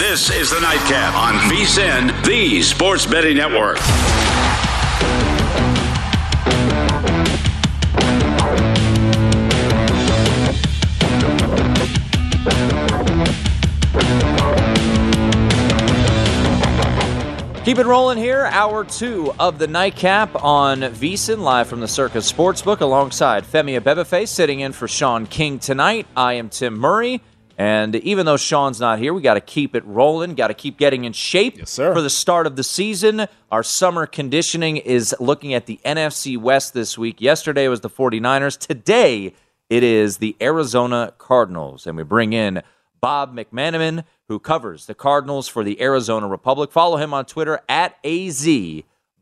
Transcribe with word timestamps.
This 0.00 0.30
is 0.30 0.48
the 0.48 0.60
Nightcap 0.60 1.14
on 1.14 1.34
VSIN, 1.50 2.24
the 2.24 2.62
Sports 2.62 3.04
Betting 3.04 3.36
Network. 3.36 3.76
Keep 17.62 17.78
it 17.78 17.84
rolling 17.84 18.16
here. 18.16 18.46
Hour 18.46 18.86
two 18.86 19.34
of 19.38 19.58
the 19.58 19.66
nightcap 19.66 20.42
on 20.42 20.80
VSIN, 20.80 21.40
live 21.40 21.68
from 21.68 21.80
the 21.80 21.86
Circa 21.86 22.18
Sportsbook, 22.18 22.80
alongside 22.80 23.44
Femi 23.44 23.78
Abebefe, 23.78 24.26
sitting 24.26 24.60
in 24.60 24.72
for 24.72 24.88
Sean 24.88 25.26
King 25.26 25.58
tonight. 25.58 26.06
I 26.16 26.32
am 26.32 26.48
Tim 26.48 26.78
Murray. 26.78 27.20
And 27.60 27.96
even 27.96 28.24
though 28.24 28.38
Sean's 28.38 28.80
not 28.80 29.00
here, 29.00 29.12
we 29.12 29.20
got 29.20 29.34
to 29.34 29.40
keep 29.42 29.74
it 29.76 29.84
rolling, 29.84 30.34
got 30.34 30.48
to 30.48 30.54
keep 30.54 30.78
getting 30.78 31.04
in 31.04 31.12
shape 31.12 31.58
Yes, 31.58 31.76
for 31.76 32.00
the 32.00 32.08
start 32.08 32.46
of 32.46 32.56
the 32.56 32.64
season. 32.64 33.26
Our 33.52 33.62
summer 33.62 34.06
conditioning 34.06 34.78
is 34.78 35.14
looking 35.20 35.52
at 35.52 35.66
the 35.66 35.78
NFC 35.84 36.38
West 36.38 36.72
this 36.72 36.96
week. 36.96 37.20
Yesterday 37.20 37.68
was 37.68 37.82
the 37.82 37.90
49ers. 37.90 38.56
Today 38.56 39.34
it 39.68 39.82
is 39.82 40.16
the 40.16 40.38
Arizona 40.40 41.12
Cardinals. 41.18 41.86
And 41.86 41.98
we 41.98 42.02
bring 42.02 42.32
in 42.32 42.62
Bob 43.02 43.36
McManaman, 43.36 44.04
who 44.28 44.38
covers 44.38 44.86
the 44.86 44.94
Cardinals 44.94 45.46
for 45.46 45.62
the 45.62 45.82
Arizona 45.82 46.28
Republic. 46.28 46.72
Follow 46.72 46.96
him 46.96 47.12
on 47.12 47.26
Twitter 47.26 47.60
at 47.68 47.98
AZ 48.06 48.48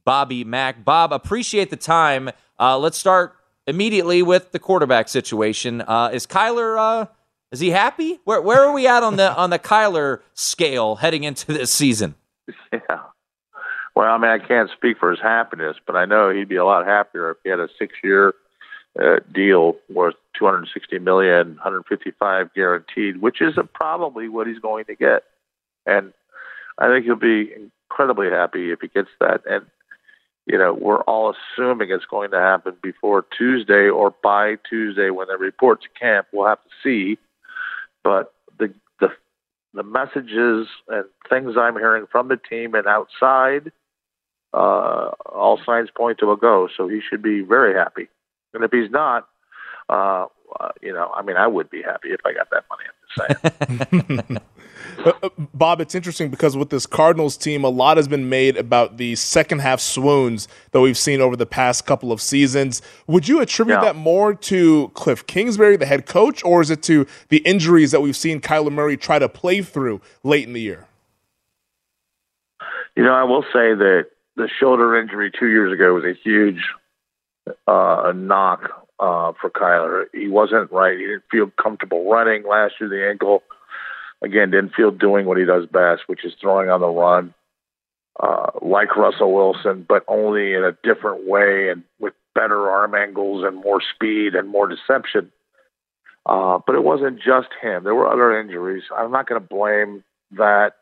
Bobby 0.05 0.45
Mack. 0.45 0.85
Bob, 0.85 1.13
appreciate 1.13 1.71
the 1.71 1.77
time. 1.77 2.31
Uh, 2.57 2.79
let's 2.79 2.99
start 2.99 3.35
immediately 3.67 4.23
with 4.23 4.53
the 4.53 4.61
quarterback 4.61 5.09
situation. 5.09 5.81
Uh, 5.81 6.11
is 6.13 6.25
Kyler 6.25 6.79
uh, 6.79 7.07
is 7.51 7.61
he 7.61 7.71
happy? 7.71 8.21
Where 8.25 8.41
where 8.41 8.63
are 8.63 8.73
we 8.73 8.87
at 8.87 9.03
on 9.03 9.17
the 9.17 9.35
on 9.37 9.51
the 9.51 9.59
Kyler 9.59 10.21
scale 10.35 10.97
heading 10.97 11.25
into 11.25 11.53
this 11.53 11.73
season? 11.73 12.15
Yeah. 12.73 13.01
Well, 13.95 14.15
I 14.15 14.19
mean, 14.19 14.31
I 14.31 14.39
can't 14.39 14.71
speak 14.71 14.99
for 14.99 15.11
his 15.11 15.21
happiness, 15.21 15.77
but 15.85 15.97
I 15.97 16.05
know 16.05 16.31
he'd 16.31 16.49
be 16.49 16.57
a 16.57 16.65
lot 16.65 16.87
happier 16.87 17.33
if 17.33 17.39
he 17.43 17.51
had 17.51 17.59
a 17.59 17.69
six-year 17.81 18.33
uh, 18.97 19.17
deal 19.35 19.75
worth 19.91 20.15
260 20.39 21.01
million, 21.01 21.57
155 21.57 22.55
guaranteed, 22.55 23.21
which 23.21 23.43
is 23.43 23.55
probably 23.75 24.29
what 24.29 24.47
he's 24.47 24.61
going 24.61 24.85
to 24.85 24.95
get. 24.95 25.25
And 25.85 26.13
I 26.79 26.87
think 26.87 27.07
he'll 27.07 27.17
be 27.17 27.53
incredibly 27.91 28.31
happy 28.31 28.71
if 28.71 28.81
he 28.81 28.89
gets 28.89 29.11
that. 29.19 29.43
And 29.51 29.67
you 30.49 30.57
know, 30.57 30.73
we're 30.73 31.03
all 31.03 31.35
assuming 31.35 31.91
it's 31.91 32.07
going 32.07 32.31
to 32.31 32.41
happen 32.41 32.75
before 32.83 33.27
Tuesday 33.37 33.89
or 33.89 34.15
by 34.23 34.57
Tuesday 34.69 35.11
when 35.11 35.29
they 35.29 35.37
report 35.37 35.83
to 35.83 35.89
camp. 36.01 36.29
We'll 36.33 36.49
have 36.49 36.63
to 36.63 36.71
see. 36.83 37.19
But 38.05 38.33
the 38.59 38.73
the 39.01 39.09
the 39.75 39.83
messages 39.83 40.69
and 40.89 41.05
things 41.29 41.55
I'm 41.59 41.75
hearing 41.75 42.07
from 42.11 42.29
the 42.29 42.37
team 42.37 42.75
and 42.75 42.87
outside, 42.87 43.73
uh, 44.53 45.11
all 45.27 45.61
signs 45.65 45.91
point 45.95 46.19
to 46.19 46.33
a 46.33 46.37
go. 46.37 46.69
So 46.77 46.89
he 46.89 47.01
should 47.09 47.23
be 47.23 47.41
very 47.41 47.75
happy. 47.75 48.09
And 48.55 48.65
if 48.65 48.71
he's 48.71 48.91
not, 48.91 49.29
uh, 49.89 50.27
uh, 50.59 50.71
you 50.81 50.93
know, 50.93 51.11
I 51.15 51.23
mean, 51.23 51.37
I 51.37 51.47
would 51.47 51.71
be 51.71 51.83
happy 51.83 52.09
if 52.09 52.21
I 52.25 52.33
got 52.33 52.49
that 52.51 52.65
money. 52.71 52.85
I'm 52.89 54.09
just 54.09 54.29
saying. 54.29 54.39
Uh, 55.05 55.13
uh, 55.23 55.29
Bob, 55.55 55.81
it's 55.81 55.95
interesting 55.95 56.29
because 56.29 56.57
with 56.57 56.71
this 56.71 56.87
Cardinals 56.87 57.37
team, 57.37 57.65
a 57.65 57.69
lot 57.69 57.97
has 57.97 58.09
been 58.09 58.29
made 58.29 58.57
about 58.57 58.97
the 58.97 59.15
second 59.15 59.61
half 59.61 59.81
swoons 59.81 60.49
that 60.73 60.81
we've 60.81 60.99
seen 60.99 61.21
over 61.21 61.37
the 61.37 61.47
past 61.47 61.87
couple 61.87 62.11
of 62.13 62.21
seasons. 62.21 62.83
Would 63.07 63.29
you 63.29 63.41
attribute 63.41 63.79
Yeah. 63.79 63.85
that 63.85 63.97
more 63.97 64.35
to 64.35 64.91
Cliff 64.95 65.27
Kingsbury, 65.27 65.77
the 65.77 65.87
head 65.87 66.07
coach, 66.07 66.45
or 66.45 66.61
is 66.61 66.71
it 66.71 66.83
to 66.85 67.07
the 67.29 67.39
injuries 67.39 67.91
that 67.93 68.01
we've 68.01 68.17
seen 68.17 68.41
Kyler 68.41 68.73
Murray 68.73 68.97
try 68.97 69.19
to 69.19 69.29
play 69.29 69.63
through 69.63 70.01
late 70.25 70.47
in 70.47 70.53
the 70.53 70.61
year? 70.61 70.87
You 72.97 73.05
know, 73.05 73.13
I 73.13 73.23
will 73.25 73.43
say 73.45 73.75
that 73.75 74.07
the 74.37 74.49
shoulder 74.59 74.99
injury 75.01 75.31
two 75.31 75.47
years 75.49 75.73
ago 75.73 75.95
was 75.95 76.05
a 76.05 76.15
huge 76.15 76.61
uh, 77.67 78.13
knock 78.15 78.87
uh, 78.99 79.33
for 79.41 79.51
Kyler. 79.51 80.07
He 80.13 80.29
wasn't 80.29 80.73
right. 80.73 80.99
He 80.99 81.07
didn't 81.07 81.25
feel 81.31 81.51
comfortable 81.63 82.11
running 82.11 82.43
last 82.45 82.75
year. 82.81 82.89
The 82.89 83.09
ankle, 83.09 83.43
again, 84.23 84.51
didn't 84.51 84.75
feel 84.75 84.91
doing 84.91 85.27
what 85.27 85.39
he 85.39 85.45
does 85.45 85.67
best, 85.67 86.03
which 86.07 86.25
is 86.25 86.35
throwing 86.41 86.69
on 86.71 86.81
the 86.81 86.89
run, 86.89 87.35
uh, 88.21 88.51
like 88.63 88.97
Russell 88.97 89.33
Wilson, 89.33 89.85
but 89.89 90.05
only 90.09 90.55
in 90.55 90.65
a 90.65 90.77
different 90.83 91.27
way 91.27 91.71
and 91.71 91.85
with 92.01 92.15
better 92.35 92.71
arm 92.71 92.95
angles 92.95 93.45
and 93.45 93.57
more 93.57 93.81
speed 93.95 94.35
and 94.35 94.49
more 94.49 94.69
deception. 94.69 95.31
Uh, 96.27 96.59
but 96.67 96.75
it 96.75 96.85
wasn't 96.85 97.19
just 97.19 97.49
him. 97.63 97.85
There 97.85 97.95
were 97.95 98.11
other 98.11 98.39
injuries. 98.39 98.85
I'm 98.95 99.11
not 99.11 99.27
going 99.27 99.41
to 99.41 99.47
blame 99.47 100.05
that 100.33 100.75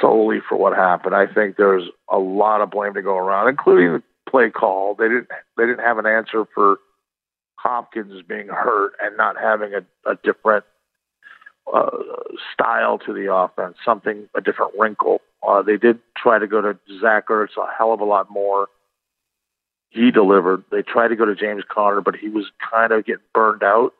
solely 0.00 0.38
for 0.48 0.56
what 0.56 0.74
happened. 0.74 1.14
I 1.14 1.26
think 1.26 1.56
there's 1.56 1.84
a 2.10 2.18
lot 2.18 2.60
of 2.60 2.70
blame 2.70 2.94
to 2.94 3.02
go 3.02 3.16
around, 3.16 3.48
including 3.48 3.92
the 3.92 4.02
play 4.28 4.50
call. 4.50 4.94
They 4.94 5.08
didn't 5.08 5.28
they 5.56 5.66
didn't 5.66 5.84
have 5.84 5.98
an 5.98 6.06
answer 6.06 6.46
for 6.54 6.78
Hopkins 7.56 8.22
being 8.26 8.48
hurt 8.48 8.92
and 9.02 9.16
not 9.16 9.36
having 9.40 9.72
a, 9.74 10.10
a 10.10 10.16
different 10.22 10.64
uh, 11.72 11.90
style 12.52 12.98
to 12.98 13.12
the 13.12 13.32
offense, 13.32 13.76
something 13.84 14.28
a 14.36 14.40
different 14.40 14.72
wrinkle. 14.78 15.20
Uh, 15.46 15.62
they 15.62 15.76
did 15.76 15.98
try 16.16 16.38
to 16.38 16.46
go 16.46 16.60
to 16.60 16.78
Zach 17.00 17.28
Ertz 17.28 17.56
a 17.56 17.66
hell 17.76 17.92
of 17.92 18.00
a 18.00 18.04
lot 18.04 18.30
more. 18.30 18.68
He 19.90 20.10
delivered. 20.10 20.64
They 20.70 20.82
tried 20.82 21.08
to 21.08 21.16
go 21.16 21.24
to 21.24 21.34
James 21.34 21.62
Conner, 21.68 22.00
but 22.00 22.16
he 22.16 22.28
was 22.28 22.46
kind 22.70 22.92
of 22.92 23.04
getting 23.04 23.22
burned 23.32 23.62
out, 23.62 23.94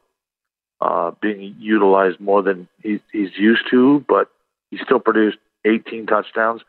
uh, 0.80 1.12
being 1.22 1.54
utilized 1.58 2.18
more 2.20 2.42
than 2.42 2.68
he's, 2.82 3.00
he's 3.12 3.30
used 3.38 3.62
to. 3.70 4.04
But 4.08 4.28
he 4.70 4.78
still 4.84 4.98
produced 4.98 5.38
18 5.64 6.06
touchdowns. 6.06 6.62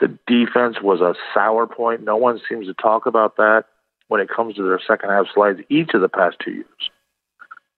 The 0.00 0.08
defense 0.26 0.76
was 0.82 1.00
a 1.02 1.14
sour 1.34 1.66
point. 1.66 2.02
No 2.02 2.16
one 2.16 2.40
seems 2.48 2.66
to 2.66 2.74
talk 2.74 3.04
about 3.04 3.36
that 3.36 3.64
when 4.08 4.20
it 4.20 4.28
comes 4.28 4.56
to 4.56 4.62
their 4.62 4.80
second 4.84 5.10
half 5.10 5.26
slides 5.34 5.60
each 5.68 5.90
of 5.92 6.00
the 6.00 6.08
past 6.08 6.36
two 6.42 6.52
years. 6.52 6.90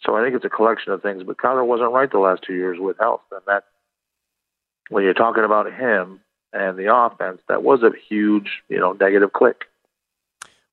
So 0.04 0.16
I 0.16 0.22
think 0.22 0.34
it's 0.34 0.44
a 0.44 0.50
collection 0.50 0.92
of 0.92 1.02
things. 1.02 1.22
But 1.22 1.38
Conner 1.38 1.64
wasn't 1.64 1.92
right 1.92 2.10
the 2.10 2.18
last 2.18 2.42
two 2.46 2.54
years 2.54 2.78
with 2.80 2.98
health, 2.98 3.22
and 3.30 3.40
that 3.46 3.64
when 4.88 5.04
you're 5.04 5.14
talking 5.14 5.44
about 5.44 5.72
him 5.72 6.20
and 6.52 6.76
the 6.76 6.94
offense, 6.94 7.40
that 7.48 7.62
was 7.62 7.82
a 7.82 7.90
huge, 8.08 8.62
you 8.68 8.78
know, 8.78 8.92
negative 8.92 9.32
click. 9.32 9.64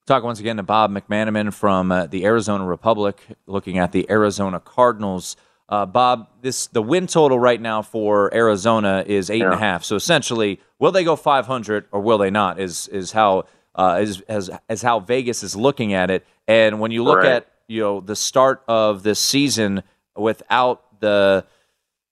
Talk 0.05 0.23
once 0.23 0.39
again 0.39 0.57
to 0.57 0.63
Bob 0.63 0.91
McManaman 0.91 1.53
from 1.53 1.91
uh, 1.91 2.07
the 2.07 2.25
Arizona 2.25 2.65
Republic, 2.65 3.21
looking 3.45 3.77
at 3.77 3.91
the 3.91 4.09
Arizona 4.09 4.59
Cardinals. 4.59 5.35
Uh, 5.69 5.85
Bob, 5.85 6.27
this 6.41 6.65
the 6.65 6.81
win 6.81 7.05
total 7.05 7.39
right 7.39 7.61
now 7.61 7.83
for 7.83 8.33
Arizona 8.33 9.03
is 9.05 9.29
eight 9.29 9.43
and 9.43 9.53
a 9.53 9.57
half. 9.57 9.83
So 9.83 9.95
essentially, 9.95 10.59
will 10.79 10.91
they 10.91 11.03
go 11.03 11.15
500 11.15 11.85
or 11.91 12.01
will 12.01 12.17
they 12.17 12.31
not? 12.31 12.59
Is 12.59 12.87
is 12.87 13.11
how 13.11 13.43
uh, 13.75 13.99
is 14.01 14.21
as 14.21 14.49
as 14.67 14.81
how 14.81 14.99
Vegas 14.99 15.43
is 15.43 15.55
looking 15.55 15.93
at 15.93 16.09
it. 16.09 16.25
And 16.47 16.79
when 16.79 16.89
you 16.89 17.03
look 17.03 17.19
Right. 17.19 17.33
at 17.33 17.47
you 17.69 17.81
know 17.81 18.01
the 18.01 18.15
start 18.15 18.63
of 18.67 19.03
this 19.03 19.19
season 19.19 19.83
without 20.17 20.99
the 20.99 21.45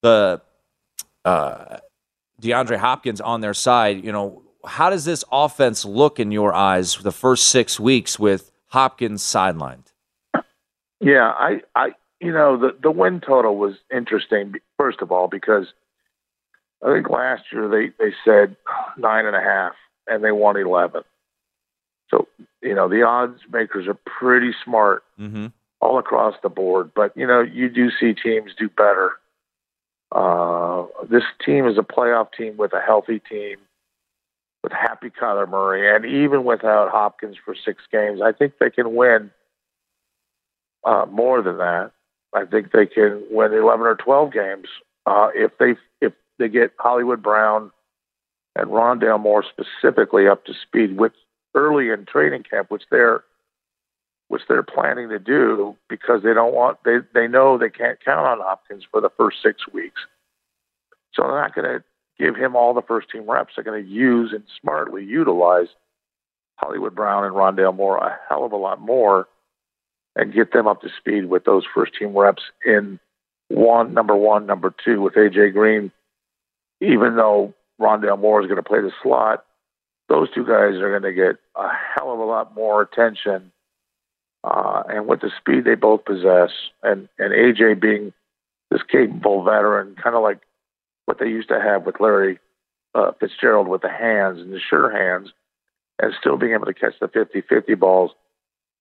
the 0.02 0.42
uh, 1.26 1.80
DeAndre 2.42 2.78
Hopkins 2.78 3.20
on 3.20 3.42
their 3.42 3.54
side, 3.54 4.04
you 4.06 4.12
know, 4.12 4.44
how 4.66 4.90
does 4.90 5.06
this 5.06 5.26
offense 5.32 5.84
look 5.84 6.20
in 6.20 6.32
your 6.32 6.54
eyes 6.54 6.98
the 6.98 7.12
first 7.12 7.48
six 7.50 7.80
weeks 7.80 8.20
with 8.20 8.52
Hopkins 8.68 9.24
sidelined? 9.24 9.92
Yeah, 11.00 11.34
I, 11.36 11.62
I, 11.76 11.90
you 12.22 12.32
know, 12.32 12.58
the 12.58 12.78
the 12.82 12.92
win 12.92 13.22
total 13.22 13.58
was 13.58 13.76
interesting. 13.94 14.54
First 14.78 15.02
of 15.02 15.12
all, 15.12 15.28
because 15.28 15.68
I 16.86 16.94
think 16.94 17.10
last 17.10 17.44
year 17.52 17.68
they 17.68 17.92
they 18.04 18.14
said 18.24 18.56
nine 18.98 19.26
and 19.26 19.36
a 19.36 19.42
half, 19.42 19.74
and 20.08 20.24
they 20.24 20.32
won 20.32 20.58
eleven. 20.58 21.04
So 22.10 22.28
you 22.62 22.74
know 22.74 22.88
the 22.88 23.04
odds 23.04 23.40
makers 23.52 23.88
are 23.88 23.98
pretty 24.06 24.54
smart 24.64 25.04
Mm-hmm. 25.20 25.48
all 25.82 25.98
across 26.00 26.36
the 26.44 26.50
board. 26.50 26.92
But 26.96 27.16
you 27.16 27.26
know 27.28 27.42
you 27.42 27.70
do 27.70 27.90
see 27.92 28.14
teams 28.14 28.52
do 28.58 28.70
better. 28.70 29.12
Uh, 30.12 30.86
this 31.10 31.24
team 31.46 31.68
is 31.68 31.78
a 31.78 31.82
playoff 31.82 32.32
team 32.32 32.56
with 32.58 32.74
a 32.74 32.80
healthy 32.80 33.20
team, 33.20 33.58
with 34.64 34.72
happy 34.72 35.10
Kyler 35.10 35.50
Murray, 35.50 35.94
and 35.94 36.06
even 36.06 36.46
without 36.46 36.90
Hopkins 36.92 37.36
for 37.44 37.54
six 37.56 37.84
games, 37.92 38.22
I 38.22 38.32
think 38.32 38.54
they 38.60 38.70
can 38.70 38.96
win 38.96 39.32
uh, 40.86 41.06
more 41.10 41.42
than 41.42 41.58
that. 41.58 41.92
I 42.34 42.46
think 42.46 42.72
they 42.72 42.86
can 42.86 43.24
win 43.30 43.54
eleven 43.54 43.86
or 43.88 43.96
twelve 43.96 44.32
games 44.32 44.68
uh, 45.06 45.30
if 45.36 45.52
they 45.58 45.76
if 46.02 46.14
they 46.40 46.48
get 46.48 46.74
Hollywood 46.80 47.22
Brown 47.22 47.72
and 48.56 48.70
Rondale 48.70 49.20
Moore 49.20 49.44
specifically 49.44 50.28
up 50.28 50.46
to 50.46 50.54
speed 50.54 50.98
with 50.98 51.14
early 51.58 51.90
in 51.90 52.06
training 52.06 52.44
camp, 52.44 52.70
which 52.70 52.84
they're 52.92 53.24
which 54.30 54.42
they're 54.50 54.64
planning 54.64 55.08
to 55.10 55.20
do 55.20 55.76
because 55.90 56.22
they 56.22 56.34
don't 56.34 56.54
want 56.54 56.78
they 56.86 56.98
they 57.14 57.28
know 57.28 57.58
they 57.58 57.70
can't 57.70 58.04
count 58.04 58.28
on 58.28 58.40
Hopkins 58.40 58.84
for 58.90 59.02
the 59.02 59.10
first 59.18 59.38
six 59.42 59.68
weeks. 59.74 60.02
So 61.14 61.24
they're 61.24 61.42
not 61.42 61.56
going 61.56 61.80
to 61.80 61.84
give 62.20 62.36
him 62.36 62.56
all 62.56 62.74
the 62.74 62.82
first 62.82 63.10
team 63.10 63.30
reps. 63.30 63.54
They're 63.56 63.64
going 63.64 63.84
to 63.84 63.90
use 63.90 64.32
and 64.34 64.44
smartly 64.62 65.04
utilize 65.04 65.68
Hollywood 66.58 66.96
Brown 66.96 67.26
and 67.26 67.36
Rondale 67.36 67.76
Moore 67.76 67.98
a 67.98 68.18
hell 68.30 68.46
of 68.46 68.52
a 68.52 68.58
lot 68.58 68.80
more 68.80 69.28
and 70.16 70.34
get 70.34 70.52
them 70.52 70.68
up 70.68 70.82
to 70.82 70.90
speed 70.98 71.26
with 71.26 71.46
those 71.46 71.64
first 71.74 71.94
team 71.98 72.18
reps 72.18 72.44
in 72.66 73.00
one, 73.50 73.94
number 73.94 74.16
one, 74.16 74.46
number 74.46 74.74
two 74.84 75.02
with 75.02 75.14
AJ 75.14 75.54
Green. 75.54 75.92
Even 76.82 77.16
though 77.16 77.54
Rondale 77.80 78.20
Moore 78.20 78.42
is 78.42 78.48
going 78.48 78.62
to 78.62 78.64
play 78.64 78.82
the 78.82 78.92
slot, 79.02 79.46
those 80.10 80.30
two 80.34 80.46
guys 80.46 80.76
are 80.76 81.00
going 81.00 81.04
to 81.04 81.14
get 81.14 81.38
a 81.56 81.68
hell 81.96 82.12
of 82.12 82.20
a 82.20 82.24
lot 82.24 82.56
more 82.56 82.82
attention. 82.82 83.52
Uh, 84.44 84.84
and 84.88 85.08
with 85.08 85.22
the 85.22 85.32
speed 85.38 85.66
they 85.66 85.76
both 85.76 86.06
possess, 86.06 86.52
and, 86.84 87.10
and 87.20 87.34
AJ 87.34 87.82
being 87.82 88.14
this 88.72 88.82
capable 88.90 89.44
veteran, 89.44 89.96
kind 90.02 90.16
of 90.16 90.24
like 90.24 90.40
what 91.06 91.20
they 91.20 91.28
used 91.28 91.50
to 91.50 91.60
have 91.60 91.86
with 91.86 92.00
Larry 92.00 92.40
uh, 92.96 93.12
Fitzgerald 93.20 93.68
with 93.68 93.82
the 93.82 93.90
hands 93.90 94.40
and 94.40 94.54
the 94.54 94.60
sure 94.60 94.92
hands, 94.92 95.32
and 96.00 96.14
still 96.20 96.38
being 96.38 96.54
able 96.54 96.66
to 96.66 96.74
catch 96.74 96.94
the 97.00 97.08
50 97.08 97.42
50 97.42 97.74
balls, 97.76 98.12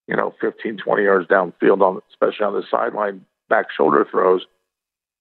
you 0.07 0.15
know, 0.15 0.33
15, 0.39 0.77
20 0.77 1.03
yards 1.03 1.27
downfield, 1.27 1.81
on, 1.81 2.01
especially 2.09 2.45
on 2.45 2.53
the 2.53 2.63
sideline 2.69 3.25
back 3.49 3.67
shoulder 3.75 4.05
throws. 4.09 4.45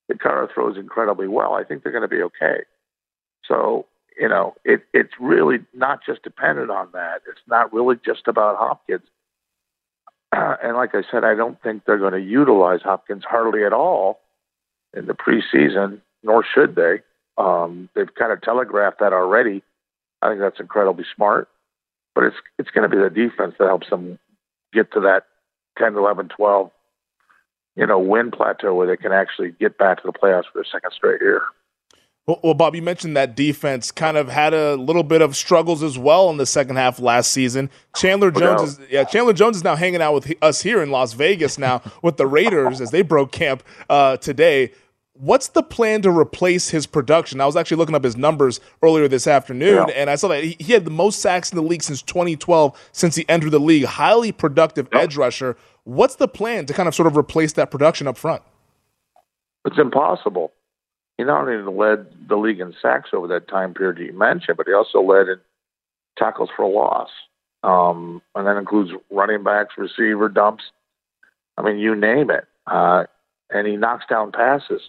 The 0.09 0.15
Kyler 0.15 0.53
throws 0.53 0.77
incredibly 0.77 1.27
well. 1.27 1.55
I 1.55 1.65
think 1.65 1.83
they're 1.83 1.93
going 1.93 2.03
to 2.03 2.09
be 2.09 2.23
okay. 2.23 2.63
So, 3.45 3.87
you 4.19 4.29
know, 4.29 4.55
it, 4.65 4.83
it's 4.93 5.13
really 5.21 5.59
not 5.75 6.01
just 6.05 6.23
dependent 6.23 6.71
on 6.71 6.89
that. 6.93 7.23
It's 7.29 7.41
not 7.47 7.73
really 7.73 7.97
just 8.05 8.27
about 8.27 8.57
Hopkins. 8.57 9.07
and 10.33 10.77
like 10.77 10.95
I 10.95 11.03
said, 11.11 11.25
I 11.25 11.35
don't 11.35 11.61
think 11.63 11.85
they're 11.85 11.99
going 11.99 12.15
to 12.15 12.21
utilize 12.21 12.81
Hopkins 12.83 13.25
hardly 13.29 13.65
at 13.65 13.73
all 13.73 14.21
in 14.97 15.07
the 15.07 15.15
preseason, 15.15 16.01
nor 16.23 16.45
should 16.45 16.75
they. 16.75 17.03
Um, 17.39 17.91
they've 17.95 18.15
kind 18.15 18.33
of 18.33 18.41
telegraphed 18.41 19.01
that 19.01 19.13
already. 19.13 19.63
I 20.23 20.29
think 20.29 20.41
that's 20.41 20.61
incredibly 20.61 21.05
smart. 21.15 21.49
But 22.15 22.25
it's 22.25 22.37
it's 22.59 22.71
going 22.71 22.89
to 22.89 22.97
be 22.97 23.03
the 23.03 23.11
defense 23.11 23.55
that 23.59 23.67
helps 23.67 23.91
them 23.91 24.19
get 24.73 24.91
to 24.93 25.01
that 25.01 25.25
10, 25.79 25.97
11, 25.97 26.29
12, 26.29 26.71
you 27.77 27.87
know, 27.87 27.99
win 27.99 28.31
plateau 28.31 28.75
where 28.75 28.87
they 28.87 28.97
can 28.97 29.13
actually 29.13 29.51
get 29.51 29.77
back 29.77 30.03
to 30.03 30.07
the 30.07 30.19
playoffs 30.19 30.45
for 30.51 30.61
the 30.61 30.65
second 30.73 30.93
straight 30.93 31.21
year. 31.21 31.43
Well, 32.27 32.55
Bob, 32.55 32.75
you 32.75 32.83
mentioned 32.83 33.17
that 33.17 33.37
defense 33.37 33.93
kind 33.93 34.17
of 34.17 34.29
had 34.29 34.53
a 34.53 34.75
little 34.75 35.05
bit 35.05 35.23
of 35.23 35.37
struggles 35.37 35.85
as 35.85 35.97
well 35.97 36.29
in 36.29 36.39
the 36.39 36.47
second 36.47 36.75
half 36.75 36.99
last 36.99 37.31
season. 37.31 37.71
Chandler 37.95 38.33
Jones 38.33 38.63
is 38.63 38.81
yeah, 38.91 39.05
Chandler 39.05 39.33
Jones 39.33 39.57
is 39.57 39.63
now 39.63 39.77
hanging 39.77 40.03
out 40.03 40.13
with 40.13 40.33
us 40.43 40.61
here 40.61 40.83
in 40.83 40.91
Las 40.91 41.13
Vegas 41.13 41.57
now 41.57 41.83
with 42.03 42.17
the 42.17 42.27
Raiders 42.27 42.81
as 42.81 42.91
they 42.91 43.03
broke 43.03 43.31
camp 43.31 43.63
uh, 43.89 44.17
today. 44.17 44.73
What's 45.13 45.49
the 45.49 45.63
plan 45.63 46.03
to 46.03 46.11
replace 46.11 46.69
his 46.71 46.85
production? 46.85 47.41
I 47.41 47.47
was 47.47 47.55
actually 47.55 47.77
looking 47.77 47.95
up 47.95 48.03
his 48.03 48.17
numbers 48.17 48.59
earlier 48.83 49.07
this 49.07 49.29
afternoon, 49.29 49.87
Yeah. 49.89 49.95
and 49.95 50.11
I 50.11 50.17
saw 50.17 50.27
that 50.29 50.43
he, 50.43 50.57
he 50.59 50.73
had 50.73 50.85
the 50.85 50.91
most 50.91 51.21
sacks 51.21 51.53
in 51.53 51.57
the 51.57 51.63
league 51.63 51.83
since 51.85 52.03
2012, 52.03 52.77
since 52.91 53.15
he 53.15 53.25
entered 53.29 53.51
the 53.51 53.61
league. 53.61 53.85
Highly 53.85 54.33
productive 54.33 54.89
edge 54.93 55.17
rusher. 55.17 55.57
What's 55.85 56.17
the 56.17 56.29
plan 56.29 56.67
to 56.67 56.75
kind 56.75 56.89
of 56.89 56.95
sort 56.95 57.07
of 57.07 57.17
replace 57.17 57.53
that 57.53 57.71
production 57.71 58.09
up 58.09 58.19
front? 58.19 58.43
It's 59.65 59.79
impossible. 59.79 60.53
He 61.19 61.25
not 61.25 61.49
only 61.49 61.73
led 61.73 62.07
the 62.29 62.37
league 62.37 62.61
in 62.61 62.75
sacks 62.81 63.11
over 63.13 63.27
that 63.29 63.49
time 63.49 63.75
period 63.75 63.99
you 63.99 64.17
mentioned, 64.17 64.57
but 64.57 64.67
he 64.67 64.73
also 64.73 65.01
led 65.01 65.29
in 65.29 65.41
tackles 66.19 66.51
for 66.55 66.67
loss. 66.67 67.09
Um, 67.63 68.23
and 68.35 68.47
that 68.47 68.57
includes 68.57 68.93
running 69.11 69.43
backs, 69.43 69.75
receiver, 69.79 70.29
dumps. 70.29 70.65
I 71.57 71.63
mean, 71.63 71.79
you 71.79 71.95
name 71.95 72.31
it. 72.31 72.45
Uh, 72.67 73.05
and 73.51 73.67
he 73.67 73.77
knocks 73.77 74.05
down 74.09 74.33
passes. 74.33 74.83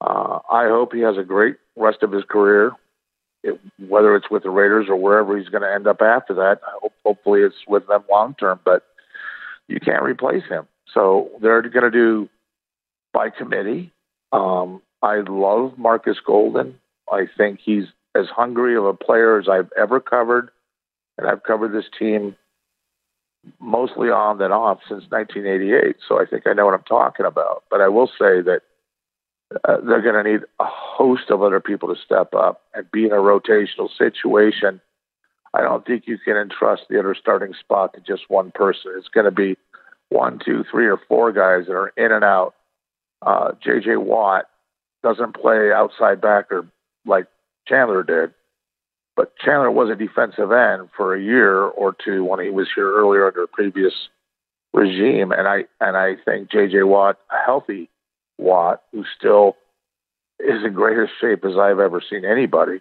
Uh, 0.00 0.40
I 0.50 0.68
hope 0.68 0.92
he 0.92 1.00
has 1.00 1.16
a 1.16 1.24
great 1.24 1.56
rest 1.76 2.02
of 2.02 2.12
his 2.12 2.24
career, 2.24 2.72
it, 3.42 3.58
whether 3.88 4.16
it's 4.16 4.30
with 4.30 4.42
the 4.42 4.50
Raiders 4.50 4.86
or 4.88 4.96
wherever 4.96 5.36
he's 5.36 5.48
going 5.48 5.62
to 5.62 5.72
end 5.72 5.86
up 5.86 6.00
after 6.02 6.34
that. 6.34 6.60
Hope, 6.80 6.92
hopefully, 7.04 7.40
it's 7.40 7.56
with 7.66 7.86
them 7.86 8.04
long 8.10 8.34
term, 8.34 8.60
but 8.64 8.84
you 9.68 9.80
can't 9.80 10.02
replace 10.02 10.44
him. 10.48 10.66
So 10.92 11.30
they're 11.40 11.62
going 11.62 11.84
to 11.84 11.90
do 11.90 12.28
by 13.12 13.30
committee. 13.30 13.92
Um, 14.32 14.82
I 15.02 15.20
love 15.26 15.78
Marcus 15.78 16.18
Golden. 16.24 16.78
I 17.10 17.26
think 17.36 17.60
he's 17.62 17.86
as 18.14 18.26
hungry 18.26 18.76
of 18.76 18.84
a 18.84 18.94
player 18.94 19.38
as 19.38 19.48
I've 19.48 19.70
ever 19.78 20.00
covered, 20.00 20.50
and 21.16 21.26
I've 21.28 21.42
covered 21.42 21.72
this 21.72 21.88
team 21.98 22.36
mostly 23.58 24.08
on 24.08 24.40
and 24.42 24.52
off 24.52 24.80
since 24.88 25.04
1988. 25.08 25.96
So 26.06 26.20
I 26.20 26.26
think 26.26 26.46
I 26.46 26.52
know 26.52 26.66
what 26.66 26.74
I'm 26.74 26.82
talking 26.82 27.26
about. 27.26 27.64
But 27.70 27.80
I 27.80 27.88
will 27.88 28.08
say 28.08 28.42
that 28.42 28.60
uh, 29.64 29.78
they're 29.80 30.02
going 30.02 30.22
to 30.22 30.30
need 30.30 30.40
a 30.60 30.64
host 30.64 31.30
of 31.30 31.42
other 31.42 31.60
people 31.60 31.88
to 31.88 32.00
step 32.00 32.34
up 32.34 32.62
and 32.74 32.90
be 32.90 33.06
in 33.06 33.12
a 33.12 33.16
rotational 33.16 33.88
situation. 33.96 34.80
I 35.54 35.62
don't 35.62 35.84
think 35.84 36.04
you 36.06 36.18
can 36.18 36.36
entrust 36.36 36.82
the 36.88 36.98
other 36.98 37.16
starting 37.18 37.54
spot 37.58 37.94
to 37.94 38.00
just 38.00 38.28
one 38.28 38.52
person. 38.52 38.92
It's 38.96 39.08
going 39.08 39.24
to 39.24 39.32
be 39.32 39.56
one, 40.10 40.38
two, 40.44 40.64
three, 40.70 40.86
or 40.86 41.00
four 41.08 41.32
guys 41.32 41.66
that 41.66 41.74
are 41.74 41.92
in 41.96 42.12
and 42.12 42.24
out. 42.24 42.54
Uh, 43.22 43.52
J.J. 43.62 43.96
Watt 43.96 44.46
doesn't 45.02 45.34
play 45.34 45.72
outside 45.72 46.20
backer 46.20 46.66
like 47.06 47.26
Chandler 47.66 48.02
did, 48.02 48.34
but 49.16 49.36
Chandler 49.38 49.70
was 49.70 49.90
a 49.90 49.96
defensive 49.96 50.52
end 50.52 50.88
for 50.96 51.14
a 51.14 51.22
year 51.22 51.62
or 51.62 51.94
two 52.04 52.24
when 52.24 52.40
he 52.40 52.50
was 52.50 52.68
here 52.74 52.92
earlier 52.92 53.26
under 53.26 53.44
a 53.44 53.48
previous 53.48 53.92
regime, 54.72 55.32
and 55.32 55.48
I 55.48 55.64
and 55.80 55.96
I 55.96 56.16
think 56.24 56.50
J.J. 56.50 56.82
Watt, 56.82 57.18
a 57.30 57.44
healthy 57.44 57.88
Watt, 58.38 58.82
who 58.92 59.04
still 59.18 59.56
is 60.38 60.64
in 60.64 60.72
greatest 60.72 61.12
shape 61.20 61.44
as 61.44 61.56
I've 61.56 61.80
ever 61.80 62.02
seen 62.08 62.24
anybody, 62.24 62.80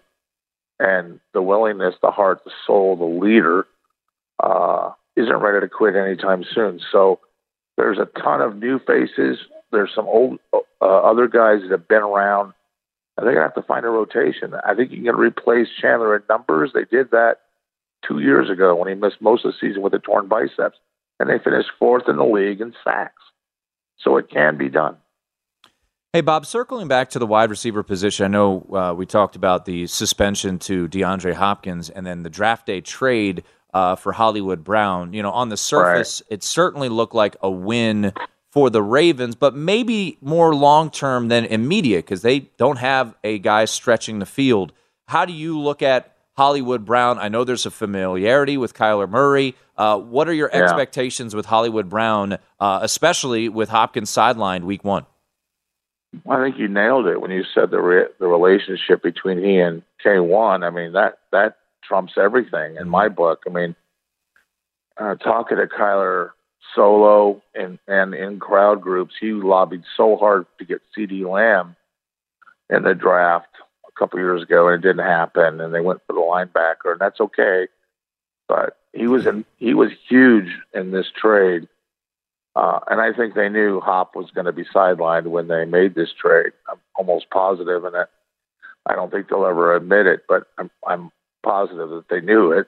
and 0.79 1.19
the 1.33 1.41
willingness, 1.41 1.95
the 2.01 2.11
heart, 2.11 2.43
the 2.45 2.51
soul, 2.65 2.95
the 2.95 3.25
leader, 3.25 3.65
uh, 4.41 4.91
isn't 5.15 5.35
ready 5.35 5.59
to 5.59 5.69
quit 5.69 5.95
anytime 5.95 6.45
soon. 6.55 6.79
So 6.91 7.19
there's 7.75 7.97
a 7.97 8.05
ton 8.19 8.41
of 8.41 8.55
new 8.55 8.79
faces. 8.79 9.39
There's 9.71 9.91
some 9.93 10.07
old 10.07 10.39
uh, 10.53 10.59
other 10.81 11.27
guys 11.27 11.61
that 11.61 11.71
have 11.71 11.88
been 11.88 12.01
around. 12.01 12.53
And 13.17 13.27
they're 13.27 13.33
gonna 13.33 13.47
have 13.47 13.55
to 13.55 13.63
find 13.63 13.85
a 13.85 13.89
rotation. 13.89 14.53
I 14.65 14.75
think 14.75 14.91
you 14.91 15.03
can 15.03 15.15
replace 15.15 15.67
Chandler 15.81 16.15
in 16.15 16.23
numbers. 16.29 16.71
They 16.73 16.85
did 16.85 17.11
that 17.11 17.39
two 18.07 18.19
years 18.19 18.49
ago 18.49 18.75
when 18.75 18.88
he 18.88 18.95
missed 18.95 19.21
most 19.21 19.43
of 19.43 19.51
the 19.51 19.57
season 19.59 19.81
with 19.81 19.93
a 19.93 19.99
torn 19.99 20.29
biceps, 20.29 20.77
and 21.19 21.29
they 21.29 21.38
finished 21.38 21.69
fourth 21.77 22.07
in 22.07 22.15
the 22.15 22.23
league 22.23 22.61
in 22.61 22.73
sacks. 22.81 23.21
So 23.97 24.15
it 24.15 24.29
can 24.29 24.57
be 24.57 24.69
done. 24.69 24.95
Hey, 26.13 26.21
Bob, 26.21 26.45
circling 26.45 26.88
back 26.88 27.09
to 27.11 27.19
the 27.19 27.27
wide 27.27 27.49
receiver 27.49 27.83
position, 27.83 28.25
I 28.25 28.29
know 28.29 28.65
uh, 28.73 28.93
we 28.95 29.05
talked 29.05 29.35
about 29.35 29.65
the 29.65 29.85
suspension 29.85 30.57
to 30.59 30.88
DeAndre 30.88 31.33
Hopkins 31.33 31.89
and 31.89 32.05
then 32.05 32.23
the 32.23 32.29
draft 32.29 32.65
day 32.65 32.81
trade 32.81 33.43
uh, 33.73 33.95
for 33.95 34.11
Hollywood 34.11 34.63
Brown. 34.63 35.13
You 35.13 35.21
know, 35.21 35.31
on 35.31 35.49
the 35.49 35.57
surface, 35.57 36.23
it 36.29 36.41
certainly 36.41 36.89
looked 36.89 37.13
like 37.13 37.35
a 37.41 37.51
win 37.51 38.13
for 38.51 38.70
the 38.70 38.82
Ravens, 38.82 39.36
but 39.36 39.56
maybe 39.56 40.18
more 40.22 40.56
long 40.56 40.89
term 40.89 41.27
than 41.27 41.46
immediate 41.46 42.06
because 42.06 42.22
they 42.22 42.39
don't 42.58 42.77
have 42.77 43.15
a 43.24 43.39
guy 43.39 43.65
stretching 43.65 44.20
the 44.20 44.25
field. 44.25 44.74
How 45.08 45.25
do 45.25 45.34
you 45.34 45.60
look 45.60 45.82
at 45.82 46.15
Hollywood 46.36 46.86
Brown? 46.86 47.20
I 47.20 47.27
know 47.29 47.44
there's 47.44 47.65
a 47.65 47.72
familiarity 47.72 48.58
with 48.58 48.74
Kyler 48.74 49.10
Murray. 49.10 49.56
Uh, 49.77 49.98
what 50.00 50.27
are 50.27 50.34
your 50.34 50.50
Yeah. 50.53 50.63
expectations 50.63 51.36
with 51.36 51.46
Hollywood 51.46 51.89
Brown, 51.89 52.38
uh, 52.60 52.79
especially 52.82 53.50
with 53.50 53.70
Hopkins 53.70 54.10
sidelined 54.10 54.63
week 54.63 54.84
one? 54.84 55.06
I 56.27 56.41
think 56.41 56.58
you 56.58 56.68
nailed 56.68 57.06
it 57.06 57.22
when 57.22 57.29
you 57.29 57.44
said 57.53 57.70
the 57.70 57.79
re- 57.79 58.08
the 58.20 58.27
relationship 58.27 59.03
between 59.03 59.38
he 59.44 59.60
and 59.60 59.84
K1. 60.03 60.63
I 60.63 60.72
mean 60.72 60.94
that 60.94 61.20
that 61.32 61.58
trumps 61.84 62.13
everything 62.18 62.77
in 62.77 62.89
my 62.89 63.10
book. 63.10 63.44
I 63.48 63.51
mean, 63.51 63.75
uh, 64.98 65.15
talking 65.15 65.58
to 65.58 65.68
Kyler 65.68 66.32
solo 66.75 67.41
and, 67.55 67.79
and 67.87 68.13
in 68.13 68.39
crowd 68.39 68.81
groups. 68.81 69.15
He 69.19 69.31
lobbied 69.31 69.83
so 69.97 70.17
hard 70.17 70.45
to 70.57 70.65
get 70.65 70.81
CeeDee 70.97 71.29
Lamb 71.29 71.75
in 72.69 72.83
the 72.83 72.93
draft 72.93 73.49
a 73.87 73.91
couple 73.99 74.19
years 74.19 74.43
ago, 74.43 74.67
and 74.67 74.83
it 74.83 74.87
didn't 74.87 75.05
happen. 75.05 75.61
And 75.61 75.73
they 75.73 75.81
went 75.81 76.01
for 76.05 76.13
the 76.13 76.19
linebacker, 76.19 76.91
and 76.91 76.99
that's 76.99 77.19
okay. 77.19 77.67
But 78.47 78.77
he 78.93 79.07
was 79.07 79.25
in, 79.25 79.45
he 79.57 79.73
was 79.73 79.91
huge 80.07 80.49
in 80.73 80.91
this 80.91 81.07
trade, 81.15 81.67
uh, 82.55 82.79
and 82.87 82.99
I 82.99 83.13
think 83.13 83.35
they 83.35 83.49
knew 83.49 83.79
Hop 83.79 84.15
was 84.15 84.31
going 84.31 84.45
to 84.45 84.51
be 84.51 84.65
sidelined 84.65 85.27
when 85.27 85.47
they 85.47 85.65
made 85.65 85.93
this 85.95 86.09
trade. 86.11 86.51
I'm 86.69 86.79
almost 86.95 87.29
positive, 87.29 87.85
and 87.85 87.95
I 88.85 88.95
don't 88.95 89.11
think 89.11 89.29
they'll 89.29 89.45
ever 89.45 89.75
admit 89.75 90.07
it, 90.07 90.23
but 90.27 90.47
I'm, 90.57 90.71
I'm 90.87 91.11
positive 91.43 91.89
that 91.91 92.09
they 92.09 92.21
knew 92.21 92.51
it. 92.51 92.67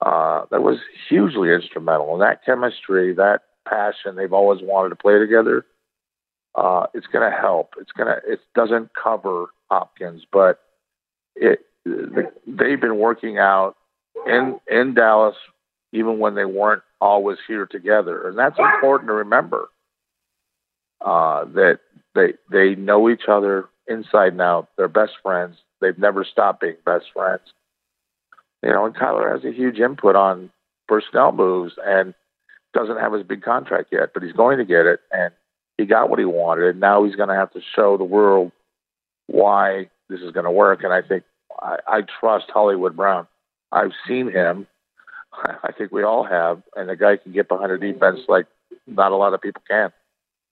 Uh, 0.00 0.44
that 0.50 0.62
was 0.62 0.78
hugely 1.08 1.52
instrumental 1.52 2.14
in 2.14 2.20
that 2.20 2.44
chemistry, 2.44 3.14
that 3.14 3.42
passion. 3.66 4.16
They've 4.16 4.32
always 4.32 4.60
wanted 4.62 4.90
to 4.90 4.96
play 4.96 5.18
together. 5.18 5.64
Uh, 6.54 6.86
it's 6.94 7.06
going 7.06 7.28
to 7.28 7.36
help. 7.36 7.74
It's 7.80 7.92
going 7.92 8.08
to. 8.08 8.32
It 8.32 8.40
doesn't 8.54 8.90
cover 8.94 9.46
Hopkins, 9.70 10.24
but 10.30 10.60
it. 11.34 11.60
They've 11.84 12.80
been 12.80 12.98
working 12.98 13.38
out 13.38 13.76
in 14.26 14.58
in 14.68 14.94
Dallas, 14.94 15.36
even 15.92 16.18
when 16.18 16.34
they 16.34 16.44
weren't 16.44 16.82
always 17.00 17.38
here 17.46 17.66
together, 17.66 18.28
and 18.28 18.38
that's 18.38 18.58
important 18.58 19.08
to 19.08 19.14
remember. 19.14 19.68
Uh, 21.04 21.44
that 21.44 21.80
they 22.14 22.34
they 22.50 22.74
know 22.74 23.10
each 23.10 23.24
other 23.28 23.68
inside 23.88 24.32
and 24.32 24.40
out. 24.40 24.68
They're 24.76 24.88
best 24.88 25.12
friends. 25.22 25.56
They've 25.80 25.98
never 25.98 26.24
stopped 26.24 26.60
being 26.60 26.76
best 26.86 27.06
friends. 27.12 27.42
You 28.64 28.72
know, 28.72 28.86
and 28.86 28.94
Kyler 28.94 29.30
has 29.30 29.44
a 29.44 29.52
huge 29.52 29.78
input 29.78 30.16
on 30.16 30.50
personnel 30.88 31.32
moves 31.32 31.74
and 31.84 32.14
doesn't 32.72 32.98
have 32.98 33.12
his 33.12 33.22
big 33.22 33.42
contract 33.42 33.90
yet, 33.92 34.10
but 34.14 34.22
he's 34.22 34.32
going 34.32 34.58
to 34.58 34.64
get 34.64 34.86
it. 34.86 35.00
And 35.12 35.32
he 35.76 35.84
got 35.84 36.08
what 36.08 36.18
he 36.18 36.24
wanted. 36.24 36.70
And 36.70 36.80
now 36.80 37.04
he's 37.04 37.14
going 37.14 37.28
to 37.28 37.34
have 37.34 37.52
to 37.52 37.60
show 37.74 37.96
the 37.96 38.04
world 38.04 38.52
why 39.26 39.90
this 40.08 40.20
is 40.20 40.32
going 40.32 40.44
to 40.44 40.50
work. 40.50 40.82
And 40.82 40.92
I 40.92 41.02
think 41.02 41.24
I, 41.60 41.76
I 41.86 42.00
trust 42.20 42.46
Hollywood 42.48 42.96
Brown. 42.96 43.26
I've 43.70 43.92
seen 44.08 44.30
him. 44.30 44.66
I 45.32 45.72
think 45.76 45.92
we 45.92 46.02
all 46.02 46.24
have. 46.24 46.62
And 46.74 46.88
the 46.88 46.96
guy 46.96 47.18
can 47.18 47.32
get 47.32 47.48
behind 47.48 47.70
a 47.70 47.78
defense 47.78 48.20
like 48.28 48.46
not 48.86 49.12
a 49.12 49.16
lot 49.16 49.34
of 49.34 49.42
people 49.42 49.62
can. 49.68 49.92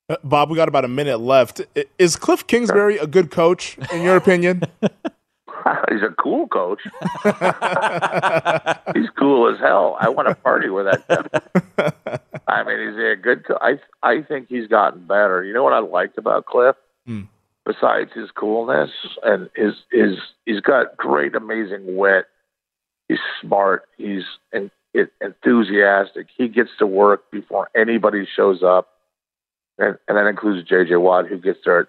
Uh, 0.08 0.16
Bob, 0.22 0.50
we 0.50 0.56
got 0.56 0.68
about 0.68 0.84
a 0.84 0.88
minute 0.88 1.18
left. 1.18 1.62
Is 1.98 2.16
Cliff 2.16 2.46
Kingsbury 2.46 2.98
a 2.98 3.06
good 3.06 3.30
coach, 3.30 3.78
in 3.90 4.02
your 4.02 4.16
opinion? 4.16 4.64
He's 5.90 6.02
a 6.02 6.14
cool 6.20 6.48
coach. 6.48 6.80
he's 8.94 9.10
cool 9.18 9.52
as 9.52 9.60
hell. 9.60 9.96
I 10.00 10.08
want 10.08 10.28
to 10.28 10.34
party 10.34 10.68
with 10.68 10.86
that 10.86 11.06
guy. 11.08 12.20
I 12.48 12.64
mean, 12.64 12.88
he's 12.88 12.98
a 12.98 13.16
good. 13.16 13.44
Co- 13.44 13.58
I 13.60 13.78
I 14.02 14.22
think 14.22 14.48
he's 14.48 14.66
gotten 14.66 15.06
better. 15.06 15.44
You 15.44 15.52
know 15.52 15.62
what 15.62 15.72
I 15.72 15.78
liked 15.78 16.18
about 16.18 16.46
Cliff? 16.46 16.76
Hmm. 17.06 17.22
Besides 17.64 18.10
his 18.14 18.30
coolness 18.32 18.90
and 19.22 19.48
his 19.54 19.74
his 19.90 20.18
he's 20.44 20.60
got 20.60 20.96
great, 20.96 21.34
amazing 21.34 21.96
wit. 21.96 22.26
He's 23.08 23.20
smart. 23.40 23.84
He's 23.96 24.24
en- 24.52 24.70
enthusiastic. 25.20 26.28
He 26.36 26.48
gets 26.48 26.70
to 26.78 26.86
work 26.86 27.30
before 27.30 27.70
anybody 27.76 28.26
shows 28.36 28.62
up, 28.62 28.88
and, 29.78 29.98
and 30.08 30.16
that 30.16 30.26
includes 30.26 30.68
J.J. 30.68 30.96
Watt, 30.96 31.28
who 31.28 31.38
gets 31.38 31.60
there 31.64 31.80
at 31.80 31.88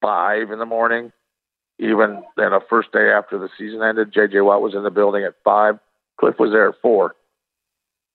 five 0.00 0.50
in 0.50 0.58
the 0.58 0.66
morning 0.66 1.12
even 1.82 2.22
then, 2.36 2.52
a 2.52 2.60
first 2.60 2.92
day 2.92 3.10
after 3.10 3.38
the 3.38 3.48
season 3.58 3.82
ended, 3.82 4.12
J.J. 4.12 4.40
Watt 4.40 4.62
was 4.62 4.74
in 4.74 4.84
the 4.84 4.90
building 4.90 5.24
at 5.24 5.34
five. 5.42 5.78
Cliff 6.18 6.38
was 6.38 6.52
there 6.52 6.68
at 6.68 6.80
four. 6.80 7.16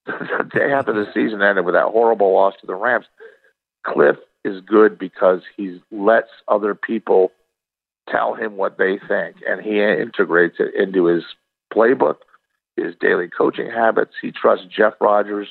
the 0.06 0.50
day 0.52 0.72
after 0.72 0.92
the 0.94 1.10
season 1.12 1.42
ended 1.42 1.66
with 1.66 1.74
that 1.74 1.88
horrible 1.88 2.32
loss 2.32 2.54
to 2.60 2.66
the 2.66 2.74
Rams, 2.74 3.04
Cliff 3.84 4.16
is 4.42 4.62
good 4.62 4.98
because 4.98 5.42
he 5.56 5.80
lets 5.90 6.30
other 6.48 6.74
people 6.74 7.30
tell 8.08 8.34
him 8.34 8.56
what 8.56 8.78
they 8.78 8.98
think, 9.06 9.36
and 9.46 9.60
he 9.60 9.82
integrates 9.82 10.56
it 10.58 10.74
into 10.74 11.04
his 11.04 11.24
playbook, 11.72 12.16
his 12.76 12.94
daily 12.98 13.28
coaching 13.28 13.70
habits. 13.70 14.14
He 14.22 14.32
trusts 14.32 14.64
Jeff 14.74 14.94
Rodgers, 14.98 15.48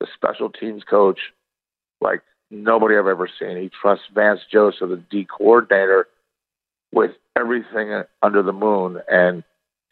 the 0.00 0.06
special 0.14 0.48
teams 0.48 0.84
coach, 0.84 1.20
like 2.00 2.22
nobody 2.50 2.96
I've 2.96 3.06
ever 3.06 3.28
seen. 3.38 3.58
He 3.58 3.68
trusts 3.68 4.06
Vance 4.14 4.40
Joseph, 4.50 4.88
the 4.88 4.96
D 4.96 5.26
coordinator, 5.26 6.08
with 6.92 7.12
everything 7.36 8.02
under 8.22 8.42
the 8.42 8.52
moon 8.52 9.00
and 9.10 9.42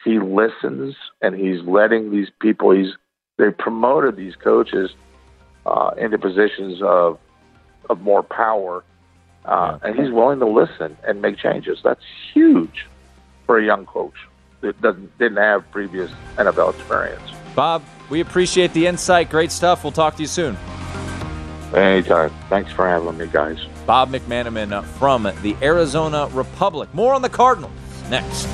he 0.03 0.19
listens 0.19 0.95
and 1.21 1.35
he's 1.35 1.61
letting 1.63 2.11
these 2.11 2.29
people 2.39 2.71
he's 2.71 2.93
they 3.37 3.49
promoted 3.49 4.15
these 4.15 4.35
coaches 4.35 4.91
uh, 5.65 5.91
into 5.97 6.17
positions 6.17 6.81
of 6.81 7.17
of 7.89 8.01
more 8.01 8.23
power 8.23 8.83
uh, 9.45 9.79
and 9.83 9.99
he's 9.99 10.11
willing 10.11 10.39
to 10.39 10.45
listen 10.45 10.95
and 11.05 11.21
make 11.21 11.37
changes. 11.37 11.79
That's 11.83 12.03
huge 12.33 12.85
for 13.45 13.57
a 13.57 13.65
young 13.65 13.85
coach 13.85 14.13
that 14.61 14.79
doesn't 14.81 15.17
didn't 15.17 15.37
have 15.37 15.69
previous 15.71 16.11
NFL 16.37 16.75
experience. 16.75 17.21
Bob 17.55 17.83
we 18.09 18.19
appreciate 18.19 18.73
the 18.73 18.85
insight. 18.87 19.29
Great 19.29 19.51
stuff. 19.51 19.83
We'll 19.83 19.91
talk 19.91 20.15
to 20.15 20.21
you 20.21 20.27
soon. 20.27 20.57
Anytime. 21.73 22.31
Thanks 22.49 22.71
for 22.71 22.87
having 22.87 23.17
me 23.17 23.27
guys 23.27 23.59
Bob 23.91 24.09
McManaman 24.09 24.85
from 24.85 25.23
the 25.41 25.53
Arizona 25.61 26.29
Republic. 26.31 26.87
More 26.93 27.13
on 27.13 27.21
the 27.21 27.27
Cardinals 27.27 27.73
next. 28.09 28.47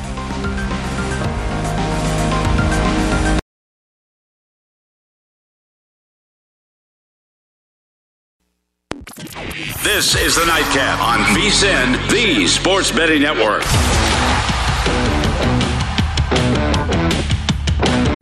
This 9.83 10.15
is 10.15 10.35
the 10.35 10.45
Nightcap 10.47 10.99
on 11.01 11.19
VSIN, 11.35 12.09
the 12.09 12.47
Sports 12.47 12.91
Betting 12.91 13.21
Network. 13.21 13.61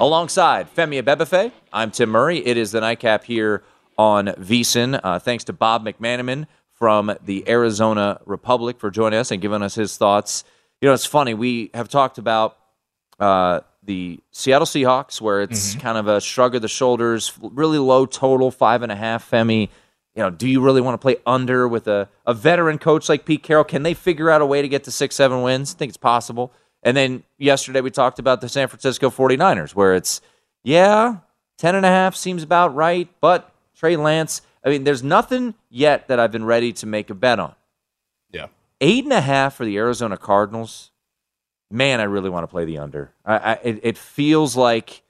Alongside 0.00 0.74
Femi 0.74 1.00
Abebefe, 1.00 1.52
I'm 1.72 1.90
Tim 1.90 2.10
Murray. 2.10 2.44
It 2.44 2.56
is 2.56 2.72
the 2.72 2.80
nightcap 2.80 3.24
here 3.24 3.62
on 3.96 4.26
VSIN. 4.26 5.00
Uh, 5.02 5.18
thanks 5.20 5.44
to 5.44 5.52
Bob 5.52 5.84
McManaman 5.86 6.46
from 6.72 7.14
the 7.24 7.48
Arizona 7.48 8.20
Republic, 8.26 8.78
for 8.80 8.90
joining 8.90 9.18
us 9.20 9.30
and 9.30 9.40
giving 9.40 9.62
us 9.62 9.76
his 9.76 9.96
thoughts. 9.96 10.42
You 10.80 10.88
know, 10.88 10.94
it's 10.94 11.06
funny. 11.06 11.32
We 11.32 11.70
have 11.72 11.88
talked 11.88 12.18
about 12.18 12.56
uh, 13.20 13.60
the 13.84 14.18
Seattle 14.32 14.66
Seahawks, 14.66 15.20
where 15.20 15.40
it's 15.42 15.70
Mm-hmm. 15.70 15.80
kind 15.80 15.96
of 15.98 16.08
a 16.08 16.20
shrug 16.20 16.56
of 16.56 16.62
the 16.62 16.68
shoulders, 16.68 17.32
really 17.40 17.78
low 17.78 18.04
total, 18.04 18.50
five 18.50 18.82
and 18.82 18.90
a 18.90 18.96
half 18.96 19.30
Femi. 19.30 19.68
You 20.16 20.22
know, 20.22 20.30
do 20.30 20.48
you 20.48 20.60
really 20.60 20.80
want 20.80 20.94
to 20.94 20.98
play 20.98 21.16
under 21.24 21.66
with 21.68 21.86
a, 21.86 22.08
a 22.26 22.34
veteran 22.34 22.78
coach 22.78 23.08
like 23.08 23.24
Pete 23.24 23.42
Carroll? 23.44 23.64
Can 23.64 23.84
they 23.84 23.94
figure 23.94 24.28
out 24.28 24.42
a 24.42 24.46
way 24.46 24.60
to 24.60 24.68
get 24.68 24.84
to 24.84 24.90
six, 24.90 25.14
seven 25.14 25.42
wins? 25.42 25.72
I 25.74 25.78
think 25.78 25.90
it's 25.90 25.96
possible. 25.96 26.52
And 26.84 26.96
then 26.96 27.22
yesterday 27.38 27.80
we 27.80 27.90
talked 27.90 28.18
about 28.18 28.42
the 28.42 28.48
San 28.48 28.68
Francisco 28.68 29.10
49ers, 29.10 29.74
where 29.74 29.94
it's, 29.94 30.20
yeah, 30.62 31.16
10 31.58 31.74
and 31.74 31.86
a 31.86 31.88
half 31.88 32.14
seems 32.14 32.42
about 32.42 32.74
right, 32.74 33.08
but 33.20 33.50
Trey 33.74 33.96
Lance, 33.96 34.42
I 34.64 34.68
mean, 34.68 34.84
there's 34.84 35.02
nothing 35.02 35.54
yet 35.70 36.08
that 36.08 36.20
I've 36.20 36.30
been 36.30 36.44
ready 36.44 36.72
to 36.74 36.86
make 36.86 37.10
a 37.10 37.14
bet 37.14 37.38
on. 37.38 37.54
Yeah. 38.30 38.48
Eight 38.80 39.04
and 39.04 39.12
a 39.12 39.22
half 39.22 39.56
for 39.56 39.64
the 39.64 39.78
Arizona 39.78 40.18
Cardinals. 40.18 40.90
Man, 41.70 42.00
I 42.00 42.04
really 42.04 42.30
want 42.30 42.44
to 42.44 42.48
play 42.48 42.66
the 42.66 42.78
under. 42.78 43.12
I, 43.24 43.36
I, 43.36 43.52
it, 43.62 43.80
it 43.82 43.98
feels 43.98 44.56
like 44.56 45.02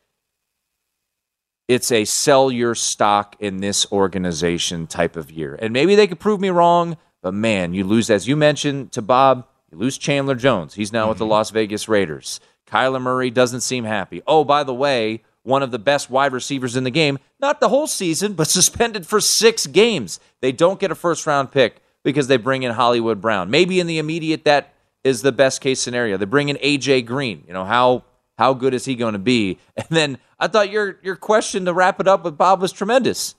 it's 1.66 1.90
a 1.90 2.04
sell 2.04 2.52
your 2.52 2.74
stock 2.74 3.36
in 3.40 3.58
this 3.58 3.90
organization 3.90 4.86
type 4.86 5.16
of 5.16 5.30
year. 5.30 5.58
And 5.60 5.72
maybe 5.72 5.94
they 5.94 6.06
could 6.06 6.20
prove 6.20 6.40
me 6.40 6.50
wrong, 6.50 6.96
but 7.22 7.34
man, 7.34 7.74
you 7.74 7.84
lose, 7.84 8.10
as 8.10 8.28
you 8.28 8.36
mentioned 8.36 8.92
to 8.92 9.02
Bob, 9.02 9.46
you 9.74 9.80
lose 9.80 9.98
Chandler 9.98 10.34
Jones. 10.34 10.74
He's 10.74 10.92
now 10.92 11.08
with 11.08 11.18
the 11.18 11.24
mm-hmm. 11.24 11.32
Las 11.32 11.50
Vegas 11.50 11.88
Raiders. 11.88 12.40
Kyler 12.66 13.00
Murray 13.00 13.30
doesn't 13.30 13.60
seem 13.60 13.84
happy. 13.84 14.22
Oh, 14.26 14.44
by 14.44 14.64
the 14.64 14.74
way, 14.74 15.22
one 15.42 15.62
of 15.62 15.70
the 15.70 15.78
best 15.78 16.08
wide 16.10 16.32
receivers 16.32 16.76
in 16.76 16.84
the 16.84 16.90
game, 16.90 17.18
not 17.40 17.60
the 17.60 17.68
whole 17.68 17.86
season, 17.86 18.32
but 18.34 18.48
suspended 18.48 19.06
for 19.06 19.20
six 19.20 19.66
games. 19.66 20.20
They 20.40 20.52
don't 20.52 20.80
get 20.80 20.90
a 20.90 20.94
first 20.94 21.26
round 21.26 21.52
pick 21.52 21.82
because 22.02 22.28
they 22.28 22.36
bring 22.36 22.62
in 22.62 22.72
Hollywood 22.72 23.20
Brown. 23.20 23.50
Maybe 23.50 23.80
in 23.80 23.86
the 23.86 23.98
immediate, 23.98 24.44
that 24.44 24.72
is 25.02 25.22
the 25.22 25.32
best 25.32 25.60
case 25.60 25.80
scenario. 25.80 26.16
They 26.16 26.24
bring 26.24 26.48
in 26.48 26.56
AJ 26.56 27.06
Green. 27.06 27.44
You 27.46 27.52
know, 27.52 27.64
how 27.64 28.04
how 28.38 28.54
good 28.54 28.74
is 28.74 28.84
he 28.84 28.94
going 28.94 29.12
to 29.12 29.18
be? 29.18 29.58
And 29.76 29.88
then 29.90 30.18
I 30.38 30.48
thought 30.48 30.70
your 30.70 30.98
your 31.02 31.16
question 31.16 31.64
to 31.66 31.74
wrap 31.74 32.00
it 32.00 32.08
up 32.08 32.24
with 32.24 32.38
Bob 32.38 32.60
was 32.60 32.72
tremendous. 32.72 33.34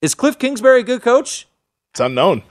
Is 0.00 0.14
Cliff 0.14 0.38
Kingsbury 0.38 0.80
a 0.80 0.84
good 0.84 1.02
coach? 1.02 1.48
It's 1.92 2.00
unknown. 2.00 2.42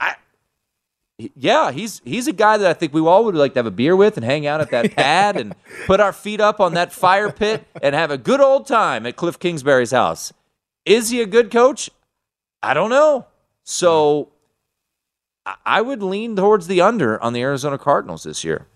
Yeah, 1.18 1.72
he's 1.72 2.00
he's 2.04 2.28
a 2.28 2.32
guy 2.32 2.58
that 2.58 2.70
I 2.70 2.74
think 2.74 2.94
we 2.94 3.00
all 3.00 3.24
would 3.24 3.34
like 3.34 3.54
to 3.54 3.58
have 3.58 3.66
a 3.66 3.72
beer 3.72 3.96
with 3.96 4.16
and 4.16 4.24
hang 4.24 4.46
out 4.46 4.60
at 4.60 4.70
that 4.70 4.92
pad 4.96 5.36
and 5.36 5.54
put 5.86 5.98
our 5.98 6.12
feet 6.12 6.40
up 6.40 6.60
on 6.60 6.74
that 6.74 6.92
fire 6.92 7.32
pit 7.32 7.66
and 7.82 7.94
have 7.94 8.12
a 8.12 8.18
good 8.18 8.40
old 8.40 8.68
time 8.68 9.04
at 9.04 9.16
Cliff 9.16 9.36
Kingsbury's 9.38 9.90
house. 9.90 10.32
Is 10.84 11.10
he 11.10 11.20
a 11.20 11.26
good 11.26 11.50
coach? 11.50 11.90
I 12.62 12.72
don't 12.72 12.90
know. 12.90 13.26
So 13.64 14.30
I- 15.44 15.56
I 15.66 15.80
would 15.82 16.02
lean 16.04 16.36
towards 16.36 16.68
the 16.68 16.80
under 16.80 17.20
on 17.20 17.32
the 17.32 17.42
Arizona 17.42 17.78
Cardinals 17.78 18.22
this 18.22 18.44
year. 18.44 18.68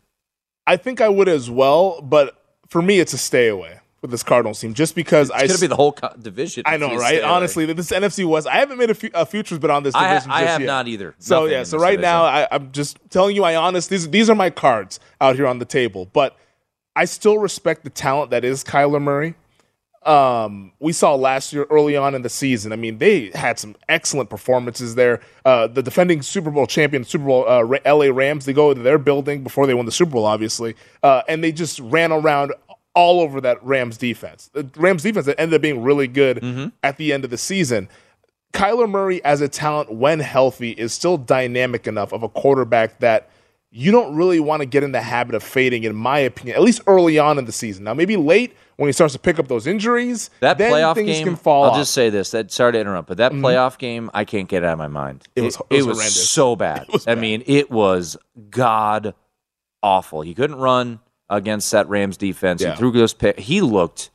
I 0.67 0.77
think 0.77 1.01
I 1.01 1.09
would 1.09 1.29
as 1.29 1.49
well, 1.49 2.01
but 2.03 2.37
for 2.69 2.83
me, 2.83 2.99
it's 2.99 3.13
a 3.13 3.19
stay 3.19 3.47
away 3.49 3.79
with 4.03 4.11
this 4.11 4.23
Cardinals 4.23 4.61
team, 4.61 4.75
just 4.75 4.95
because 4.95 5.31
I. 5.31 5.43
It's 5.45 5.53
going 5.53 5.57
to 5.57 5.61
be 5.63 5.67
the 5.69 5.77
whole 5.77 5.93
co- 5.93 6.13
division. 6.21 6.65
I 6.67 6.77
know, 6.77 6.95
right? 6.97 7.23
Honestly, 7.23 7.65
this 7.73 7.91
NFC 7.91 8.27
West. 8.29 8.47
I 8.47 8.57
haven't 8.57 8.77
made 8.79 8.91
a, 8.91 8.95
fu- 8.95 9.11
a 9.15 9.25
futures 9.25 9.59
bet 9.61 9.71
on 9.71 9.85
this 9.85 9.95
I 9.95 10.01
ha- 10.01 10.11
I 10.11 10.15
just 10.17 10.27
have 10.29 10.61
yet. 10.61 10.67
not 10.67 10.89
either. 10.89 11.15
So 11.19 11.41
Nothing 11.43 11.53
yeah, 11.53 11.63
so 11.63 11.79
right 11.79 11.91
division. 11.93 12.03
now 12.03 12.25
I, 12.25 12.49
I'm 12.51 12.73
just 12.73 12.99
telling 13.09 13.35
you, 13.37 13.45
I 13.45 13.55
honest 13.57 13.89
these 13.89 14.11
these 14.11 14.29
are 14.29 14.35
my 14.35 14.51
cards 14.51 15.01
out 15.21 15.37
here 15.37 15.47
on 15.47 15.59
the 15.61 15.65
table, 15.65 16.11
but 16.13 16.37
I 16.95 17.07
still 17.07 17.39
respect 17.39 17.85
the 17.85 17.91
talent 17.91 18.31
that 18.33 18.45
is 18.45 18.63
Kyler 18.63 19.01
Murray. 19.01 19.35
Um, 20.05 20.73
we 20.81 20.93
saw 20.93 21.15
last 21.15 21.53
year 21.53 21.65
early 21.71 21.97
on 21.97 22.17
in 22.17 22.23
the 22.23 22.29
season. 22.29 22.73
I 22.73 22.77
mean, 22.77 22.99
they 22.99 23.31
had 23.37 23.61
some 23.61 23.77
excellent 23.89 24.31
performances 24.31 24.97
there. 24.97 25.21
Uh, 25.45 25.69
the 25.69 25.81
defending 25.81 26.23
Super 26.23 26.51
Bowl 26.51 26.67
champion, 26.67 27.05
Super 27.05 27.25
Bowl 27.25 27.49
uh, 27.49 27.63
LA 27.87 28.07
Rams, 28.13 28.45
they 28.45 28.53
go 28.53 28.75
to 28.75 28.81
their 28.83 28.99
building 28.99 29.45
before 29.45 29.69
they 29.69 29.75
won 29.75 29.87
the 29.87 29.93
Super 29.93 30.11
Bowl, 30.11 30.25
obviously, 30.25 30.75
uh, 31.05 31.23
and 31.29 31.43
they 31.45 31.53
just 31.53 31.79
ran 31.79 32.11
around 32.11 32.53
all 32.95 33.21
over 33.21 33.41
that 33.41 33.63
Rams 33.65 33.97
defense. 33.97 34.51
The 34.53 34.69
Rams 34.77 35.03
defense 35.03 35.27
that 35.27 35.41
ended 35.41 35.57
up 35.57 35.63
being 35.63 35.83
really 35.83 36.09
good 36.09 36.39
mm-hmm. 36.39 36.69
at 36.83 36.97
the 36.97 37.13
end 37.13 37.25
of 37.25 37.31
the 37.31 37.39
season. 37.39 37.89
Kyler 38.53 38.89
Murray 38.89 39.25
as 39.25 39.41
a 39.41 39.49
talent 39.49 39.93
when 39.93 40.21
healthy 40.21 40.73
is 40.73 40.93
still 40.93 41.17
dynamic 41.17 41.87
enough 41.87 42.13
of 42.13 42.23
a 42.23 42.29
quarterback 42.29 43.01
that 43.01 43.31
you 43.75 43.91
don't 43.91 44.15
really 44.15 44.39
want 44.39 44.61
to 44.61 44.67
get 44.67 44.83
in 44.83 44.93
the 44.93 45.01
habit 45.01 45.35
of 45.35 45.43
fading, 45.43 45.85
in 45.85 45.97
my 45.97 46.19
opinion, 46.19 46.57
at 46.57 46.63
least 46.63 46.83
early 46.87 47.19
on 47.19 47.39
in 47.39 47.47
the 47.47 47.53
season. 47.53 47.85
Now, 47.85 47.95
maybe 47.95 48.19
late 48.19 48.55
when 48.77 48.89
he 48.89 48.93
starts 48.93 49.15
to 49.15 49.19
pick 49.19 49.39
up 49.39 49.49
those 49.49 49.67
injuries, 49.67 50.29
That 50.41 50.59
playoff 50.59 50.95
game, 50.97 51.25
can 51.25 51.37
fall 51.37 51.65
I'll 51.65 51.71
off. 51.71 51.79
just 51.79 51.95
say 51.95 52.11
this. 52.11 52.33
That 52.33 52.53
sorry 52.53 52.73
to 52.73 52.81
interrupt, 52.81 53.09
but 53.09 53.17
that 53.17 53.33
mm-hmm. 53.33 53.45
playoff 53.45 53.79
game, 53.79 54.11
I 54.13 54.27
can't 54.27 54.47
get 54.47 54.63
it 54.63 54.67
out 54.67 54.75
of 54.75 54.79
my 54.79 54.89
mind. 54.89 55.27
It 55.35 55.41
was- 55.41 55.57
it, 55.71 55.79
it 55.79 55.87
was 55.87 55.97
was 55.97 56.31
so 56.31 56.55
bad. 56.55 56.87
was 56.93 57.09
I 57.09 57.15
mean, 57.15 57.43
it 57.47 57.71
was 57.71 58.19
god 58.51 59.15
awful. 59.83 60.21
He 60.21 60.35
couldn't 60.35 60.57
run 60.57 61.01
against 61.33 61.71
that 61.73 61.89
Rams 61.89 62.17
defense. 62.17 62.63
Yeah. 62.63 62.73
He 62.73 62.77
threw 62.79 62.93
those 62.93 63.15
pick. 63.15 63.39
He 63.41 63.61
looked 63.61 64.11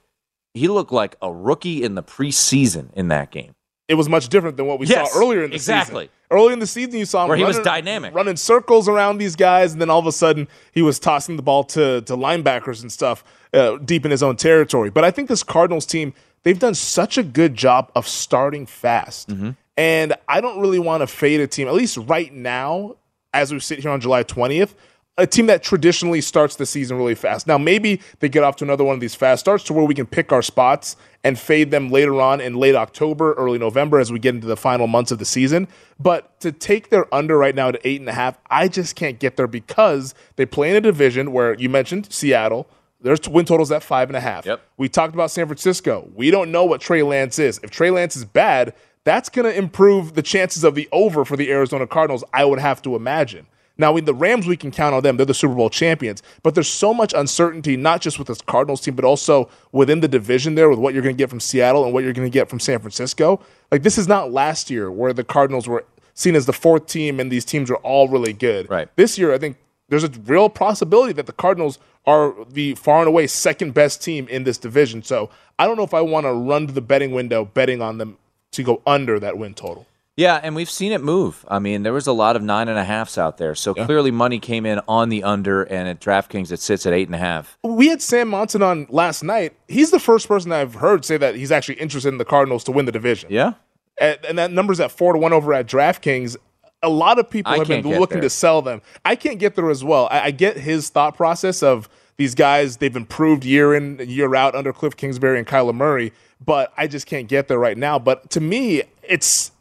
he 0.53 0.67
looked 0.69 0.91
like 0.91 1.15
a 1.21 1.31
rookie 1.31 1.83
in 1.83 1.95
the 1.95 2.01
preseason 2.03 2.91
in 2.93 3.09
that 3.09 3.31
game. 3.31 3.53
it 3.87 3.93
was 3.95 4.09
much 4.09 4.27
different 4.29 4.57
than 4.57 4.65
what 4.65 4.79
we 4.79 4.85
Yes, 4.87 5.11
saw 5.13 5.19
earlier 5.19 5.43
in 5.43 5.51
the 5.51 5.59
season. 5.59 5.75
exactly. 5.75 6.03
season. 6.05 6.11
Early 6.29 6.51
in 6.53 6.59
the 6.59 6.67
season, 6.67 6.99
you 6.99 7.05
saw 7.05 7.23
him 7.23 7.29
Where 7.29 7.37
he 7.37 7.43
was 7.45 7.59
dynamic. 7.59 8.13
running 8.13 8.35
circles 8.35 8.89
around 8.89 9.17
these 9.17 9.37
guys, 9.37 9.71
and 9.71 9.79
then 9.81 9.89
all 9.89 9.99
of 9.99 10.07
a 10.07 10.11
sudden 10.11 10.47
he 10.73 10.81
was 10.81 10.99
tossing 10.99 11.35
the 11.37 11.41
ball 11.43 11.63
to 11.65 12.01
to 12.01 12.17
linebackers 12.17 12.81
and 12.81 12.91
stuff 12.91 13.23
uh, 13.53 13.77
deep 13.77 14.03
in 14.03 14.11
his 14.11 14.21
own 14.23 14.35
territory. 14.35 14.89
But 14.89 15.03
I 15.05 15.11
think 15.11 15.29
this 15.29 15.41
Cardinals 15.43 15.85
team 15.85 16.13
they've 16.43 16.59
done 16.59 16.75
such 16.75 17.17
a 17.17 17.23
good 17.23 17.53
job 17.55 17.91
of 17.95 18.07
starting 18.07 18.65
fast, 18.65 19.29
Mm-hmm. 19.29 19.51
and 19.77 20.13
I 20.27 20.41
don't 20.41 20.59
really 20.59 20.79
want 20.79 21.01
to 21.01 21.07
fade 21.07 21.39
a 21.39 21.47
team 21.47 21.67
at 21.69 21.73
least 21.73 21.97
right 21.97 22.33
now 22.33 22.95
as 23.33 23.53
we 23.53 23.59
sit 23.59 23.79
here 23.79 23.91
on 23.91 24.01
July 24.01 24.23
twentieth. 24.23 24.75
A 25.19 25.25
team 25.25 25.47
that 25.47 25.63
traditionally 25.63 26.21
starts 26.21 26.55
the 26.57 26.65
season 26.65 26.95
really 26.95 27.15
fast. 27.15 27.47
Now, 27.47 27.57
maybe 27.57 28.01
they 28.19 28.29
get 28.29 28.43
off 28.43 28.55
to 28.57 28.63
another 28.63 28.83
one 28.83 28.93
of 28.93 28.99
these 28.99 29.15
fast 29.15 29.39
starts 29.39 29.63
to 29.63 29.73
where 29.73 29.83
we 29.83 29.95
can 29.95 30.05
pick 30.05 30.31
our 30.31 30.43
spots 30.43 30.95
and 31.23 31.39
fade 31.39 31.71
them 31.71 31.89
later 31.89 32.21
on 32.21 32.39
in 32.39 32.53
late 32.53 32.75
October, 32.75 33.33
early 33.33 33.57
November 33.57 33.99
as 33.99 34.11
we 34.11 34.19
get 34.19 34.35
into 34.35 34.45
the 34.45 34.55
final 34.55 34.85
months 34.85 35.11
of 35.11 35.17
the 35.17 35.25
season. 35.25 35.67
But 35.99 36.39
to 36.41 36.51
take 36.51 36.89
their 36.89 37.11
under 37.13 37.35
right 37.35 37.55
now 37.55 37.71
to 37.71 37.87
eight 37.87 37.99
and 37.99 38.07
a 38.07 38.13
half, 38.13 38.37
I 38.51 38.67
just 38.67 38.95
can't 38.95 39.17
get 39.17 39.37
there 39.37 39.47
because 39.47 40.13
they 40.35 40.45
play 40.45 40.69
in 40.69 40.75
a 40.75 40.81
division 40.81 41.31
where 41.31 41.55
you 41.55 41.67
mentioned 41.67 42.13
Seattle. 42.13 42.67
There's 43.01 43.27
win 43.27 43.45
totals 43.45 43.71
at 43.71 43.81
five 43.81 44.09
and 44.09 44.15
a 44.15 44.21
half. 44.21 44.45
Yep. 44.45 44.61
We 44.77 44.87
talked 44.87 45.15
about 45.15 45.31
San 45.31 45.47
Francisco. 45.47 46.09
We 46.13 46.29
don't 46.29 46.51
know 46.51 46.63
what 46.63 46.79
Trey 46.79 47.01
Lance 47.01 47.39
is. 47.39 47.59
If 47.63 47.71
Trey 47.71 47.89
Lance 47.89 48.15
is 48.15 48.23
bad, 48.23 48.73
that's 49.03 49.29
going 49.29 49.51
to 49.51 49.57
improve 49.57 50.13
the 50.13 50.21
chances 50.21 50.63
of 50.63 50.75
the 50.75 50.87
over 50.91 51.25
for 51.25 51.37
the 51.37 51.51
Arizona 51.51 51.87
Cardinals, 51.87 52.23
I 52.33 52.45
would 52.45 52.59
have 52.59 52.83
to 52.83 52.95
imagine. 52.95 53.47
Now, 53.77 53.93
with 53.93 54.05
the 54.05 54.13
Rams, 54.13 54.47
we 54.47 54.57
can 54.57 54.71
count 54.71 54.95
on 54.95 55.03
them. 55.03 55.17
They're 55.17 55.25
the 55.25 55.33
Super 55.33 55.53
Bowl 55.53 55.69
champions. 55.69 56.23
But 56.43 56.55
there's 56.55 56.69
so 56.69 56.93
much 56.93 57.13
uncertainty, 57.13 57.77
not 57.77 58.01
just 58.01 58.17
with 58.17 58.27
this 58.27 58.41
Cardinals 58.41 58.81
team, 58.81 58.95
but 58.95 59.05
also 59.05 59.49
within 59.71 59.99
the 59.99 60.07
division 60.07 60.55
there 60.55 60.69
with 60.69 60.79
what 60.79 60.93
you're 60.93 61.03
going 61.03 61.15
to 61.15 61.21
get 61.21 61.29
from 61.29 61.39
Seattle 61.39 61.85
and 61.85 61.93
what 61.93 62.03
you're 62.03 62.13
going 62.13 62.29
to 62.29 62.33
get 62.33 62.49
from 62.49 62.59
San 62.59 62.79
Francisco. 62.79 63.39
Like, 63.71 63.83
this 63.83 63.97
is 63.97 64.07
not 64.07 64.31
last 64.31 64.69
year 64.69 64.91
where 64.91 65.13
the 65.13 65.23
Cardinals 65.23 65.67
were 65.67 65.85
seen 66.13 66.35
as 66.35 66.45
the 66.47 66.53
fourth 66.53 66.87
team 66.87 67.19
and 67.19 67.31
these 67.31 67.45
teams 67.45 67.69
are 67.69 67.77
all 67.77 68.07
really 68.07 68.33
good. 68.33 68.69
Right. 68.69 68.89
This 68.95 69.17
year, 69.17 69.33
I 69.33 69.37
think 69.37 69.57
there's 69.89 70.03
a 70.03 70.09
real 70.25 70.49
possibility 70.49 71.13
that 71.13 71.27
the 71.27 71.33
Cardinals 71.33 71.79
are 72.05 72.33
the 72.49 72.73
far 72.75 72.99
and 72.99 73.07
away 73.07 73.27
second 73.27 73.73
best 73.73 74.01
team 74.01 74.27
in 74.29 74.43
this 74.43 74.57
division. 74.57 75.03
So 75.03 75.29
I 75.59 75.67
don't 75.67 75.77
know 75.77 75.83
if 75.83 75.93
I 75.93 76.01
want 76.01 76.25
to 76.25 76.33
run 76.33 76.65
to 76.67 76.73
the 76.73 76.81
betting 76.81 77.11
window 77.11 77.45
betting 77.45 77.81
on 77.81 77.97
them 77.97 78.17
to 78.51 78.63
go 78.63 78.81
under 78.87 79.19
that 79.19 79.37
win 79.37 79.53
total. 79.53 79.85
Yeah, 80.17 80.39
and 80.41 80.55
we've 80.55 80.69
seen 80.69 80.91
it 80.91 81.01
move. 81.01 81.45
I 81.47 81.59
mean, 81.59 81.83
there 81.83 81.93
was 81.93 82.07
a 82.07 82.11
lot 82.11 82.35
of 82.35 82.41
nine 82.41 82.67
and 82.67 82.77
a 82.77 82.83
halfs 82.83 83.17
out 83.17 83.37
there. 83.37 83.53
So 83.53 83.73
clearly 83.73 84.09
money 84.11 84.39
came 84.39 84.65
in 84.65 84.81
on 84.87 85.09
the 85.09 85.23
under 85.23 85.63
and 85.63 85.87
at 85.87 86.01
DraftKings 86.01 86.51
it 86.51 86.59
sits 86.59 86.85
at 86.87 86.93
eight 86.93 87.07
and 87.07 87.13
a 87.15 87.19
half. 87.19 87.57
We 87.63 87.87
had 87.87 88.01
Sam 88.01 88.29
Monson 88.29 88.63
on 88.63 88.87
last 88.89 89.23
night. 89.23 89.53
He's 89.67 89.91
the 89.91 89.99
first 89.99 90.27
person 90.27 90.51
I've 90.51 90.73
heard 90.75 91.05
say 91.05 91.17
that 91.17 91.35
he's 91.35 91.51
actually 91.51 91.75
interested 91.75 92.09
in 92.09 92.17
the 92.17 92.25
Cardinals 92.25 92.63
to 92.65 92.71
win 92.71 92.85
the 92.85 92.91
division. 92.91 93.31
Yeah? 93.31 93.53
and, 93.99 94.17
and 94.25 94.37
that 94.37 94.51
number's 94.51 94.79
at 94.79 94.91
four 94.91 95.13
to 95.13 95.19
one 95.19 95.33
over 95.33 95.53
at 95.53 95.67
DraftKings. 95.67 96.35
A 96.83 96.89
lot 96.89 97.17
of 97.17 97.29
people 97.29 97.53
I 97.53 97.57
have 97.57 97.67
been 97.67 97.87
looking 97.87 98.17
there. 98.17 98.23
to 98.23 98.29
sell 98.29 98.61
them. 98.61 98.81
I 99.03 99.15
can't 99.15 99.39
get 99.39 99.55
there 99.55 99.69
as 99.69 99.83
well. 99.83 100.07
I, 100.11 100.25
I 100.25 100.31
get 100.31 100.57
his 100.57 100.89
thought 100.89 101.15
process 101.15 101.63
of 101.63 101.89
these 102.17 102.35
guys. 102.35 102.77
They've 102.77 102.95
improved 102.95 103.43
year 103.43 103.73
in 103.73 103.99
year 103.99 104.35
out 104.35 104.53
under 104.55 104.71
Cliff 104.71 104.95
Kingsbury 104.95 105.39
and 105.39 105.47
Kyler 105.47 105.73
Murray, 105.73 106.13
but 106.43 106.71
I 106.77 106.87
just 106.87 107.07
can't 107.07 107.27
get 107.27 107.47
there 107.47 107.57
right 107.57 107.77
now. 107.77 107.97
But 107.97 108.29
to 108.31 108.41
me, 108.41 108.83
it's 109.01 109.51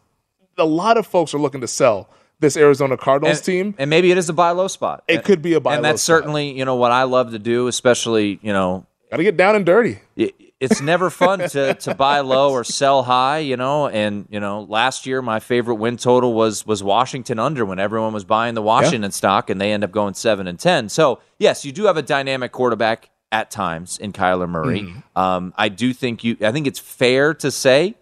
a 0.58 0.64
lot 0.64 0.96
of 0.96 1.06
folks 1.06 1.34
are 1.34 1.38
looking 1.38 1.60
to 1.60 1.68
sell 1.68 2.08
this 2.40 2.56
Arizona 2.56 2.96
Cardinals 2.96 3.38
and, 3.38 3.44
team. 3.44 3.74
And 3.78 3.88
maybe 3.90 4.10
it 4.10 4.18
is 4.18 4.28
a 4.28 4.32
buy 4.32 4.50
low 4.50 4.68
spot. 4.68 5.04
It 5.08 5.24
could 5.24 5.42
be 5.42 5.54
a 5.54 5.60
buy 5.60 5.74
And 5.74 5.82
low 5.82 5.88
And 5.88 5.94
that's 5.94 6.02
spot. 6.02 6.18
certainly, 6.18 6.56
you 6.58 6.64
know, 6.64 6.76
what 6.76 6.92
I 6.92 7.04
love 7.04 7.32
to 7.32 7.38
do, 7.38 7.66
especially, 7.68 8.38
you 8.42 8.52
know, 8.52 8.86
Got 9.10 9.18
to 9.18 9.22
get 9.22 9.36
down 9.36 9.54
and 9.54 9.64
dirty. 9.64 10.00
it, 10.16 10.34
it's 10.58 10.80
never 10.80 11.10
fun 11.10 11.38
to, 11.50 11.74
to 11.74 11.94
buy 11.94 12.20
low 12.20 12.50
or 12.50 12.64
sell 12.64 13.02
high, 13.02 13.38
you 13.38 13.56
know. 13.56 13.88
And 13.88 14.26
you 14.30 14.40
know, 14.40 14.62
last 14.62 15.06
year 15.06 15.22
my 15.22 15.38
favorite 15.38 15.76
win 15.76 15.96
total 15.96 16.32
was 16.34 16.66
was 16.66 16.82
Washington 16.82 17.38
under 17.38 17.64
when 17.64 17.78
everyone 17.78 18.12
was 18.12 18.24
buying 18.24 18.54
the 18.54 18.62
Washington 18.62 19.12
stock, 19.12 19.50
and 19.50 19.60
they 19.60 19.72
end 19.72 19.84
up 19.84 19.92
going 19.92 20.14
seven 20.14 20.46
and 20.46 20.58
ten. 20.58 20.88
So 20.88 21.20
yes, 21.38 21.64
you 21.64 21.72
do 21.72 21.84
have 21.84 21.96
a 21.96 22.02
dynamic 22.02 22.52
quarterback 22.52 23.10
at 23.30 23.50
times 23.50 23.98
in 23.98 24.12
Kyler 24.12 24.48
Murray. 24.48 24.82
Mm-hmm. 24.82 25.18
Um, 25.18 25.52
I 25.56 25.68
do 25.68 25.92
think 25.92 26.24
you. 26.24 26.36
I 26.40 26.52
think 26.52 26.66
it's 26.66 26.80
fair 26.80 27.34
to 27.34 27.50
say 27.50 27.94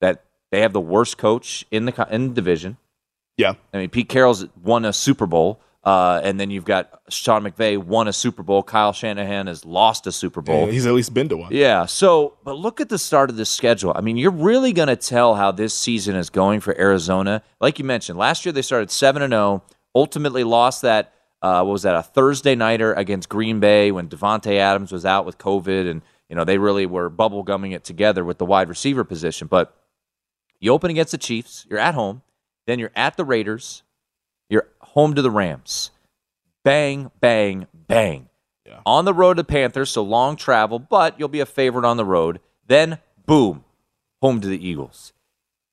that 0.00 0.24
they 0.50 0.60
have 0.60 0.72
the 0.72 0.80
worst 0.80 1.18
coach 1.18 1.66
in 1.70 1.84
the 1.84 2.06
in 2.10 2.28
the 2.28 2.34
division. 2.34 2.76
Yeah. 3.36 3.54
I 3.72 3.78
mean, 3.78 3.90
Pete 3.90 4.08
Carroll's 4.08 4.46
won 4.62 4.84
a 4.84 4.92
Super 4.92 5.26
Bowl. 5.26 5.60
Uh, 5.84 6.20
and 6.22 6.38
then 6.38 6.50
you've 6.50 6.64
got 6.64 7.00
Sean 7.08 7.44
McVay 7.44 7.78
won 7.78 8.08
a 8.08 8.12
Super 8.12 8.42
Bowl. 8.42 8.62
Kyle 8.62 8.92
Shanahan 8.92 9.46
has 9.46 9.64
lost 9.64 10.06
a 10.06 10.12
Super 10.12 10.42
Bowl. 10.42 10.66
Yeah, 10.66 10.72
he's 10.72 10.84
at 10.84 10.92
least 10.92 11.14
been 11.14 11.28
to 11.30 11.36
one. 11.38 11.52
Yeah. 11.52 11.86
So, 11.86 12.36
but 12.44 12.58
look 12.58 12.80
at 12.80 12.90
the 12.90 12.98
start 12.98 13.30
of 13.30 13.36
this 13.36 13.48
schedule. 13.48 13.92
I 13.94 14.02
mean, 14.02 14.18
you're 14.18 14.30
really 14.30 14.74
going 14.74 14.88
to 14.88 14.96
tell 14.96 15.36
how 15.36 15.50
this 15.50 15.72
season 15.72 16.16
is 16.16 16.28
going 16.28 16.60
for 16.60 16.78
Arizona. 16.78 17.42
Like 17.60 17.78
you 17.78 17.86
mentioned, 17.86 18.18
last 18.18 18.44
year 18.44 18.52
they 18.52 18.60
started 18.60 18.90
seven 18.90 19.22
and 19.22 19.32
zero. 19.32 19.62
Ultimately, 19.94 20.44
lost 20.44 20.82
that. 20.82 21.14
Uh, 21.40 21.62
what 21.62 21.72
was 21.72 21.82
that? 21.84 21.94
A 21.94 22.02
Thursday 22.02 22.54
nighter 22.54 22.92
against 22.92 23.28
Green 23.28 23.60
Bay 23.60 23.90
when 23.92 24.08
Davante 24.08 24.58
Adams 24.58 24.92
was 24.92 25.06
out 25.06 25.24
with 25.24 25.38
COVID, 25.38 25.88
and 25.88 26.02
you 26.28 26.36
know 26.36 26.44
they 26.44 26.58
really 26.58 26.84
were 26.84 27.08
bubble 27.08 27.44
gumming 27.44 27.72
it 27.72 27.84
together 27.84 28.24
with 28.24 28.36
the 28.36 28.44
wide 28.44 28.68
receiver 28.68 29.04
position. 29.04 29.46
But 29.46 29.74
you 30.60 30.72
open 30.72 30.90
against 30.90 31.12
the 31.12 31.18
Chiefs. 31.18 31.66
You're 31.68 31.78
at 31.78 31.94
home. 31.94 32.22
Then 32.66 32.78
you're 32.78 32.92
at 32.94 33.16
the 33.16 33.24
Raiders. 33.24 33.82
You're 34.50 34.68
home 34.80 35.14
to 35.14 35.22
the 35.22 35.30
Rams. 35.30 35.90
Bang, 36.64 37.10
bang, 37.20 37.66
bang. 37.72 38.28
Yeah. 38.66 38.80
On 38.84 39.04
the 39.04 39.14
road 39.14 39.38
to 39.38 39.44
Panthers, 39.44 39.90
so 39.90 40.02
long 40.02 40.36
travel, 40.36 40.78
but 40.78 41.18
you'll 41.18 41.28
be 41.28 41.40
a 41.40 41.46
favorite 41.46 41.86
on 41.86 41.96
the 41.96 42.04
road. 42.04 42.40
Then, 42.66 42.98
boom, 43.24 43.64
home 44.20 44.40
to 44.40 44.48
the 44.48 44.66
Eagles. 44.66 45.12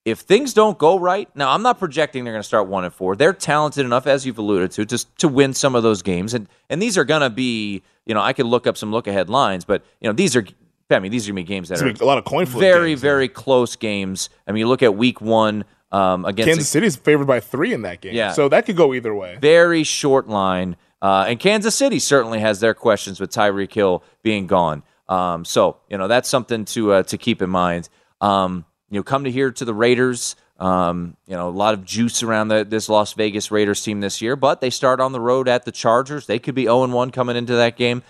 If 0.06 0.20
things 0.20 0.54
don't 0.54 0.78
go 0.78 0.98
right, 0.98 1.28
now 1.34 1.50
I'm 1.50 1.62
not 1.62 1.78
projecting 1.78 2.24
they're 2.24 2.32
going 2.32 2.40
to 2.40 2.46
start 2.46 2.68
one 2.68 2.84
and 2.84 2.94
four. 2.94 3.16
They're 3.16 3.32
talented 3.32 3.84
enough, 3.84 4.06
as 4.06 4.24
you've 4.24 4.38
alluded 4.38 4.70
to, 4.72 4.86
just 4.86 5.14
to 5.18 5.28
win 5.28 5.52
some 5.52 5.74
of 5.74 5.82
those 5.82 6.00
games, 6.00 6.32
and 6.32 6.48
and 6.70 6.80
these 6.80 6.96
are 6.96 7.04
going 7.04 7.22
to 7.22 7.30
be, 7.30 7.82
you 8.06 8.14
know, 8.14 8.20
I 8.20 8.32
could 8.32 8.46
look 8.46 8.66
up 8.68 8.76
some 8.76 8.92
look 8.92 9.08
ahead 9.08 9.28
lines, 9.28 9.64
but 9.64 9.84
you 10.00 10.08
know, 10.08 10.12
these 10.12 10.36
are, 10.36 10.46
I 10.90 11.00
mean, 11.00 11.10
these 11.10 11.26
are 11.26 11.32
going 11.32 11.44
to 11.44 11.48
be 11.48 11.54
games 11.54 11.68
that 11.70 11.82
are 11.82 11.88
a 11.88 12.06
lot 12.06 12.18
of 12.18 12.24
coin 12.24 12.46
flip. 12.46 12.60
very, 12.60 12.90
games. 12.90 13.00
very 13.00 13.28
close 13.28 13.74
games. 13.74 14.30
I 14.46 14.52
mean, 14.52 14.60
you 14.60 14.68
look 14.68 14.82
at 14.82 14.94
Week 14.94 15.20
One 15.20 15.64
um, 15.90 16.24
against 16.24 16.48
Kansas 16.48 16.68
City's 16.68 16.96
favored 16.96 17.26
by 17.26 17.40
three 17.40 17.72
in 17.72 17.82
that 17.82 18.00
game. 18.00 18.14
Yeah. 18.14 18.32
So 18.32 18.48
that 18.48 18.66
could 18.66 18.76
go 18.76 18.94
either 18.94 19.14
way. 19.14 19.36
very 19.40 19.82
short 19.82 20.28
line. 20.28 20.76
Uh, 21.02 21.26
and 21.28 21.38
Kansas 21.38 21.74
City 21.74 21.98
certainly 21.98 22.40
has 22.40 22.60
their 22.60 22.74
questions 22.74 23.20
with 23.20 23.30
Tyreek 23.30 23.72
Hill 23.72 24.02
being 24.22 24.46
gone. 24.46 24.82
Um, 25.08 25.44
so 25.44 25.76
you 25.88 25.98
know 25.98 26.08
that's 26.08 26.28
something 26.28 26.64
to 26.66 26.92
uh, 26.92 27.02
to 27.04 27.18
keep 27.18 27.42
in 27.42 27.50
mind. 27.50 27.88
Um, 28.20 28.64
you 28.90 28.98
know, 28.98 29.02
come 29.02 29.24
to 29.24 29.30
here 29.30 29.50
to 29.50 29.64
the 29.64 29.74
Raiders. 29.74 30.36
Um, 30.58 31.16
you 31.26 31.36
know, 31.36 31.48
a 31.48 31.50
lot 31.50 31.74
of 31.74 31.84
juice 31.84 32.22
around 32.22 32.48
the, 32.48 32.64
this 32.64 32.88
Las 32.88 33.12
Vegas 33.12 33.50
Raiders 33.50 33.82
team 33.82 34.00
this 34.00 34.22
year, 34.22 34.36
but 34.36 34.62
they 34.62 34.70
start 34.70 35.00
on 35.00 35.12
the 35.12 35.20
road 35.20 35.48
at 35.48 35.66
the 35.66 35.72
Chargers. 35.72 36.26
They 36.26 36.38
could 36.38 36.54
be 36.54 36.62
0 36.62 36.88
1 36.88 37.10
coming 37.10 37.36
into 37.36 37.54
that 37.56 37.76
game. 37.76 38.02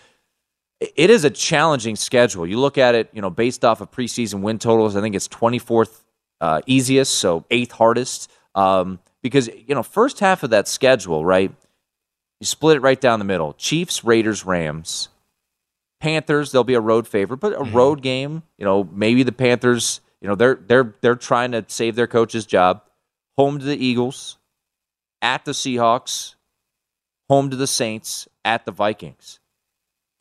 It 0.81 1.11
is 1.11 1.25
a 1.25 1.31
challenging 1.31 1.97
schedule. 1.97 2.47
You 2.47 2.61
look 2.61 2.77
at 2.77 2.95
it, 2.95 3.09
you 3.13 3.23
know, 3.23 3.31
based 3.31 3.65
off 3.65 3.81
of 3.81 3.91
preseason 3.91 4.41
win 4.41 4.59
totals. 4.59 4.95
I 4.95 5.01
think 5.01 5.15
it's 5.15 5.29
24th 5.29 6.03
uh, 6.41 6.61
easiest, 6.67 7.19
so 7.19 7.45
eighth 7.51 7.73
hardest. 7.73 8.31
Um, 8.55 8.99
because 9.23 9.49
you 9.49 9.75
know, 9.75 9.83
first 9.83 10.21
half 10.21 10.43
of 10.43 10.51
that 10.51 10.69
schedule, 10.69 11.25
right? 11.25 11.53
You 12.41 12.47
split 12.47 12.77
it 12.77 12.81
right 12.81 13.01
down 13.01 13.19
the 13.19 13.25
middle. 13.25 13.55
Chiefs, 13.55 14.05
Raiders, 14.05 14.45
Rams. 14.45 15.09
Panthers, 16.01 16.53
they'll 16.53 16.63
be 16.65 16.75
a 16.75 16.81
road 16.81 17.09
favorite, 17.09 17.39
but 17.39 17.55
a 17.55 17.65
road 17.65 18.03
game, 18.03 18.43
you 18.59 18.67
know, 18.67 18.85
maybe 18.93 19.23
the 19.23 19.33
Panthers, 19.33 20.03
you 20.21 20.29
know, 20.29 20.35
they're 20.35 20.55
they're 20.55 20.95
they're 21.01 21.17
trying 21.17 21.53
to 21.53 21.65
save 21.69 21.97
their 21.97 22.07
coach's 22.07 22.45
job. 22.45 22.83
Home 23.39 23.59
to 23.59 23.65
the 23.65 23.77
Eagles, 23.77 24.39
at 25.23 25.45
the 25.45 25.53
Seahawks, 25.53 26.35
home 27.29 27.51
to 27.51 27.57
the 27.57 27.67
Saints, 27.67 28.29
at 28.45 28.65
the 28.65 28.73
Vikings. 28.73 29.41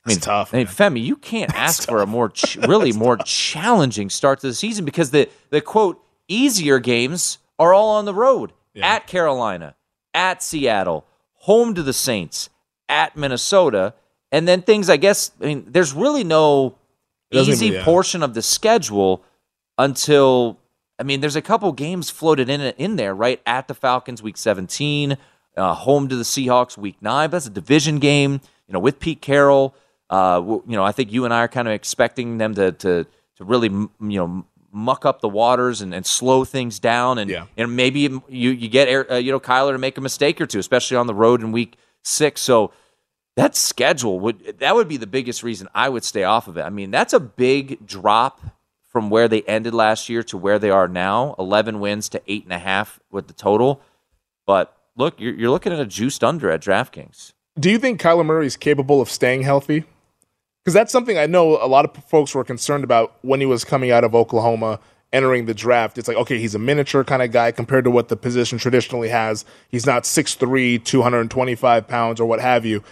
I 0.05 0.09
mean, 0.09 0.17
It's 0.17 0.25
tough, 0.25 0.53
I 0.53 0.57
mean, 0.57 0.67
Femi, 0.67 1.03
you 1.03 1.15
can't 1.15 1.53
ask 1.55 1.87
for 1.87 2.01
a 2.01 2.05
more 2.05 2.29
ch- 2.29 2.57
really 2.57 2.91
more 2.91 3.17
challenging 3.17 4.09
start 4.09 4.39
to 4.41 4.47
the 4.47 4.53
season 4.53 4.85
because 4.85 5.11
the 5.11 5.29
the 5.49 5.61
quote 5.61 6.01
easier 6.27 6.79
games 6.79 7.39
are 7.57 7.73
all 7.73 7.89
on 7.89 8.05
the 8.05 8.13
road 8.13 8.53
at 8.81 9.07
Carolina, 9.07 9.75
at 10.13 10.43
Seattle, 10.43 11.05
home 11.33 11.73
to 11.75 11.83
the 11.83 11.93
Saints, 11.93 12.49
at 12.89 13.15
Minnesota, 13.15 13.93
and 14.31 14.47
then 14.47 14.61
things. 14.61 14.89
I 14.89 14.97
guess 14.97 15.31
I 15.41 15.45
mean, 15.45 15.65
there's 15.67 15.93
really 15.93 16.23
no 16.23 16.77
easy 17.31 17.67
yeah. 17.67 17.83
portion 17.83 18.21
of 18.21 18.33
the 18.33 18.41
schedule 18.41 19.23
until 19.77 20.59
I 20.99 21.03
mean, 21.03 21.19
there's 21.21 21.35
a 21.35 21.41
couple 21.41 21.71
games 21.71 22.09
floated 22.09 22.49
in 22.49 22.61
in 22.61 22.95
there, 22.95 23.13
right? 23.13 23.41
At 23.45 23.67
the 23.67 23.73
Falcons, 23.73 24.21
week 24.21 24.37
17, 24.37 25.17
uh, 25.57 25.73
home 25.73 26.07
to 26.09 26.15
the 26.15 26.23
Seahawks, 26.23 26.77
week 26.77 26.97
nine. 27.01 27.29
But 27.29 27.37
that's 27.37 27.47
a 27.47 27.51
division 27.51 27.99
game, 27.99 28.41
you 28.67 28.73
know, 28.73 28.79
with 28.79 28.99
Pete 28.99 29.21
Carroll. 29.21 29.75
Uh, 30.09 30.41
you 30.67 30.75
know, 30.75 30.83
I 30.83 30.91
think 30.91 31.11
you 31.11 31.25
and 31.25 31.33
I 31.33 31.39
are 31.39 31.47
kind 31.47 31.67
of 31.67 31.73
expecting 31.73 32.37
them 32.37 32.53
to 32.55 32.71
to 32.73 33.05
to 33.37 33.43
really, 33.43 33.69
you 33.69 33.89
know, 33.99 34.45
muck 34.71 35.05
up 35.05 35.21
the 35.21 35.29
waters 35.29 35.81
and, 35.81 35.93
and 35.93 36.05
slow 36.05 36.43
things 36.45 36.79
down, 36.79 37.17
and 37.17 37.29
Yeah. 37.29 37.45
and 37.57 37.75
maybe 37.75 38.01
you 38.01 38.21
you 38.29 38.67
get 38.69 38.87
uh, 39.11 39.15
you 39.15 39.31
know 39.31 39.39
Kyler 39.39 39.71
to 39.71 39.77
make 39.77 39.97
a 39.97 40.01
mistake 40.01 40.39
or 40.39 40.45
two, 40.45 40.59
especially 40.59 40.97
on 40.97 41.07
the 41.07 41.15
road 41.15 41.41
in 41.41 41.51
week 41.51 41.77
six. 42.03 42.41
So 42.41 42.71
that 43.35 43.55
schedule 43.55 44.19
would 44.19 44.59
that 44.59 44.75
would 44.75 44.87
be 44.87 44.97
the 44.97 45.07
biggest 45.07 45.43
reason 45.43 45.67
I 45.73 45.89
would 45.89 46.03
stay 46.03 46.23
off 46.23 46.47
of 46.47 46.57
it. 46.57 46.61
I 46.61 46.69
mean, 46.69 46.91
that's 46.91 47.13
a 47.13 47.19
big 47.19 47.85
drop 47.85 48.41
from 48.91 49.09
where 49.09 49.27
they 49.27 49.41
ended 49.41 49.73
last 49.73 50.07
year 50.07 50.23
to 50.23 50.37
where 50.37 50.59
they 50.59 50.69
are 50.69 50.87
now. 50.87 51.35
Eleven 51.39 51.79
wins 51.79 52.07
to 52.09 52.21
eight 52.27 52.43
and 52.43 52.53
a 52.53 52.59
half 52.59 52.99
with 53.11 53.27
the 53.27 53.33
total. 53.33 53.81
But 54.45 54.73
look, 54.95 55.19
you're, 55.19 55.33
you're 55.33 55.49
looking 55.49 55.73
at 55.73 55.79
a 55.79 55.85
juiced 55.85 56.23
under 56.23 56.49
at 56.51 56.61
DraftKings. 56.61 57.33
Do 57.59 57.69
you 57.71 57.79
think 57.79 57.99
Kyler 57.99 58.25
Murray 58.25 58.45
is 58.45 58.55
capable 58.55 59.01
of 59.01 59.09
staying 59.09 59.41
healthy? 59.41 59.83
Because 60.65 60.73
that's 60.73 60.91
something 60.91 61.15
I 61.15 61.27
know 61.27 61.63
a 61.63 61.69
lot 61.69 61.85
of 61.85 62.03
folks 62.05 62.33
were 62.33 62.43
concerned 62.43 62.83
about 62.83 63.19
when 63.21 63.39
he 63.39 63.45
was 63.45 63.63
coming 63.63 63.91
out 63.91 64.03
of 64.03 64.15
Oklahoma, 64.15 64.79
entering 65.13 65.45
the 65.45 65.53
draft. 65.53 65.99
It's 65.99 66.07
like, 66.07 66.17
okay, 66.17 66.39
he's 66.39 66.55
a 66.55 66.59
miniature 66.59 67.03
kind 67.03 67.21
of 67.21 67.31
guy 67.31 67.51
compared 67.51 67.83
to 67.83 67.91
what 67.91 68.09
the 68.09 68.17
position 68.17 68.57
traditionally 68.57 69.09
has. 69.09 69.45
He's 69.69 69.85
not 69.85 70.05
6'3, 70.05 70.83
225 70.83 71.87
pounds, 71.87 72.19
or 72.19 72.25
what 72.25 72.41
have 72.41 72.65
you. 72.65 72.83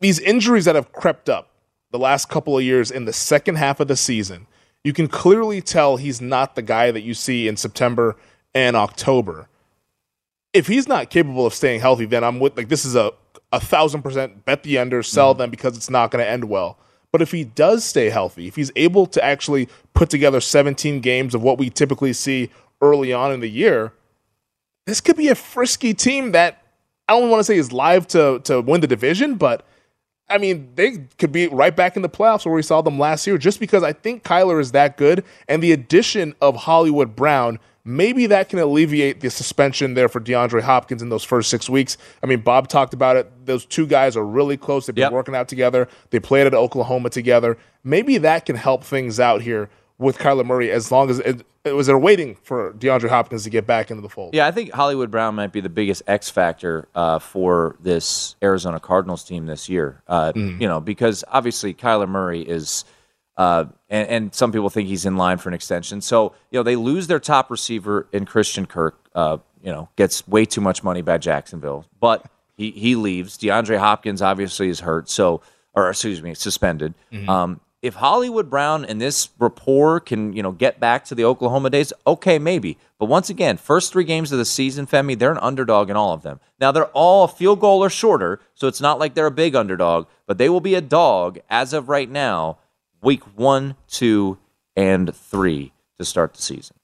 These 0.00 0.20
injuries 0.20 0.66
that 0.66 0.74
have 0.74 0.92
crept 0.92 1.30
up 1.30 1.48
the 1.90 1.98
last 1.98 2.28
couple 2.28 2.58
of 2.58 2.62
years 2.62 2.90
in 2.90 3.06
the 3.06 3.14
second 3.14 3.54
half 3.54 3.80
of 3.80 3.88
the 3.88 3.96
season, 3.96 4.46
you 4.82 4.92
can 4.92 5.08
clearly 5.08 5.62
tell 5.62 5.96
he's 5.96 6.20
not 6.20 6.54
the 6.54 6.60
guy 6.60 6.90
that 6.90 7.00
you 7.00 7.14
see 7.14 7.48
in 7.48 7.56
September 7.56 8.14
and 8.54 8.76
October 8.76 9.48
if 10.54 10.68
he's 10.68 10.88
not 10.88 11.10
capable 11.10 11.44
of 11.44 11.52
staying 11.52 11.80
healthy, 11.80 12.06
then 12.06 12.24
I'm 12.24 12.40
with 12.40 12.56
like 12.56 12.68
this 12.68 12.86
is 12.86 12.94
a 12.94 13.12
a 13.52 13.60
thousand 13.60 14.02
percent 14.02 14.44
bet 14.46 14.62
the 14.62 14.78
under, 14.78 15.02
sell 15.02 15.32
mm-hmm. 15.32 15.40
them 15.40 15.50
because 15.50 15.76
it's 15.76 15.90
not 15.90 16.10
going 16.10 16.24
to 16.24 16.30
end 16.30 16.44
well. 16.44 16.78
But 17.12 17.22
if 17.22 17.30
he 17.30 17.44
does 17.44 17.84
stay 17.84 18.10
healthy, 18.10 18.48
if 18.48 18.56
he's 18.56 18.72
able 18.74 19.06
to 19.06 19.22
actually 19.22 19.68
put 19.92 20.10
together 20.10 20.40
17 20.40 21.00
games 21.00 21.34
of 21.34 21.42
what 21.42 21.58
we 21.58 21.70
typically 21.70 22.12
see 22.12 22.50
early 22.80 23.12
on 23.12 23.30
in 23.30 23.38
the 23.38 23.48
year, 23.48 23.92
this 24.86 25.00
could 25.00 25.16
be 25.16 25.28
a 25.28 25.36
frisky 25.36 25.94
team 25.94 26.32
that 26.32 26.64
I 27.08 27.18
don't 27.18 27.30
want 27.30 27.40
to 27.40 27.44
say 27.44 27.56
is 27.56 27.72
live 27.72 28.06
to 28.08 28.40
to 28.44 28.60
win 28.60 28.80
the 28.80 28.86
division, 28.86 29.34
but 29.34 29.66
I 30.28 30.38
mean, 30.38 30.70
they 30.74 31.06
could 31.18 31.32
be 31.32 31.48
right 31.48 31.74
back 31.76 31.96
in 31.96 32.02
the 32.02 32.08
playoffs 32.08 32.46
where 32.46 32.54
we 32.54 32.62
saw 32.62 32.80
them 32.80 32.98
last 32.98 33.26
year 33.26 33.36
just 33.36 33.60
because 33.60 33.82
I 33.82 33.92
think 33.92 34.24
Kyler 34.24 34.58
is 34.58 34.72
that 34.72 34.96
good. 34.96 35.22
And 35.48 35.62
the 35.62 35.72
addition 35.72 36.34
of 36.40 36.56
Hollywood 36.56 37.14
Brown, 37.14 37.58
maybe 37.84 38.26
that 38.26 38.48
can 38.48 38.58
alleviate 38.58 39.20
the 39.20 39.30
suspension 39.30 39.94
there 39.94 40.08
for 40.08 40.20
DeAndre 40.20 40.62
Hopkins 40.62 41.02
in 41.02 41.08
those 41.10 41.24
first 41.24 41.50
six 41.50 41.68
weeks. 41.68 41.96
I 42.22 42.26
mean, 42.26 42.40
Bob 42.40 42.68
talked 42.68 42.94
about 42.94 43.16
it. 43.16 43.30
Those 43.46 43.66
two 43.66 43.86
guys 43.86 44.16
are 44.16 44.24
really 44.24 44.56
close. 44.56 44.86
They've 44.86 44.94
been 44.94 45.02
Yep. 45.02 45.12
working 45.12 45.34
out 45.34 45.48
together, 45.48 45.88
they 46.10 46.20
played 46.20 46.46
at 46.46 46.54
Oklahoma 46.54 47.10
together. 47.10 47.58
Maybe 47.82 48.18
that 48.18 48.46
can 48.46 48.56
help 48.56 48.84
things 48.84 49.20
out 49.20 49.42
here 49.42 49.68
with 49.98 50.18
Kyler 50.18 50.44
Murray 50.44 50.70
as 50.70 50.90
long 50.90 51.08
as 51.10 51.20
it, 51.20 51.42
it 51.64 51.72
was 51.76 51.86
they're 51.86 51.96
waiting 51.98 52.36
for 52.42 52.72
DeAndre 52.72 53.08
Hopkins 53.10 53.44
to 53.44 53.50
get 53.50 53.66
back 53.66 53.90
into 53.90 54.02
the 54.02 54.08
fold. 54.08 54.34
Yeah, 54.34 54.46
I 54.46 54.50
think 54.50 54.72
Hollywood 54.72 55.10
Brown 55.10 55.34
might 55.36 55.52
be 55.52 55.60
the 55.60 55.68
biggest 55.68 56.02
X 56.06 56.28
factor 56.30 56.88
uh, 56.94 57.18
for 57.20 57.76
this 57.80 58.34
Arizona 58.42 58.80
Cardinals 58.80 59.22
team 59.24 59.46
this 59.46 59.68
year. 59.68 60.02
Uh, 60.08 60.32
You 60.34 60.66
know, 60.66 60.80
because 60.80 61.22
obviously 61.28 61.72
Kyler 61.74 62.08
Murray 62.08 62.40
is, 62.42 62.84
uh, 63.36 63.64
and, 63.88 64.08
and 64.08 64.34
some 64.34 64.52
people 64.52 64.70
think 64.70 64.88
he's 64.88 65.06
in 65.06 65.16
line 65.16 65.38
for 65.38 65.48
an 65.48 65.54
extension. 65.54 66.00
So 66.00 66.34
you 66.50 66.58
know, 66.58 66.62
they 66.62 66.76
lose 66.76 67.06
their 67.06 67.20
top 67.20 67.50
receiver 67.50 68.06
in 68.12 68.24
Christian 68.26 68.66
Kirk. 68.66 68.98
Uh, 69.14 69.38
you 69.62 69.70
know, 69.70 69.88
gets 69.96 70.26
way 70.28 70.44
too 70.44 70.60
much 70.60 70.82
money 70.84 71.00
by 71.00 71.18
Jacksonville, 71.18 71.86
but 71.98 72.24
he 72.56 72.70
he 72.70 72.94
leaves. 72.96 73.38
DeAndre 73.38 73.78
Hopkins 73.78 74.20
obviously 74.22 74.68
is 74.68 74.80
hurt, 74.80 75.08
so 75.08 75.40
or 75.74 75.88
excuse 75.90 76.22
me, 76.22 76.34
suspended. 76.34 76.94
Um, 77.28 77.60
if 77.82 77.96
Hollywood 77.96 78.48
Brown 78.48 78.86
and 78.86 78.98
this 78.98 79.28
rapport 79.38 80.00
can, 80.00 80.32
you 80.32 80.42
know, 80.42 80.52
get 80.52 80.80
back 80.80 81.04
to 81.04 81.14
the 81.14 81.26
Oklahoma 81.26 81.68
days, 81.68 81.92
okay, 82.06 82.38
maybe. 82.38 82.78
But 82.98 83.10
once 83.10 83.28
again, 83.28 83.58
first 83.58 83.92
three 83.92 84.04
games 84.04 84.32
of 84.32 84.38
the 84.38 84.46
season, 84.46 84.86
Femi, 84.86 85.18
they're 85.18 85.32
an 85.32 85.38
underdog 85.38 85.90
in 85.90 85.96
all 85.96 86.14
of 86.14 86.22
them. 86.22 86.40
Now 86.58 86.72
they're 86.72 86.86
all 86.86 87.24
a 87.24 87.28
field 87.28 87.60
goal 87.60 87.84
or 87.84 87.90
shorter, 87.90 88.40
so 88.54 88.68
it's 88.68 88.80
not 88.80 88.98
like 88.98 89.12
they're 89.12 89.26
a 89.26 89.30
big 89.30 89.54
underdog, 89.54 90.06
but 90.26 90.38
they 90.38 90.48
will 90.48 90.62
be 90.62 90.74
a 90.74 90.80
dog 90.80 91.38
as 91.50 91.74
of 91.74 91.90
right 91.90 92.08
now, 92.08 92.56
week 93.04 93.22
one, 93.36 93.76
two, 93.86 94.38
and 94.74 95.14
three 95.14 95.72
to 95.98 96.04
start 96.04 96.34
the 96.34 96.42
season. 96.42 96.76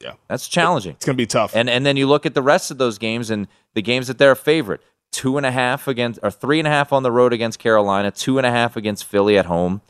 Yeah. 0.00 0.12
That's 0.28 0.48
challenging. 0.48 0.92
It's 0.92 1.04
going 1.04 1.16
to 1.16 1.22
be 1.22 1.26
tough. 1.26 1.54
And 1.54 1.68
and 1.68 1.84
then 1.84 1.96
you 1.96 2.06
look 2.06 2.26
at 2.26 2.34
the 2.34 2.42
rest 2.42 2.70
of 2.70 2.78
those 2.78 2.98
games 2.98 3.30
and 3.30 3.48
the 3.74 3.82
games 3.82 4.06
that 4.08 4.18
they're 4.18 4.32
a 4.32 4.36
favorite. 4.36 4.80
Two 5.12 5.36
and 5.36 5.46
a 5.46 5.50
half 5.50 5.88
against 5.88 6.20
or 6.22 6.30
three 6.30 6.58
and 6.58 6.68
a 6.68 6.70
half 6.70 6.92
on 6.92 7.02
the 7.02 7.12
road 7.12 7.32
against 7.32 7.58
Carolina, 7.58 8.10
two 8.10 8.38
and 8.38 8.46
a 8.46 8.50
half 8.50 8.76
against 8.76 9.04
Philly 9.04 9.38
at 9.38 9.46
home, 9.46 9.80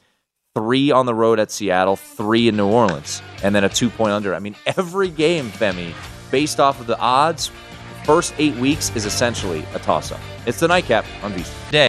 three 0.55 0.93
on 0.93 1.07
the 1.07 1.15
road 1.15 1.41
at 1.41 1.51
Seattle, 1.51 1.97
three 1.97 2.49
in 2.49 2.57
New 2.57 2.69
Orleans, 2.69 3.23
and 3.43 3.55
then 3.55 3.65
a 3.65 3.69
two 3.69 3.91
point 3.91 4.12
under. 4.12 4.35
I 4.35 4.39
mean, 4.39 4.55
every 4.67 5.09
game, 5.09 5.51
Femi, 5.51 5.93
based 6.31 6.61
off 6.61 6.81
of 6.81 6.87
the 6.87 6.99
odds, 6.99 7.51
first 8.05 8.35
eight 8.39 8.55
weeks 8.57 8.95
is 8.95 9.05
essentially 9.05 9.67
a 9.75 9.81
toss 9.81 10.12
up. 10.12 10.21
It's 10.47 10.61
the 10.61 10.69
nightcap 10.69 11.05
on 11.23 11.33
VSIN. 11.33 11.71
Day. 11.73 11.89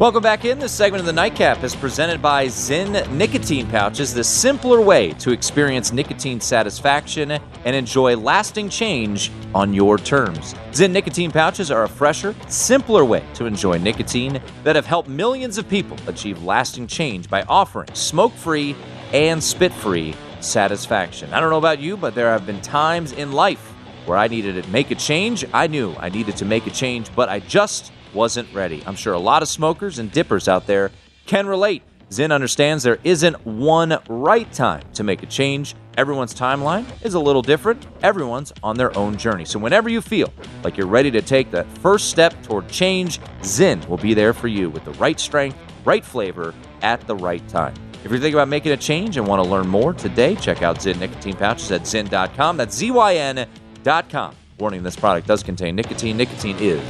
Welcome 0.00 0.24
back 0.24 0.44
in. 0.44 0.58
This 0.58 0.72
segment 0.72 0.98
of 0.98 1.06
the 1.06 1.12
Nightcap 1.12 1.62
is 1.62 1.76
presented 1.76 2.20
by 2.20 2.46
Zyn 2.46 3.08
Nicotine 3.12 3.68
Pouches, 3.68 4.12
the 4.12 4.24
simpler 4.24 4.80
way 4.80 5.12
to 5.12 5.30
experience 5.30 5.92
nicotine 5.92 6.40
satisfaction 6.40 7.30
and 7.30 7.76
enjoy 7.76 8.16
lasting 8.16 8.70
change 8.70 9.30
on 9.54 9.72
your 9.72 9.96
terms. 9.96 10.54
Zyn 10.72 10.90
Nicotine 10.90 11.30
Pouches 11.30 11.70
are 11.70 11.84
a 11.84 11.88
fresher, 11.88 12.34
simpler 12.48 13.04
way 13.04 13.22
to 13.34 13.46
enjoy 13.46 13.78
nicotine 13.78 14.42
that 14.64 14.74
have 14.74 14.84
helped 14.84 15.08
millions 15.08 15.58
of 15.58 15.68
people 15.68 15.96
achieve 16.08 16.42
lasting 16.42 16.88
change 16.88 17.30
by 17.30 17.42
offering 17.42 17.88
smoke 17.94 18.32
free 18.32 18.74
and 19.12 19.40
spit 19.40 19.72
free 19.72 20.12
satisfaction. 20.40 21.32
I 21.32 21.38
don't 21.38 21.50
know 21.50 21.58
about 21.58 21.78
you, 21.78 21.96
but 21.96 22.16
there 22.16 22.32
have 22.32 22.44
been 22.44 22.60
times 22.62 23.12
in 23.12 23.30
life 23.30 23.70
where 24.06 24.18
I 24.18 24.26
needed 24.26 24.60
to 24.60 24.68
make 24.70 24.90
a 24.90 24.96
change. 24.96 25.44
I 25.52 25.68
knew 25.68 25.94
I 26.00 26.08
needed 26.08 26.36
to 26.38 26.44
make 26.44 26.66
a 26.66 26.70
change, 26.70 27.14
but 27.14 27.28
I 27.28 27.38
just 27.38 27.92
wasn't 28.14 28.52
ready. 28.54 28.82
I'm 28.86 28.96
sure 28.96 29.12
a 29.12 29.18
lot 29.18 29.42
of 29.42 29.48
smokers 29.48 29.98
and 29.98 30.10
dippers 30.10 30.48
out 30.48 30.66
there 30.66 30.90
can 31.26 31.46
relate. 31.46 31.82
Zyn 32.10 32.32
understands 32.32 32.84
there 32.84 32.98
isn't 33.02 33.44
one 33.44 33.98
right 34.08 34.50
time 34.52 34.82
to 34.94 35.02
make 35.02 35.22
a 35.22 35.26
change. 35.26 35.74
Everyone's 35.96 36.34
timeline 36.34 36.84
is 37.02 37.14
a 37.14 37.20
little 37.20 37.42
different. 37.42 37.86
Everyone's 38.02 38.52
on 38.62 38.76
their 38.76 38.96
own 38.96 39.16
journey. 39.16 39.44
So, 39.44 39.58
whenever 39.58 39.88
you 39.88 40.00
feel 40.00 40.32
like 40.62 40.76
you're 40.76 40.86
ready 40.86 41.10
to 41.10 41.22
take 41.22 41.50
that 41.52 41.66
first 41.78 42.10
step 42.10 42.40
toward 42.42 42.68
change, 42.68 43.20
Zyn 43.40 43.86
will 43.88 43.96
be 43.96 44.14
there 44.14 44.32
for 44.32 44.48
you 44.48 44.70
with 44.70 44.84
the 44.84 44.92
right 44.92 45.18
strength, 45.18 45.56
right 45.84 46.04
flavor 46.04 46.54
at 46.82 47.00
the 47.06 47.16
right 47.16 47.46
time. 47.48 47.74
If 48.04 48.10
you're 48.10 48.20
thinking 48.20 48.34
about 48.34 48.48
making 48.48 48.72
a 48.72 48.76
change 48.76 49.16
and 49.16 49.26
want 49.26 49.42
to 49.42 49.48
learn 49.48 49.66
more 49.66 49.94
today, 49.94 50.34
check 50.36 50.62
out 50.62 50.78
Zyn 50.78 50.98
nicotine 50.98 51.36
pouches 51.36 51.72
at 51.72 51.82
zyn.com. 51.82 52.56
That's 52.58 52.76
Z 52.76 52.90
Y 52.90 53.14
N.com. 53.14 54.34
Warning 54.58 54.82
this 54.82 54.96
product 54.96 55.26
does 55.26 55.42
contain 55.42 55.74
nicotine. 55.74 56.16
Nicotine 56.16 56.56
is 56.60 56.82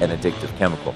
an 0.00 0.10
addictive 0.10 0.56
chemical. 0.58 0.94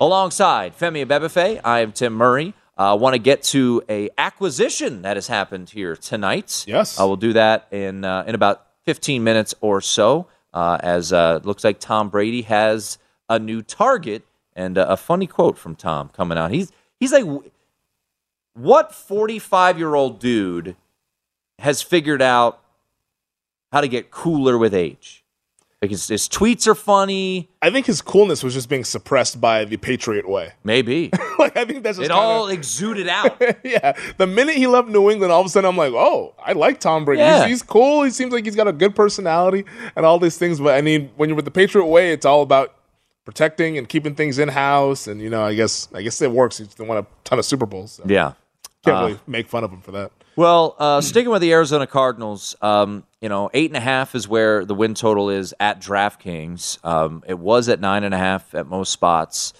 Alongside 0.00 0.76
Femi 0.76 1.04
Abebefe, 1.06 1.60
I 1.64 1.80
am 1.80 1.92
Tim 1.92 2.12
Murray. 2.12 2.54
I 2.76 2.90
uh, 2.90 2.96
want 2.96 3.14
to 3.14 3.18
get 3.20 3.42
to 3.44 3.82
a 3.88 4.10
acquisition 4.18 5.02
that 5.02 5.16
has 5.16 5.28
happened 5.28 5.70
here 5.70 5.94
tonight. 5.94 6.64
Yes. 6.66 6.98
I 6.98 7.04
will 7.04 7.16
do 7.16 7.32
that 7.34 7.68
in 7.70 8.04
uh, 8.04 8.24
in 8.26 8.34
about 8.34 8.66
15 8.84 9.22
minutes 9.22 9.54
or 9.60 9.80
so. 9.80 10.26
Uh, 10.52 10.78
as 10.82 11.12
uh, 11.12 11.40
it 11.40 11.46
looks 11.46 11.64
like 11.64 11.80
Tom 11.80 12.08
Brady 12.08 12.42
has 12.42 12.98
a 13.28 13.38
new 13.38 13.62
target, 13.62 14.24
and 14.54 14.78
uh, 14.78 14.86
a 14.88 14.96
funny 14.96 15.26
quote 15.26 15.58
from 15.58 15.74
Tom 15.74 16.10
coming 16.10 16.38
out. 16.38 16.50
He's 16.50 16.70
he's 17.00 17.12
like, 17.12 17.24
"What 18.54 18.94
45 18.94 19.78
year 19.78 19.94
old 19.94 20.20
dude 20.20 20.76
has 21.58 21.82
figured 21.82 22.22
out 22.22 22.60
how 23.72 23.80
to 23.80 23.88
get 23.88 24.10
cooler 24.10 24.56
with 24.56 24.74
age?" 24.74 25.23
Like 25.84 25.90
his, 25.90 26.08
his 26.08 26.30
tweets 26.30 26.66
are 26.66 26.74
funny. 26.74 27.50
I 27.60 27.68
think 27.68 27.84
his 27.84 28.00
coolness 28.00 28.42
was 28.42 28.54
just 28.54 28.70
being 28.70 28.84
suppressed 28.84 29.38
by 29.38 29.66
the 29.66 29.76
Patriot 29.76 30.26
way. 30.26 30.52
Maybe. 30.64 31.10
like 31.38 31.58
I 31.58 31.66
think 31.66 31.82
that's 31.82 31.98
just 31.98 32.06
it 32.06 32.14
kinda, 32.14 32.14
all 32.14 32.48
exuded 32.48 33.06
out. 33.06 33.38
yeah. 33.62 33.92
The 34.16 34.26
minute 34.26 34.54
he 34.54 34.66
left 34.66 34.88
New 34.88 35.10
England, 35.10 35.30
all 35.30 35.40
of 35.40 35.46
a 35.46 35.50
sudden 35.50 35.68
I'm 35.68 35.76
like, 35.76 35.92
oh, 35.92 36.34
I 36.42 36.54
like 36.54 36.80
Tom 36.80 37.04
Brady. 37.04 37.20
Yeah. 37.20 37.40
He's, 37.42 37.60
he's 37.60 37.62
cool. 37.62 38.02
He 38.02 38.08
seems 38.08 38.32
like 38.32 38.46
he's 38.46 38.56
got 38.56 38.66
a 38.66 38.72
good 38.72 38.94
personality 38.94 39.66
and 39.94 40.06
all 40.06 40.18
these 40.18 40.38
things. 40.38 40.58
But 40.58 40.74
I 40.74 40.80
mean, 40.80 41.10
when 41.16 41.28
you're 41.28 41.36
with 41.36 41.44
the 41.44 41.50
Patriot 41.50 41.84
way, 41.84 42.12
it's 42.12 42.24
all 42.24 42.40
about 42.40 42.74
protecting 43.26 43.76
and 43.76 43.86
keeping 43.86 44.14
things 44.14 44.38
in 44.38 44.48
house. 44.48 45.06
And 45.06 45.20
you 45.20 45.28
know, 45.28 45.44
I 45.44 45.54
guess 45.54 45.88
I 45.92 46.00
guess 46.00 46.22
it 46.22 46.30
works. 46.30 46.56
He's 46.56 46.74
won 46.78 46.96
a 46.96 47.06
ton 47.24 47.38
of 47.38 47.44
Super 47.44 47.66
Bowls. 47.66 47.92
So 47.92 48.04
yeah. 48.06 48.32
can't 48.82 48.96
Uh, 48.96 49.00
really 49.00 49.20
make 49.26 49.48
fun 49.48 49.64
of 49.64 49.70
him 49.70 49.82
for 49.82 49.92
that. 49.92 50.12
Well, 50.36 50.74
uh, 50.78 51.00
sticking 51.00 51.30
with 51.30 51.42
the 51.42 51.52
Arizona 51.52 51.86
Cardinals, 51.86 52.56
um, 52.60 53.04
you 53.20 53.28
know, 53.28 53.50
eight 53.54 53.70
and 53.70 53.76
a 53.76 53.80
half 53.80 54.14
is 54.14 54.26
where 54.26 54.64
the 54.64 54.74
win 54.74 54.94
total 54.94 55.30
is 55.30 55.54
at 55.60 55.80
DraftKings. 55.80 56.84
Um, 56.84 57.22
it 57.26 57.38
was 57.38 57.68
at 57.68 57.80
nine 57.80 58.02
and 58.04 58.14
a 58.14 58.18
half 58.18 58.54
at 58.54 58.66
most 58.66 58.92
spots. 58.92 59.52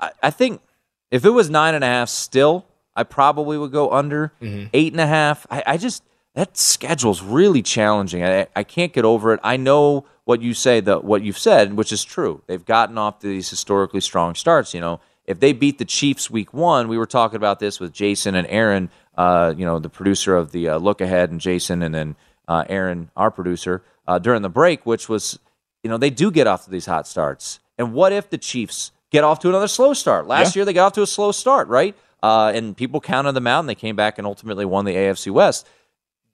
I, 0.00 0.10
I 0.22 0.30
think 0.30 0.62
if 1.10 1.24
it 1.24 1.30
was 1.30 1.50
nine 1.50 1.74
and 1.74 1.84
a 1.84 1.86
half 1.86 2.08
still, 2.08 2.64
I 2.96 3.02
probably 3.04 3.58
would 3.58 3.72
go 3.72 3.90
under 3.90 4.32
eight 4.72 4.92
and 4.92 5.00
a 5.00 5.06
half. 5.06 5.46
I, 5.50 5.62
I 5.66 5.76
just 5.76 6.02
that 6.34 6.56
schedule's 6.56 7.22
really 7.22 7.62
challenging. 7.62 8.24
I, 8.24 8.46
I 8.56 8.64
can't 8.64 8.92
get 8.92 9.04
over 9.04 9.34
it. 9.34 9.40
I 9.42 9.58
know 9.58 10.06
what 10.24 10.40
you 10.40 10.54
say, 10.54 10.80
the 10.80 10.98
what 10.98 11.22
you've 11.22 11.38
said, 11.38 11.74
which 11.74 11.92
is 11.92 12.04
true. 12.04 12.42
They've 12.46 12.64
gotten 12.64 12.96
off 12.96 13.18
to 13.20 13.26
these 13.26 13.50
historically 13.50 14.00
strong 14.00 14.34
starts. 14.34 14.72
You 14.72 14.80
know, 14.80 15.00
if 15.26 15.38
they 15.40 15.52
beat 15.52 15.78
the 15.78 15.84
Chiefs 15.84 16.30
week 16.30 16.52
one, 16.52 16.88
we 16.88 16.98
were 16.98 17.06
talking 17.06 17.36
about 17.36 17.58
this 17.60 17.78
with 17.80 17.92
Jason 17.92 18.34
and 18.34 18.46
Aaron. 18.48 18.90
Uh, 19.16 19.54
you 19.56 19.64
know, 19.64 19.78
the 19.78 19.88
producer 19.90 20.36
of 20.36 20.52
the 20.52 20.68
uh, 20.70 20.78
Look 20.78 21.00
Ahead, 21.00 21.30
and 21.30 21.40
Jason, 21.40 21.82
and 21.82 21.94
then 21.94 22.16
uh, 22.48 22.64
Aaron, 22.68 23.10
our 23.16 23.30
producer, 23.30 23.82
uh, 24.08 24.18
during 24.18 24.42
the 24.42 24.48
break, 24.48 24.84
which 24.86 25.08
was, 25.08 25.38
you 25.82 25.90
know, 25.90 25.96
they 25.98 26.10
do 26.10 26.30
get 26.30 26.46
off 26.46 26.64
to 26.64 26.70
these 26.70 26.86
hot 26.86 27.06
starts. 27.06 27.60
And 27.78 27.92
what 27.92 28.12
if 28.12 28.30
the 28.30 28.38
Chiefs 28.38 28.90
get 29.10 29.22
off 29.22 29.38
to 29.40 29.48
another 29.48 29.68
slow 29.68 29.92
start? 29.94 30.26
Last 30.26 30.54
Yeah. 30.56 30.60
year 30.60 30.64
they 30.64 30.72
got 30.72 30.86
off 30.86 30.92
to 30.94 31.02
a 31.02 31.06
slow 31.06 31.30
start, 31.30 31.68
right? 31.68 31.94
Uh, 32.22 32.52
and 32.54 32.76
people 32.76 33.00
counted 33.00 33.32
them 33.32 33.46
out, 33.46 33.60
and 33.60 33.68
they 33.68 33.74
came 33.74 33.96
back 33.96 34.16
and 34.18 34.26
ultimately 34.26 34.64
won 34.64 34.84
the 34.86 34.96
AFC 34.96 35.30
West. 35.30 35.68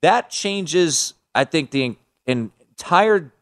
That 0.01 0.29
changes, 0.29 1.13
I 1.35 1.43
think, 1.43 1.71
the 1.71 1.83
en- 1.83 1.97
entire 2.25 3.33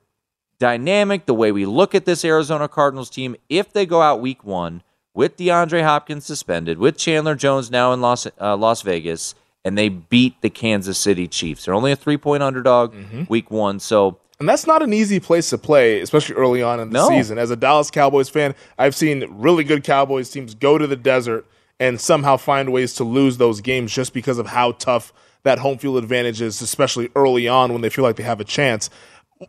dynamic, 0.60 1.26
the 1.26 1.34
way 1.34 1.52
we 1.52 1.66
look 1.66 1.94
at 1.94 2.06
this 2.06 2.26
Arizona 2.26 2.68
Cardinals 2.68 3.10
team. 3.10 3.36
If 3.50 3.72
they 3.74 3.86
go 3.86 4.02
out 4.02 4.20
week 4.22 4.44
one 4.44 4.82
with 5.18 5.36
DeAndre 5.36 5.84
Hopkins 5.84 6.26
suspended, 6.28 6.78
with 6.78 6.96
Chandler 6.96 7.34
Jones 7.34 7.72
now 7.72 7.92
in 7.92 8.02
Las 8.02 8.28
uh, 8.40 8.56
Las 8.56 8.84
Vegas, 8.84 9.34
and 9.66 9.76
they 9.76 9.90
beat 9.90 10.40
the 10.42 10.50
Kansas 10.50 10.98
City 11.00 11.28
Chiefs, 11.28 11.66
they're 11.66 11.74
only 11.74 11.92
a 11.92 11.96
three 11.96 12.18
point 12.18 12.44
underdog 12.44 12.94
week 13.28 13.50
one. 13.50 13.80
So 13.80 14.20
And 14.40 14.48
that's 14.48 14.68
not 14.68 14.84
an 14.84 14.94
easy 14.94 15.20
place 15.20 15.50
to 15.50 15.58
play, 15.58 16.00
especially 16.02 16.36
early 16.36 16.62
on 16.62 16.80
in 16.80 16.92
the 16.92 17.00
No. 17.00 17.10
season. 17.10 17.40
As 17.40 17.50
a 17.50 17.56
Dallas 17.56 17.90
Cowboys 17.90 18.30
fan, 18.30 18.54
I've 18.78 18.96
seen 18.96 19.26
really 19.32 19.64
good 19.64 19.84
Cowboys 19.84 20.30
teams 20.30 20.54
go 20.54 20.78
to 20.78 20.86
the 20.86 20.96
desert 20.96 21.46
and 21.80 22.00
somehow 22.00 22.38
find 22.38 22.72
ways 22.72 22.94
to 22.94 23.04
lose 23.04 23.38
those 23.38 23.60
games 23.60 23.92
just 23.92 24.14
because 24.14 24.38
of 24.38 24.46
how 24.48 24.74
tough 24.74 25.12
that 25.44 25.58
home 25.58 25.80
field 25.80 25.98
advantage 25.98 26.42
is, 26.42 26.62
especially 26.62 27.10
early 27.16 27.48
on 27.48 27.74
when 27.74 27.82
they 27.82 27.90
feel 27.90 28.04
like 28.04 28.18
they 28.18 28.24
have 28.24 28.40
a 28.40 28.44
chance. 28.44 28.92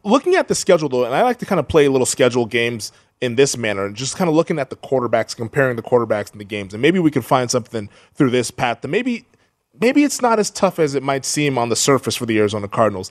Looking 0.02 0.34
at 0.34 0.48
the 0.48 0.54
schedule, 0.54 0.88
though, 0.88 1.04
and 1.04 1.14
I 1.14 1.22
like 1.22 1.38
to 1.38 1.46
kind 1.46 1.58
of 1.58 1.68
play 1.68 1.88
little 1.88 2.06
schedule 2.06 2.46
games 2.46 2.90
in 3.20 3.34
this 3.34 3.56
manner, 3.56 3.84
and 3.84 3.96
just 3.96 4.16
kind 4.16 4.28
of 4.28 4.34
looking 4.34 4.58
at 4.58 4.70
the 4.70 4.76
quarterbacks, 4.76 5.34
comparing 5.36 5.76
the 5.76 5.82
quarterbacks 5.82 6.32
in 6.32 6.38
the 6.38 6.44
games, 6.44 6.72
and 6.72 6.80
maybe 6.80 6.98
we 6.98 7.10
can 7.10 7.22
find 7.22 7.50
something 7.50 7.88
through 8.14 8.30
this 8.30 8.50
path 8.50 8.80
that 8.82 8.88
maybe 8.88 9.24
maybe 9.80 10.04
it's 10.04 10.22
not 10.22 10.38
as 10.38 10.50
tough 10.50 10.78
as 10.78 10.94
it 10.94 11.02
might 11.02 11.24
seem 11.24 11.56
on 11.58 11.68
the 11.68 11.76
surface 11.76 12.16
for 12.16 12.26
the 12.26 12.38
Arizona 12.38 12.68
Cardinals. 12.68 13.10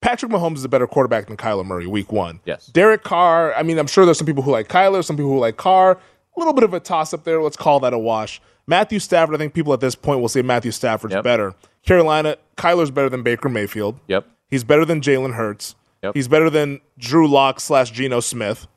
Patrick 0.00 0.30
Mahomes 0.30 0.56
is 0.56 0.64
a 0.64 0.68
better 0.68 0.86
quarterback 0.86 1.26
than 1.26 1.36
Kyler 1.36 1.66
Murray 1.66 1.86
week 1.86 2.12
one. 2.12 2.40
Yes. 2.44 2.66
Derek 2.66 3.02
Carr, 3.02 3.52
I 3.54 3.62
mean, 3.64 3.78
I'm 3.78 3.86
sure 3.88 4.04
there's 4.04 4.16
some 4.18 4.26
people 4.26 4.42
who 4.44 4.52
like 4.52 4.68
Kyler, 4.68 5.04
some 5.04 5.16
people 5.16 5.30
who 5.32 5.38
like 5.40 5.56
Carr. 5.56 5.92
A 5.92 6.38
little 6.38 6.52
bit 6.54 6.62
of 6.62 6.72
a 6.72 6.78
toss 6.78 7.12
up 7.12 7.24
there. 7.24 7.42
Let's 7.42 7.56
call 7.56 7.80
that 7.80 7.92
a 7.92 7.98
wash. 7.98 8.40
Matthew 8.68 9.00
Stafford, 9.00 9.34
I 9.34 9.38
think 9.38 9.54
people 9.54 9.72
at 9.72 9.80
this 9.80 9.96
point 9.96 10.20
will 10.20 10.28
say 10.28 10.40
Matthew 10.40 10.70
Stafford's 10.70 11.14
Yep. 11.14 11.24
better. 11.24 11.54
Carolina, 11.84 12.36
Kyler's 12.56 12.92
better 12.92 13.08
than 13.08 13.22
Baker 13.24 13.48
Mayfield. 13.48 13.98
Yep. 14.06 14.24
He's 14.46 14.62
better 14.62 14.84
than 14.84 15.00
Jalen 15.00 15.34
Hurts. 15.34 15.74
Yep. 16.04 16.14
He's 16.14 16.28
better 16.28 16.48
than 16.48 16.80
Drew 16.96 17.26
Lock 17.26 17.58
slash 17.58 17.90
Geno 17.90 18.20
Smith. 18.20 18.68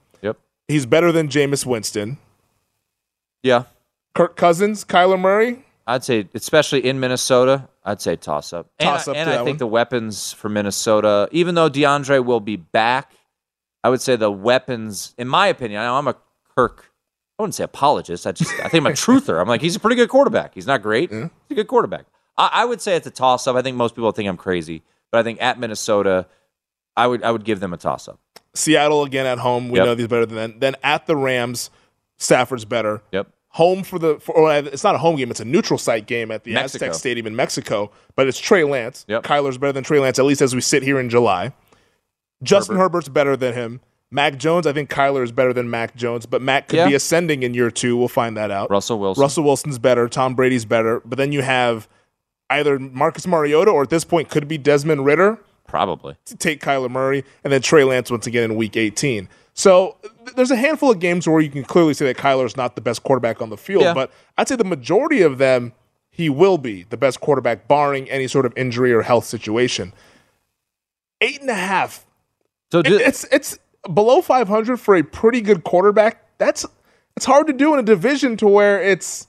Yep. 0.71 0.73
He's 0.73 0.85
better 0.85 1.11
than 1.11 1.27
Jameis 1.27 1.65
Winston. 1.65 2.17
Yeah. 3.43 3.63
Kirk 4.15 4.35
Cousins, 4.35 4.83
Kyler 4.85 5.19
Murray. 5.19 5.65
I'd 5.87 6.03
say, 6.03 6.27
especially 6.33 6.85
in 6.87 6.99
Minnesota, 6.99 7.67
I'd 7.83 8.01
say 8.01 8.15
toss 8.15 8.53
up. 8.53 8.69
And, 8.79 8.87
Toss 8.87 9.07
up 9.07 9.15
and 9.15 9.27
to 9.27 9.33
I 9.33 9.37
that 9.37 9.43
think 9.45 9.55
one. 9.55 9.59
the 9.59 9.67
weapons 9.67 10.31
for 10.31 10.47
Minnesota, 10.49 11.27
even 11.31 11.55
though 11.55 11.69
DeAndre 11.69 12.23
will 12.23 12.39
be 12.39 12.55
back, 12.55 13.11
I 13.83 13.89
would 13.89 14.01
say 14.01 14.15
the 14.15 14.31
weapons, 14.31 15.15
in 15.17 15.27
my 15.27 15.47
opinion, 15.47 15.81
I 15.81 15.85
know 15.85 15.95
I'm 15.97 16.07
a 16.07 16.15
Kirk. 16.55 16.91
I 17.39 17.43
wouldn't 17.43 17.55
say 17.55 17.63
apologist. 17.63 18.27
I 18.27 18.33
just 18.33 18.51
I 18.63 18.67
think 18.69 18.85
I'm 18.85 18.87
a 18.87 18.89
truther. 18.91 19.41
I'm 19.41 19.47
like 19.47 19.61
he's 19.61 19.75
a 19.75 19.79
pretty 19.79 19.95
good 19.95 20.09
quarterback. 20.09 20.53
He's 20.53 20.67
not 20.67 20.83
great. 20.83 21.09
He's 21.09 21.23
a 21.49 21.55
good 21.55 21.67
quarterback. 21.67 22.05
I, 22.37 22.49
I 22.53 22.65
would 22.65 22.79
say 22.81 22.95
it's 22.95 23.07
a 23.07 23.11
toss 23.11 23.47
up. 23.47 23.55
I 23.55 23.63
think 23.63 23.75
most 23.75 23.95
people 23.95 24.11
think 24.11 24.29
I'm 24.29 24.37
crazy, 24.37 24.83
but 25.11 25.17
I 25.19 25.23
think 25.23 25.41
at 25.41 25.57
Minnesota, 25.59 26.27
I 26.95 27.07
would 27.07 27.23
I 27.23 27.31
would 27.31 27.43
give 27.43 27.59
them 27.59 27.73
a 27.73 27.77
toss 27.77 28.07
up. 28.07 28.19
Seattle 28.53 29.03
again 29.03 29.25
at 29.25 29.37
home. 29.39 29.69
We 29.69 29.77
Yep. 29.79 29.85
know 29.85 29.95
he's 29.95 30.07
better 30.07 30.25
than 30.25 30.35
them. 30.35 30.55
Then 30.59 30.75
at 30.83 31.07
the 31.07 31.15
Rams, 31.15 31.69
Stafford's 32.17 32.65
better. 32.65 33.01
Yep. 33.11 33.27
Home 33.55 33.83
for 33.83 33.99
the 33.99 34.17
for, 34.19 34.33
or 34.35 34.53
it's 34.53 34.83
not 34.83 34.95
a 34.95 34.97
home 34.97 35.17
game; 35.17 35.29
it's 35.29 35.39
a 35.41 35.45
neutral 35.45 35.77
site 35.77 36.05
game 36.05 36.31
at 36.31 36.43
the 36.45 36.53
Mexico. 36.53 36.85
Aztec 36.85 36.99
Stadium 36.99 37.27
in 37.27 37.35
Mexico. 37.35 37.91
But 38.15 38.27
it's 38.27 38.39
Trey 38.39 38.63
Lance. 38.63 39.03
Yep. 39.09 39.23
Kyler's 39.23 39.57
better 39.57 39.73
than 39.73 39.83
Trey 39.83 39.99
Lance, 39.99 40.19
at 40.19 40.25
least 40.25 40.41
as 40.41 40.55
we 40.55 40.61
sit 40.61 40.83
here 40.83 40.99
in 40.99 41.09
July. 41.09 41.51
Justin 42.43 42.75
Herbert. 42.75 42.83
Herbert's 42.83 43.09
better 43.09 43.35
than 43.35 43.53
him. 43.53 43.81
Mac 44.09 44.37
Jones, 44.37 44.67
I 44.67 44.73
think 44.73 44.89
Kyler 44.89 45.23
is 45.23 45.31
better 45.31 45.53
than 45.53 45.69
Mac 45.69 45.95
Jones, 45.95 46.25
but 46.25 46.41
Mac 46.41 46.67
could 46.67 46.77
Yeah. 46.77 46.87
be 46.87 46.93
ascending 46.95 47.43
in 47.43 47.53
year 47.53 47.71
two. 47.71 47.95
We'll 47.95 48.07
find 48.09 48.35
that 48.35 48.51
out. 48.51 48.69
Russell 48.69 48.99
Wilson. 48.99 49.21
Russell 49.21 49.43
Wilson's 49.45 49.79
better. 49.79 50.09
Tom 50.09 50.33
Brady's 50.33 50.65
better. 50.65 51.01
But 51.05 51.17
then 51.17 51.31
you 51.31 51.41
have 51.43 51.87
either 52.49 52.77
Marcus 52.79 53.25
Mariota 53.25 53.71
or 53.71 53.83
at 53.83 53.89
this 53.89 54.03
point 54.03 54.29
could 54.29 54.47
be 54.47 54.57
Desmond 54.57 55.05
Ridder. 55.05 55.37
Probably. 55.71 56.17
to 56.25 56.35
take 56.35 56.61
Kyler 56.61 56.89
Murray, 56.91 57.23
and 57.43 57.51
then 57.53 57.61
Trey 57.61 57.83
Lance 57.85 58.11
once 58.11 58.27
again 58.27 58.43
in 58.43 58.55
Week 58.57 58.75
18. 58.75 59.29
So 59.53 59.95
th- 60.01 60.35
there's 60.35 60.51
a 60.51 60.55
handful 60.57 60.91
of 60.91 60.99
games 60.99 61.27
where 61.27 61.39
you 61.39 61.49
can 61.49 61.63
clearly 61.63 61.93
say 61.93 62.05
that 62.05 62.17
Kyler 62.17 62.45
is 62.45 62.57
not 62.57 62.75
the 62.75 62.81
best 62.81 63.03
quarterback 63.03 63.41
on 63.41 63.49
the 63.49 63.57
field, 63.57 63.83
Yeah. 63.83 63.93
but 63.93 64.11
I'd 64.37 64.47
say 64.49 64.55
the 64.57 64.63
majority 64.65 65.21
of 65.21 65.37
them, 65.37 65.71
he 66.09 66.29
will 66.29 66.57
be 66.57 66.83
the 66.89 66.97
best 66.97 67.21
quarterback, 67.21 67.67
barring 67.69 68.09
any 68.09 68.27
sort 68.27 68.45
of 68.45 68.53
injury 68.57 68.91
or 68.91 69.01
health 69.01 69.23
situation. 69.25 69.93
Eight 71.21 71.39
and 71.41 71.49
a 71.49 71.53
half. 71.55 72.05
So 72.71 72.79
It- 72.79 72.87
it's 72.87 73.23
it's 73.31 73.57
below 73.93 74.21
500 74.21 74.77
for 74.79 74.95
a 74.95 75.03
pretty 75.03 75.41
good 75.41 75.63
quarterback. 75.63 76.23
That's 76.37 76.65
it's 77.15 77.25
hard 77.25 77.47
to 77.47 77.53
do 77.53 77.73
in 77.73 77.79
a 77.79 77.83
division 77.83 78.37
to 78.37 78.47
where 78.47 78.81
it's 78.81 79.27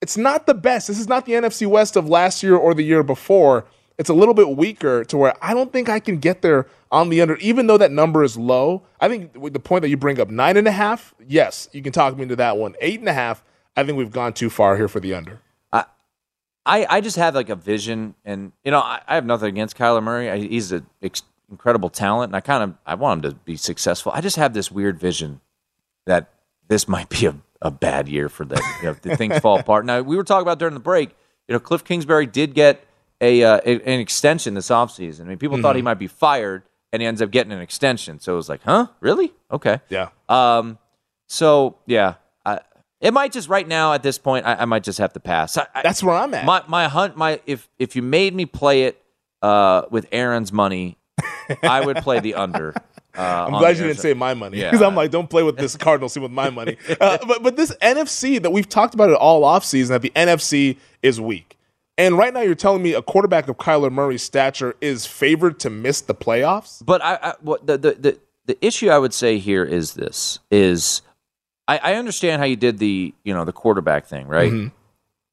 it's 0.00 0.16
not 0.16 0.46
the 0.46 0.54
best. 0.54 0.88
This 0.88 0.98
is 0.98 1.08
not 1.08 1.24
the 1.26 1.32
NFC 1.32 1.66
West 1.66 1.96
of 1.96 2.08
last 2.08 2.42
year 2.42 2.56
or 2.56 2.74
the 2.74 2.82
year 2.84 3.02
before. 3.02 3.64
It's 3.96 4.10
a 4.10 4.14
little 4.14 4.34
bit 4.34 4.56
weaker 4.56 5.04
to 5.04 5.16
where 5.16 5.34
I 5.40 5.54
don't 5.54 5.72
think 5.72 5.88
I 5.88 6.00
can 6.00 6.18
get 6.18 6.42
there 6.42 6.66
on 6.90 7.10
the 7.10 7.20
under, 7.20 7.36
even 7.36 7.66
though 7.68 7.78
that 7.78 7.92
number 7.92 8.24
is 8.24 8.36
low. 8.36 8.82
I 9.00 9.08
think 9.08 9.36
with 9.36 9.52
the 9.52 9.60
point 9.60 9.82
that 9.82 9.88
you 9.88 9.96
bring 9.96 10.20
up, 10.20 10.30
nine 10.30 10.56
and 10.56 10.66
a 10.66 10.72
half, 10.72 11.14
yes, 11.26 11.68
you 11.72 11.82
can 11.82 11.92
talk 11.92 12.16
me 12.16 12.22
into 12.22 12.36
that 12.36 12.56
one. 12.56 12.74
Eight 12.80 12.98
and 12.98 13.08
a 13.08 13.12
half, 13.12 13.44
I 13.76 13.84
think 13.84 13.96
we've 13.96 14.10
gone 14.10 14.32
too 14.32 14.50
far 14.50 14.76
here 14.76 14.88
for 14.88 15.00
the 15.00 15.14
under. 15.14 15.40
I, 16.66 16.86
I 16.88 17.00
just 17.00 17.16
have 17.16 17.34
like 17.34 17.50
a 17.50 17.56
vision, 17.56 18.14
and 18.24 18.52
you 18.64 18.70
know, 18.70 18.80
I, 18.80 19.00
I 19.06 19.16
have 19.16 19.26
nothing 19.26 19.48
against 19.48 19.76
Kyler 19.76 20.02
Murray. 20.02 20.30
I, 20.30 20.38
he's 20.38 20.72
an 20.72 20.86
ex- 21.02 21.22
incredible 21.50 21.90
talent, 21.90 22.30
and 22.30 22.36
I 22.36 22.40
kind 22.40 22.62
of 22.62 22.74
I 22.86 22.94
want 22.94 23.24
him 23.24 23.32
to 23.32 23.36
be 23.36 23.56
successful. 23.56 24.12
I 24.14 24.20
just 24.20 24.36
have 24.36 24.54
this 24.54 24.70
weird 24.70 24.98
vision 24.98 25.40
that 26.06 26.30
this 26.68 26.88
might 26.88 27.10
be 27.10 27.26
a, 27.26 27.36
a 27.60 27.70
bad 27.70 28.08
year 28.08 28.30
for 28.30 28.46
them. 28.46 28.62
You 28.82 28.88
know, 28.88 28.94
things 28.94 29.38
fall 29.40 29.58
apart. 29.58 29.84
Now 29.84 30.00
we 30.00 30.16
were 30.16 30.24
talking 30.24 30.42
about 30.42 30.58
during 30.58 30.74
the 30.74 30.80
break. 30.80 31.10
You 31.48 31.52
know, 31.52 31.60
Cliff 31.60 31.84
Kingsbury 31.84 32.26
did 32.26 32.54
get 32.54 32.82
a, 33.24 33.42
uh, 33.44 33.60
an 33.60 34.00
extension 34.00 34.54
this 34.54 34.68
offseason. 34.68 35.22
I 35.22 35.24
mean, 35.24 35.38
people 35.38 35.60
thought 35.60 35.76
he 35.76 35.82
might 35.82 35.98
be 35.98 36.06
fired, 36.06 36.62
and 36.92 37.00
he 37.02 37.06
ends 37.08 37.22
up 37.22 37.30
getting 37.30 37.52
an 37.52 37.60
extension. 37.60 38.20
So 38.20 38.34
it 38.34 38.36
was 38.36 38.48
like, 38.48 38.62
huh, 38.62 38.88
really? 39.00 39.32
Okay. 39.50 39.80
Yeah. 39.88 40.08
Um, 40.28 40.78
so 41.26 41.76
yeah, 41.86 42.14
I, 42.44 42.60
it 43.00 43.12
might 43.12 43.32
just 43.32 43.48
right 43.48 43.66
now 43.66 43.92
at 43.92 44.02
this 44.02 44.18
point, 44.18 44.46
I, 44.46 44.54
I 44.56 44.64
might 44.66 44.82
just 44.84 44.98
have 44.98 45.12
to 45.14 45.20
pass. 45.20 45.56
I, 45.56 45.66
That's 45.82 46.02
where 46.02 46.14
I'm 46.14 46.34
at. 46.34 46.44
my 46.44 46.62
my 46.68 46.88
hunt 46.88 47.16
my 47.16 47.40
if 47.46 47.68
if 47.78 47.96
you 47.96 48.02
made 48.02 48.34
me 48.34 48.46
play 48.46 48.84
it 48.84 49.02
uh, 49.42 49.82
with 49.90 50.06
Aaron's 50.12 50.52
money, 50.52 50.96
I 51.62 51.84
would 51.84 51.96
play 51.98 52.20
the 52.20 52.34
under. 52.34 52.74
Uh, 53.16 53.46
I'm 53.46 53.52
glad 53.60 53.76
you 53.78 53.84
didn't 53.84 54.00
say 54.00 54.12
my 54.12 54.34
money 54.34 54.58
Yeah. 54.58 54.72
because 54.72 54.82
I'm 54.82 54.96
like, 54.96 55.12
don't 55.12 55.30
play 55.30 55.44
with 55.44 55.56
this 55.56 55.76
Cardinals 55.76 56.14
team 56.14 56.24
with 56.24 56.32
my 56.32 56.50
money. 56.50 56.76
Uh, 57.00 57.16
but 57.24 57.44
but 57.44 57.56
this 57.56 57.70
NFC 57.80 58.42
that 58.42 58.50
we've 58.50 58.68
talked 58.68 58.92
about 58.92 59.08
it 59.08 59.14
all 59.14 59.42
offseason 59.42 59.90
that 59.90 60.02
the 60.02 60.10
NFC 60.16 60.78
is 61.00 61.20
weak, 61.20 61.53
and 61.98 62.18
right 62.18 62.32
now 62.34 62.40
you're 62.40 62.54
telling 62.54 62.82
me 62.82 62.92
a 62.94 63.02
quarterback 63.02 63.48
of 63.48 63.56
Kyler 63.56 63.90
Murray's 63.92 64.22
stature 64.22 64.74
is 64.80 65.06
favored 65.06 65.60
to 65.60 65.70
miss 65.70 66.00
the 66.00 66.14
playoffs. 66.14 66.84
But 66.84 67.02
I, 67.04 67.18
I 67.22 67.34
what 67.40 67.66
the, 67.66 67.78
the 67.78 67.92
the 67.94 68.18
the 68.46 68.66
issue 68.66 68.88
I 68.90 68.98
would 68.98 69.14
say 69.14 69.38
here 69.38 69.64
is 69.64 69.94
this 69.94 70.38
is 70.50 71.02
I, 71.68 71.78
I 71.78 71.94
understand 71.94 72.40
how 72.40 72.46
you 72.46 72.56
did 72.56 72.78
the 72.78 73.14
you 73.24 73.32
know 73.34 73.44
the 73.44 73.52
quarterback 73.52 74.06
thing 74.06 74.26
right, 74.28 74.50
Mm-hmm. 74.52 74.68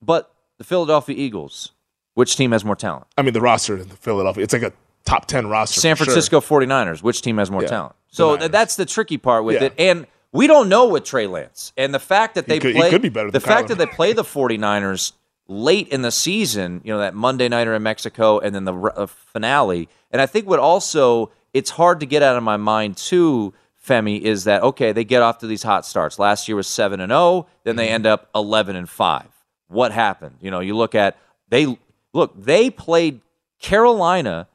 but 0.02 0.34
the 0.58 0.64
Philadelphia 0.64 1.16
Eagles, 1.18 1.72
which 2.14 2.36
team 2.36 2.52
has 2.52 2.64
more 2.64 2.76
talent? 2.76 3.08
I 3.18 3.22
mean, 3.24 3.34
the 3.34 3.42
roster 3.42 3.78
in 3.78 3.90
the 3.90 3.96
Philadelphia, 3.96 4.44
it's 4.44 4.54
like 4.54 4.62
a 4.64 4.74
top 5.06 5.26
ten 5.26 5.48
roster. 5.48 5.80
San 5.82 5.96
for 5.96 6.06
sure. 6.06 6.14
Francisco 6.14 6.40
49ers, 6.40 7.02
which 7.02 7.22
team 7.22 7.38
has 7.40 7.50
more 7.50 7.64
Yeah, 7.64 7.68
talent? 7.70 7.96
So 8.10 8.38
th- 8.38 8.52
that's 8.52 8.76
the 8.76 8.86
tricky 8.86 9.18
part 9.18 9.44
with 9.44 9.56
Yeah. 9.56 9.68
it. 9.68 9.74
And 9.80 10.06
we 10.32 10.46
don't 10.48 10.70
know 10.70 10.88
with 10.88 11.04
Trey 11.04 11.26
Lance. 11.28 11.74
And 11.76 11.94
the 11.94 12.00
fact 12.00 12.36
that 12.36 12.46
they 12.48 12.60
could- 12.60 12.76
he 12.76 12.80
play 12.80 12.90
could 12.92 13.02
be 13.02 13.10
better 13.10 13.32
the 13.32 13.40
fact 13.40 13.66
Kyler 13.66 13.68
that 13.70 13.78
they 13.80 13.86
play 13.88 14.14
the 14.14 14.24
49ers 14.24 15.14
late 15.52 15.90
in 15.90 16.02
the 16.02 16.12
season, 16.12 16.80
you 16.84 16.94
know, 16.94 17.00
that 17.00 17.14
Monday 17.14 17.50
nighter 17.50 17.74
in 17.76 17.84
Mexico 17.84 18.40
and 18.40 18.56
then 18.56 18.64
the 18.64 18.74
uh, 18.74 19.06
finale. 19.06 19.90
And 20.10 20.22
I 20.22 20.26
think 20.26 20.48
what 20.48 20.60
also 20.60 21.30
it's 21.54 21.72
hard 21.72 22.00
to 22.00 22.06
get 22.06 22.24
out 22.24 22.38
of 22.38 22.44
my 22.44 22.56
mind 22.56 22.96
too, 22.96 23.54
Femi, 23.86 24.22
is 24.22 24.46
that 24.46 24.64
okay, 24.64 24.94
they 24.94 25.04
get 25.04 25.22
off 25.22 25.40
to 25.40 25.48
these 25.48 25.64
hot 25.64 25.86
starts. 25.86 26.18
Last 26.18 26.48
year 26.48 26.56
was 26.56 26.68
7 26.68 27.02
and 27.02 27.12
0, 27.12 27.48
then 27.64 27.74
Mm-hmm. 27.74 27.78
they 27.78 27.90
end 27.90 28.06
up 28.08 28.30
11 28.34 28.76
and 28.78 28.90
5. 28.90 29.28
What 29.68 29.92
happened? 29.92 30.38
You 30.42 30.52
know, 30.52 30.62
you 30.62 30.76
look 30.76 30.96
at 30.96 31.18
they 31.50 31.78
look, 32.14 32.34
they 32.42 32.70
played 32.70 33.20
Carolina 33.60 34.48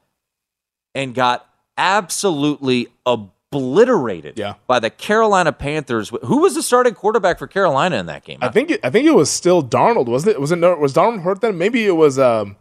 and 0.95 1.15
got 1.15 1.47
absolutely 1.77 2.89
obliterated 3.05 3.36
Yeah. 4.37 4.55
by 4.67 4.79
the 4.81 4.91
Carolina 4.91 5.53
Panthers. 5.53 6.11
Who 6.25 6.39
was 6.43 6.55
the 6.55 6.63
starting 6.63 6.95
quarterback 6.95 7.39
for 7.39 7.47
Carolina 7.47 7.97
in 7.97 8.07
that 8.07 8.25
game? 8.25 8.39
I 8.43 8.49
think 8.49 8.71
it, 8.71 8.81
I 8.85 8.91
think 8.91 9.07
it 9.07 9.15
was 9.15 9.31
still 9.31 9.63
Darnold, 9.63 10.07
wasn't 10.07 10.35
it? 10.37 10.41
Was 10.41 10.53
it 10.53 10.59
was 10.61 10.95
Darnold 10.95 11.23
hurt 11.23 11.41
then? 11.41 11.59
Maybe 11.59 11.87
it 11.87 11.93
was. 11.97 12.19
Um, 12.19 12.57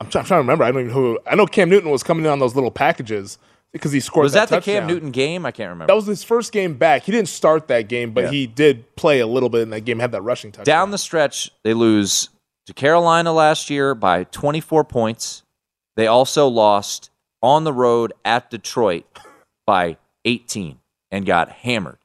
I'm, 0.00 0.08
try- 0.08 0.20
I'm 0.20 0.26
trying 0.26 0.38
to 0.38 0.42
remember. 0.42 0.64
I 0.64 0.70
don't 0.72 0.80
even 0.82 0.92
know 0.92 1.00
who. 1.00 1.18
I 1.26 1.34
know 1.34 1.46
Cam 1.46 1.68
Newton 1.70 1.90
was 1.90 2.02
coming 2.02 2.24
in 2.24 2.30
on 2.30 2.38
those 2.38 2.54
little 2.54 2.70
packages 2.70 3.38
because 3.72 3.92
he 3.92 4.00
scored. 4.00 4.24
was 4.24 4.32
that, 4.34 4.48
the 4.48 4.56
touchdown. 4.56 4.74
Cam 4.80 4.86
Newton 4.86 5.10
game? 5.10 5.44
I 5.46 5.50
can't 5.50 5.68
remember. 5.70 5.86
That 5.90 5.96
was 5.96 6.06
his 6.06 6.22
first 6.22 6.52
game 6.52 6.74
back. 6.74 7.04
He 7.04 7.12
didn't 7.12 7.28
start 7.28 7.68
that 7.68 7.88
game, 7.88 8.12
but 8.12 8.24
Yeah. 8.24 8.30
he 8.30 8.46
did 8.46 8.94
play 8.96 9.20
a 9.20 9.26
little 9.26 9.48
bit 9.48 9.62
in 9.62 9.70
that 9.70 9.82
game. 9.82 9.98
Had 9.98 10.12
that 10.12 10.22
rushing 10.22 10.52
touchdown. 10.52 10.64
Down 10.72 10.90
the 10.90 10.98
stretch, 10.98 11.50
they 11.64 11.72
lose 11.74 12.28
to 12.66 12.74
Carolina 12.74 13.32
last 13.32 13.70
year 13.70 13.94
by 13.94 14.24
24 14.24 14.84
points. 14.84 15.42
They 15.96 16.06
also 16.06 16.46
lost 16.48 17.10
on 17.42 17.64
the 17.64 17.72
road 17.72 18.12
at 18.24 18.50
Detroit 18.50 19.04
by 19.66 19.96
18 20.26 20.78
and 21.10 21.24
got 21.24 21.48
hammered. 21.50 21.98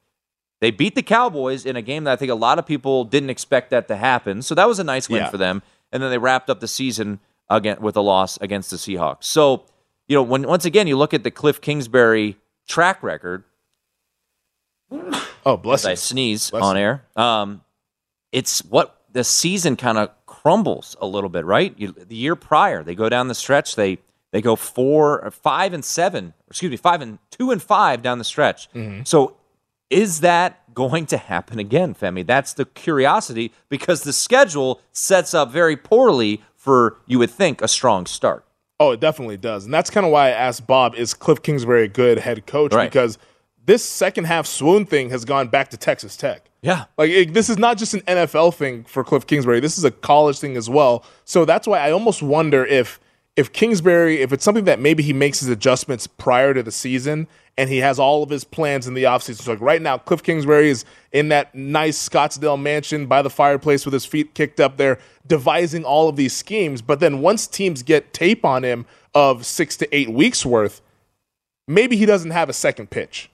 They 0.62 0.70
beat 0.70 0.94
the 0.94 1.02
Cowboys 1.02 1.66
in 1.66 1.76
a 1.76 1.82
game 1.82 2.04
that 2.04 2.12
I 2.12 2.16
think 2.16 2.30
a 2.30 2.36
lot 2.36 2.58
of 2.58 2.64
people 2.64 3.04
didn't 3.04 3.30
expect 3.30 3.70
that 3.70 3.88
to 3.88 3.96
happen. 3.96 4.40
So 4.42 4.54
that 4.54 4.66
was 4.68 4.78
a 4.78 4.84
nice 4.84 5.08
win 5.08 5.22
Yeah. 5.22 5.28
for 5.30 5.36
them. 5.36 5.60
And 5.90 6.02
then 6.02 6.10
they 6.10 6.18
wrapped 6.18 6.48
up 6.48 6.60
the 6.60 6.68
season 6.68 7.18
again 7.50 7.78
with 7.80 7.96
a 7.96 8.00
loss 8.00 8.38
against 8.40 8.70
the 8.70 8.76
Seahawks. 8.76 9.24
So, 9.24 9.64
you 10.08 10.16
know, 10.16 10.22
when 10.22 10.44
once 10.44 10.64
again 10.64 10.86
you 10.86 10.96
look 10.96 11.12
at 11.12 11.24
the 11.24 11.30
Cliff 11.30 11.60
Kingsbury 11.60 12.36
track 12.68 13.02
record, 13.02 13.44
oh, 15.44 15.56
bless 15.56 15.84
I 15.84 15.94
sneeze 15.94 16.50
Bless 16.50 16.62
on 16.62 16.76
air. 16.76 17.04
Um, 17.16 17.62
it's 18.30 18.60
what 18.64 19.00
the 19.12 19.24
season 19.24 19.76
kind 19.76 19.98
of 19.98 20.10
crumbles 20.26 20.96
a 21.00 21.06
little 21.06 21.28
bit, 21.28 21.44
right? 21.44 21.74
You, 21.76 21.92
the 21.92 22.14
year 22.16 22.36
prior, 22.36 22.82
they 22.82 22.94
go 22.94 23.08
down 23.08 23.28
the 23.28 23.34
stretch. 23.34 23.76
They 23.76 23.98
they 24.32 24.40
go 24.40 24.56
four, 24.56 25.22
or 25.22 25.30
five 25.30 25.72
and 25.72 25.84
seven. 25.84 26.34
Excuse 26.48 26.70
me, 26.70 26.76
five 26.76 27.00
and 27.00 27.18
two 27.30 27.50
and 27.50 27.62
five 27.62 28.02
down 28.02 28.18
the 28.18 28.24
stretch. 28.24 28.70
Mm-hmm. 28.72 29.02
So, 29.04 29.36
is 29.90 30.20
that 30.20 30.74
going 30.74 31.06
to 31.06 31.18
happen 31.18 31.58
again, 31.58 31.94
Femi? 31.94 32.26
That's 32.26 32.54
the 32.54 32.64
curiosity 32.64 33.52
because 33.68 34.02
the 34.02 34.12
schedule 34.12 34.80
sets 34.92 35.34
up 35.34 35.50
very 35.52 35.76
poorly 35.76 36.42
for 36.56 36.96
you 37.06 37.18
would 37.18 37.30
think 37.30 37.60
a 37.60 37.68
strong 37.68 38.06
start. 38.06 38.44
Oh, 38.80 38.90
it 38.90 39.00
definitely 39.00 39.36
does, 39.36 39.64
and 39.66 39.72
that's 39.72 39.90
kind 39.90 40.04
of 40.04 40.10
why 40.10 40.28
I 40.28 40.30
asked 40.30 40.66
Bob: 40.66 40.94
Is 40.96 41.14
Cliff 41.14 41.42
Kingsbury 41.42 41.84
a 41.84 41.88
good 41.88 42.18
head 42.18 42.46
coach? 42.46 42.72
Right. 42.72 42.90
Because 42.90 43.18
this 43.64 43.84
second 43.84 44.24
half 44.24 44.46
swoon 44.46 44.86
thing 44.86 45.10
has 45.10 45.24
gone 45.24 45.48
back 45.48 45.70
to 45.70 45.76
Texas 45.76 46.16
Tech. 46.16 46.48
Yeah. 46.62 46.84
Like 46.96 47.10
it, 47.10 47.34
this 47.34 47.50
is 47.50 47.58
not 47.58 47.76
just 47.76 47.94
an 47.94 48.00
NFL 48.00 48.54
thing 48.54 48.84
for 48.84 49.04
Cliff 49.04 49.26
Kingsbury. 49.26 49.60
This 49.60 49.78
is 49.78 49.84
a 49.84 49.90
college 49.90 50.38
thing 50.38 50.56
as 50.56 50.70
well. 50.70 51.04
So 51.24 51.44
that's 51.44 51.66
why 51.66 51.78
I 51.78 51.90
almost 51.90 52.22
wonder 52.22 52.64
if 52.64 53.00
if 53.36 53.52
Kingsbury, 53.52 54.20
if 54.20 54.32
it's 54.32 54.44
something 54.44 54.64
that 54.64 54.78
maybe 54.78 55.02
he 55.02 55.12
makes 55.12 55.40
his 55.40 55.48
adjustments 55.48 56.06
prior 56.06 56.52
to 56.52 56.62
the 56.62 56.72
season 56.72 57.26
and 57.56 57.68
he 57.68 57.78
has 57.78 57.98
all 57.98 58.22
of 58.22 58.30
his 58.30 58.44
plans 58.44 58.86
in 58.86 58.94
the 58.94 59.04
offseason. 59.04 59.42
So 59.42 59.52
like 59.52 59.60
right 59.60 59.80
now, 59.80 59.98
Cliff 59.98 60.22
Kingsbury 60.22 60.70
is 60.70 60.84
in 61.12 61.28
that 61.28 61.54
nice 61.54 62.08
Scottsdale 62.08 62.60
mansion 62.60 63.06
by 63.06 63.22
the 63.22 63.30
fireplace 63.30 63.84
with 63.84 63.92
his 63.92 64.04
feet 64.04 64.34
kicked 64.34 64.60
up 64.60 64.76
there, 64.76 64.98
devising 65.26 65.84
all 65.84 66.08
of 66.08 66.16
these 66.16 66.34
schemes. 66.34 66.82
But 66.82 67.00
then 67.00 67.20
once 67.20 67.46
teams 67.46 67.82
get 67.82 68.12
tape 68.12 68.44
on 68.44 68.62
him 68.62 68.86
of 69.14 69.44
six 69.44 69.76
to 69.78 69.96
eight 69.96 70.10
weeks 70.10 70.46
worth, 70.46 70.80
maybe 71.68 71.96
he 71.96 72.06
doesn't 72.06 72.30
have 72.30 72.48
a 72.48 72.54
second 72.54 72.90
pitch. 72.90 73.30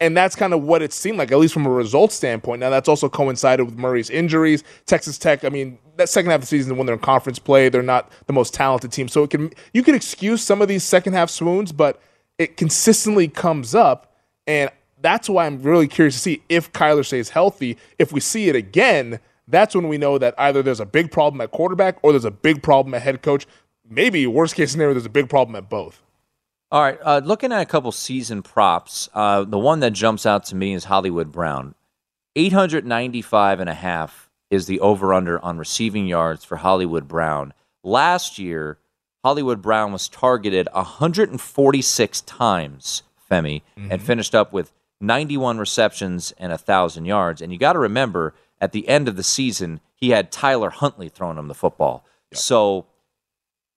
And 0.00 0.16
that's 0.16 0.34
kind 0.34 0.54
of 0.54 0.62
what 0.62 0.80
it 0.80 0.94
seemed 0.94 1.18
like, 1.18 1.30
at 1.30 1.38
least 1.38 1.52
from 1.52 1.66
a 1.66 1.70
result 1.70 2.10
standpoint. 2.10 2.60
Now, 2.60 2.70
that's 2.70 2.88
also 2.88 3.08
coincided 3.10 3.64
with 3.64 3.76
Murray's 3.76 4.08
injuries. 4.08 4.64
Texas 4.86 5.18
Tech, 5.18 5.44
I 5.44 5.50
mean, 5.50 5.78
that 5.96 6.08
second 6.08 6.30
half 6.30 6.38
of 6.38 6.40
the 6.42 6.46
season 6.46 6.76
when 6.78 6.86
they're 6.86 6.94
in 6.96 7.02
conference 7.02 7.38
play, 7.38 7.68
they're 7.68 7.82
not 7.82 8.10
the 8.26 8.32
most 8.32 8.54
talented 8.54 8.92
team. 8.92 9.08
So 9.08 9.24
it 9.24 9.30
can 9.30 9.52
you 9.74 9.82
can 9.82 9.94
excuse 9.94 10.42
some 10.42 10.62
of 10.62 10.68
these 10.68 10.84
second 10.84 11.12
half 11.12 11.28
swoons, 11.28 11.70
but 11.70 12.00
it 12.38 12.56
consistently 12.56 13.28
comes 13.28 13.74
up. 13.74 14.16
And 14.46 14.70
that's 15.02 15.28
why 15.28 15.46
I'm 15.46 15.62
really 15.62 15.86
curious 15.86 16.14
to 16.14 16.20
see 16.20 16.42
if 16.48 16.72
Kyler 16.72 17.04
stays 17.04 17.28
healthy. 17.28 17.76
If 17.98 18.12
we 18.12 18.20
see 18.20 18.48
it 18.48 18.56
again, 18.56 19.20
that's 19.46 19.74
when 19.74 19.88
we 19.88 19.98
know 19.98 20.16
that 20.16 20.34
either 20.38 20.62
there's 20.62 20.80
a 20.80 20.86
big 20.86 21.10
problem 21.10 21.40
at 21.42 21.50
quarterback 21.50 21.98
or 22.02 22.12
there's 22.12 22.24
a 22.24 22.30
big 22.30 22.62
problem 22.62 22.94
at 22.94 23.02
head 23.02 23.20
coach. 23.20 23.46
Maybe 23.88 24.26
worst 24.26 24.54
case 24.54 24.72
scenario, 24.72 24.94
there's 24.94 25.06
a 25.06 25.10
big 25.10 25.28
problem 25.28 25.56
at 25.56 25.68
both. 25.68 26.02
All 26.72 26.80
right, 26.80 26.98
uh, 27.02 27.20
looking 27.24 27.52
at 27.52 27.60
a 27.60 27.66
couple 27.66 27.90
season 27.90 28.42
props, 28.42 29.08
uh, 29.12 29.42
the 29.42 29.58
one 29.58 29.80
that 29.80 29.90
jumps 29.90 30.24
out 30.24 30.44
to 30.46 30.54
me 30.54 30.72
is 30.72 30.84
Hollywood 30.84 31.32
Brown. 31.32 31.74
895 32.36 33.58
and 33.58 33.68
a 33.68 33.74
half 33.74 34.30
is 34.50 34.66
the 34.66 34.78
over 34.78 35.12
under 35.12 35.44
on 35.44 35.58
receiving 35.58 36.06
yards 36.06 36.44
for 36.44 36.58
Hollywood 36.58 37.08
Brown. 37.08 37.54
Last 37.82 38.38
year, 38.38 38.78
Hollywood 39.24 39.60
Brown 39.60 39.90
was 39.90 40.08
targeted 40.08 40.68
146 40.72 42.20
times, 42.20 43.02
Femi, 43.28 43.62
and 43.90 44.00
finished 44.00 44.36
up 44.36 44.52
with 44.52 44.70
91 45.00 45.58
receptions 45.58 46.32
and 46.38 46.50
1,000 46.50 47.04
yards. 47.04 47.42
And 47.42 47.52
you 47.52 47.58
got 47.58 47.72
to 47.72 47.80
remember, 47.80 48.32
at 48.60 48.70
the 48.70 48.86
end 48.86 49.08
of 49.08 49.16
the 49.16 49.24
season, 49.24 49.80
he 49.96 50.10
had 50.10 50.30
Tyler 50.30 50.70
Huntley 50.70 51.08
throwing 51.08 51.36
him 51.36 51.48
the 51.48 51.54
football. 51.54 52.04
So 52.32 52.86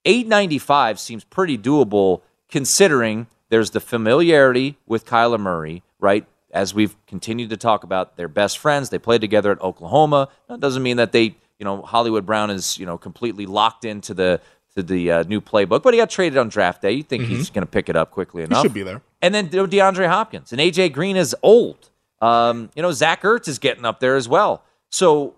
895 0.05 0.99
seems 0.99 1.23
pretty 1.23 1.57
doable 1.57 2.21
considering 2.53 3.25
there's 3.49 3.71
the 3.71 3.79
familiarity 3.79 4.77
with 4.85 5.07
Kyler 5.07 5.39
Murray, 5.39 5.81
right? 5.99 6.23
As 6.51 6.71
we've 6.71 6.95
continued 7.07 7.49
to 7.49 7.57
talk 7.57 7.83
about, 7.83 8.15
they're 8.15 8.27
best 8.27 8.59
friends. 8.59 8.91
They 8.91 8.99
played 8.99 9.21
together 9.21 9.51
at 9.51 9.59
Oklahoma. 9.59 10.29
That 10.47 10.59
doesn't 10.59 10.83
mean 10.83 10.97
that 10.97 11.11
they, 11.13 11.35
you 11.57 11.65
know, 11.65 11.81
Hollywood 11.81 12.27
Brown 12.27 12.51
is, 12.51 12.77
you 12.77 12.85
know, 12.85 12.95
completely 12.95 13.47
locked 13.47 13.85
into 13.85 14.13
the 14.13 14.39
to 14.75 14.83
the 14.83 15.11
uh, 15.11 15.23
new 15.23 15.41
playbook. 15.41 15.81
But 15.81 15.95
he 15.95 15.99
got 15.99 16.11
traded 16.11 16.37
on 16.37 16.49
draft 16.49 16.83
day. 16.83 16.91
You 16.91 17.01
think 17.01 17.23
he's 17.23 17.49
going 17.49 17.65
to 17.65 17.71
pick 17.71 17.89
it 17.89 17.95
up 17.95 18.11
quickly 18.11 18.43
enough? 18.43 18.59
He 18.59 18.65
should 18.65 18.73
be 18.75 18.83
there. 18.83 19.01
And 19.23 19.33
then 19.33 19.49
DeAndre 19.49 20.07
Hopkins 20.07 20.51
and 20.51 20.61
AJ 20.61 20.93
Green 20.93 21.15
is 21.15 21.35
old. 21.41 21.89
Um, 22.21 22.69
you 22.75 22.83
know, 22.83 22.91
Zach 22.91 23.23
Ertz 23.23 23.47
is 23.47 23.57
getting 23.57 23.83
up 23.83 23.99
there 23.99 24.15
as 24.15 24.29
well. 24.29 24.63
So 24.91 25.33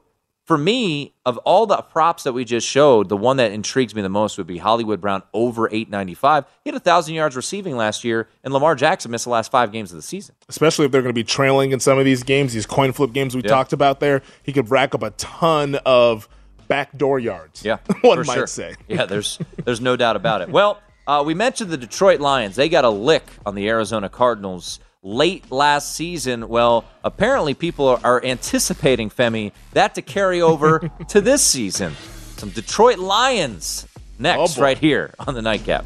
for 0.45 0.57
me, 0.57 1.13
of 1.25 1.37
all 1.39 1.65
the 1.65 1.77
props 1.77 2.23
that 2.23 2.33
we 2.33 2.45
just 2.45 2.67
showed, 2.67 3.09
the 3.09 3.17
one 3.17 3.37
that 3.37 3.51
intrigues 3.51 3.95
me 3.95 4.01
the 4.03 4.09
most 4.09 4.37
would 4.37 4.45
be 4.45 4.59
Hollywood 4.59 5.01
Brown 5.01 5.23
over 5.33 5.67
895. 5.67 6.45
He 6.63 6.69
had 6.69 6.75
a 6.75 6.79
thousand 6.79 7.15
yards 7.15 7.35
receiving 7.35 7.75
last 7.75 8.03
year, 8.03 8.27
and 8.43 8.53
Lamar 8.53 8.75
Jackson 8.75 9.09
missed 9.11 9.23
the 9.25 9.31
last 9.31 9.49
five 9.51 9.71
games 9.71 9.91
of 9.91 9.95
the 9.95 10.03
season. 10.03 10.35
Especially 10.47 10.85
if 10.85 10.91
they're 10.91 11.01
going 11.01 11.13
to 11.13 11.19
be 11.19 11.23
trailing 11.23 11.71
in 11.71 11.79
some 11.79 11.97
of 11.97 12.05
these 12.05 12.21
games, 12.23 12.53
these 12.53 12.67
coin 12.67 12.91
flip 12.93 13.11
games 13.11 13.35
we 13.35 13.41
Yeah. 13.41 13.49
talked 13.49 13.73
about 13.73 13.99
there. 13.99 14.21
He 14.43 14.53
could 14.53 14.69
rack 14.69 14.93
up 14.93 15.01
a 15.01 15.09
ton 15.11 15.75
of 15.85 16.29
backdoor 16.67 17.17
yards. 17.19 17.65
Yeah, 17.65 17.77
one 18.01 18.17
for 18.17 18.23
might 18.23 18.33
sure. 18.35 18.47
say. 18.47 18.75
Yeah, 18.87 19.05
there's 19.05 19.39
there's 19.63 19.81
no 19.81 19.95
doubt 19.95 20.15
about 20.15 20.41
it. 20.41 20.49
Well, 20.49 20.79
uh, 21.07 21.23
we 21.25 21.33
mentioned 21.33 21.69
the 21.71 21.77
Detroit 21.77 22.19
Lions. 22.19 22.55
They 22.55 22.69
got 22.69 22.85
a 22.85 22.89
lick 22.89 23.23
on 23.45 23.55
the 23.55 23.67
Arizona 23.69 24.09
Cardinals 24.09 24.79
late 25.05 25.49
last 25.51 25.95
season. 25.95 26.49
Well, 26.49 26.83
apparently 27.03 27.53
people 27.53 27.87
are, 27.87 27.99
are 28.03 28.25
anticipating 28.25 29.09
Femi 29.09 29.51
that 29.71 29.95
to 29.95 30.01
carry 30.01 30.41
over 30.41 30.89
to 31.09 31.21
this 31.21 31.41
season. 31.43 31.93
Some 32.37 32.49
Detroit 32.49 32.97
Lions 32.97 33.87
next, 34.19 34.57
Oh, 34.57 34.61
right 34.61 34.77
here 34.77 35.13
on 35.19 35.35
the 35.35 35.41
nightcap. 35.41 35.85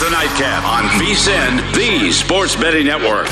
The 0.00 0.08
nightcap 0.08 0.64
on 0.64 0.84
VSIN, 0.98 1.74
the 1.74 2.10
Sports 2.10 2.56
Betting 2.56 2.86
Network. 2.86 3.26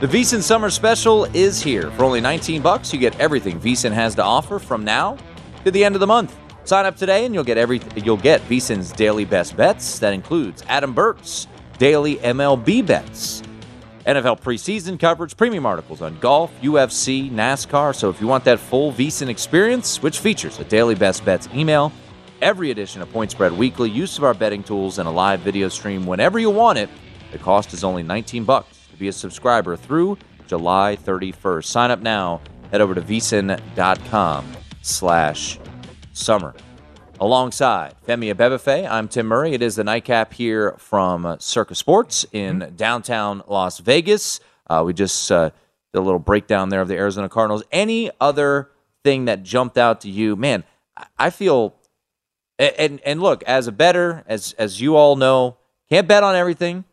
The 0.00 0.06
VSiN 0.06 0.42
Summer 0.42 0.70
Special 0.70 1.24
is 1.34 1.60
here. 1.60 1.90
For 1.92 2.04
only 2.04 2.20
19 2.20 2.62
bucks, 2.62 2.92
you 2.92 3.00
get 3.00 3.18
everything 3.18 3.58
VSiN 3.58 3.90
has 3.90 4.14
to 4.14 4.22
offer 4.22 4.60
from 4.60 4.84
now 4.84 5.16
to 5.64 5.72
the 5.72 5.84
end 5.84 5.96
of 5.96 6.00
the 6.00 6.06
month. 6.06 6.38
Sign 6.64 6.86
up 6.86 6.96
today 6.96 7.24
and 7.24 7.34
you'll 7.34 7.44
get 7.44 7.58
every 7.58 7.80
you'll 7.96 8.16
get 8.16 8.40
VSiN's 8.42 8.92
daily 8.92 9.24
best 9.24 9.56
bets. 9.56 9.98
That 9.98 10.12
includes 10.12 10.62
Adam 10.68 10.92
Burke's 10.92 11.48
daily 11.78 12.16
MLB 12.16 12.86
bets, 12.86 13.42
NFL 14.06 14.40
preseason 14.40 14.98
coverage, 14.98 15.36
premium 15.36 15.66
articles 15.66 16.02
on 16.02 16.18
golf, 16.20 16.52
UFC, 16.60 17.30
NASCAR. 17.30 17.94
So 17.94 18.08
if 18.08 18.20
you 18.20 18.28
want 18.28 18.44
that 18.44 18.60
full 18.60 18.92
VSiN 18.92 19.28
experience, 19.28 20.02
which 20.02 20.20
features 20.20 20.58
a 20.60 20.64
daily 20.64 20.94
best 20.94 21.24
bets 21.24 21.48
email, 21.52 21.92
every 22.40 22.70
edition 22.70 23.02
of 23.02 23.10
Point 23.12 23.32
Spread 23.32 23.52
Weekly, 23.52 23.90
use 23.90 24.16
of 24.18 24.24
our 24.24 24.34
betting 24.34 24.62
tools, 24.62 24.98
and 24.98 25.08
a 25.08 25.10
live 25.10 25.40
video 25.40 25.68
stream 25.68 26.06
whenever 26.06 26.38
you 26.38 26.50
want 26.50 26.78
it, 26.78 26.88
the 27.32 27.38
cost 27.38 27.72
is 27.72 27.82
only 27.82 28.02
19 28.02 28.44
bucks 28.44 28.86
to 28.90 28.96
be 28.96 29.08
a 29.08 29.12
subscriber 29.12 29.74
through 29.76 30.18
July 30.46 30.96
31st. 31.02 31.64
Sign 31.64 31.90
up 31.90 32.00
now. 32.00 32.40
Head 32.70 32.80
over 32.80 32.94
to 32.94 33.02
vsin.com 33.02 34.52
slash 34.82 35.58
summer. 36.12 36.54
Alongside 37.20 37.94
Femi 38.06 38.34
Abebefe, 38.34 38.88
I'm 38.90 39.06
Tim 39.06 39.26
Murray. 39.26 39.52
It 39.52 39.62
is 39.62 39.76
the 39.76 39.84
nightcap 39.84 40.32
here 40.32 40.74
from 40.78 41.36
Circa 41.38 41.74
Sports 41.74 42.26
in 42.32 42.72
downtown 42.76 43.42
Las 43.46 43.78
Vegas. 43.78 44.40
Uh, 44.68 44.82
we 44.84 44.92
just 44.92 45.30
uh, 45.30 45.50
did 45.92 45.98
a 45.98 46.00
little 46.00 46.18
breakdown 46.18 46.68
there 46.68 46.80
of 46.80 46.88
the 46.88 46.96
Arizona 46.96 47.28
Cardinals. 47.28 47.62
Any 47.70 48.10
other 48.20 48.70
thing 49.04 49.26
that 49.26 49.42
jumped 49.44 49.78
out 49.78 50.00
to 50.00 50.10
you? 50.10 50.34
Man, 50.34 50.64
I- 51.18 51.30
feel 51.30 51.76
and 52.58 52.74
and, 52.78 53.00
and 53.04 53.22
look, 53.22 53.42
as 53.44 53.66
a 53.68 53.72
better, 53.72 54.24
as 54.26 54.54
as 54.58 54.80
you 54.80 54.96
all 54.96 55.14
know, 55.14 55.58
can't 55.88 56.08
bet 56.08 56.24
on 56.24 56.34
everything, 56.34 56.84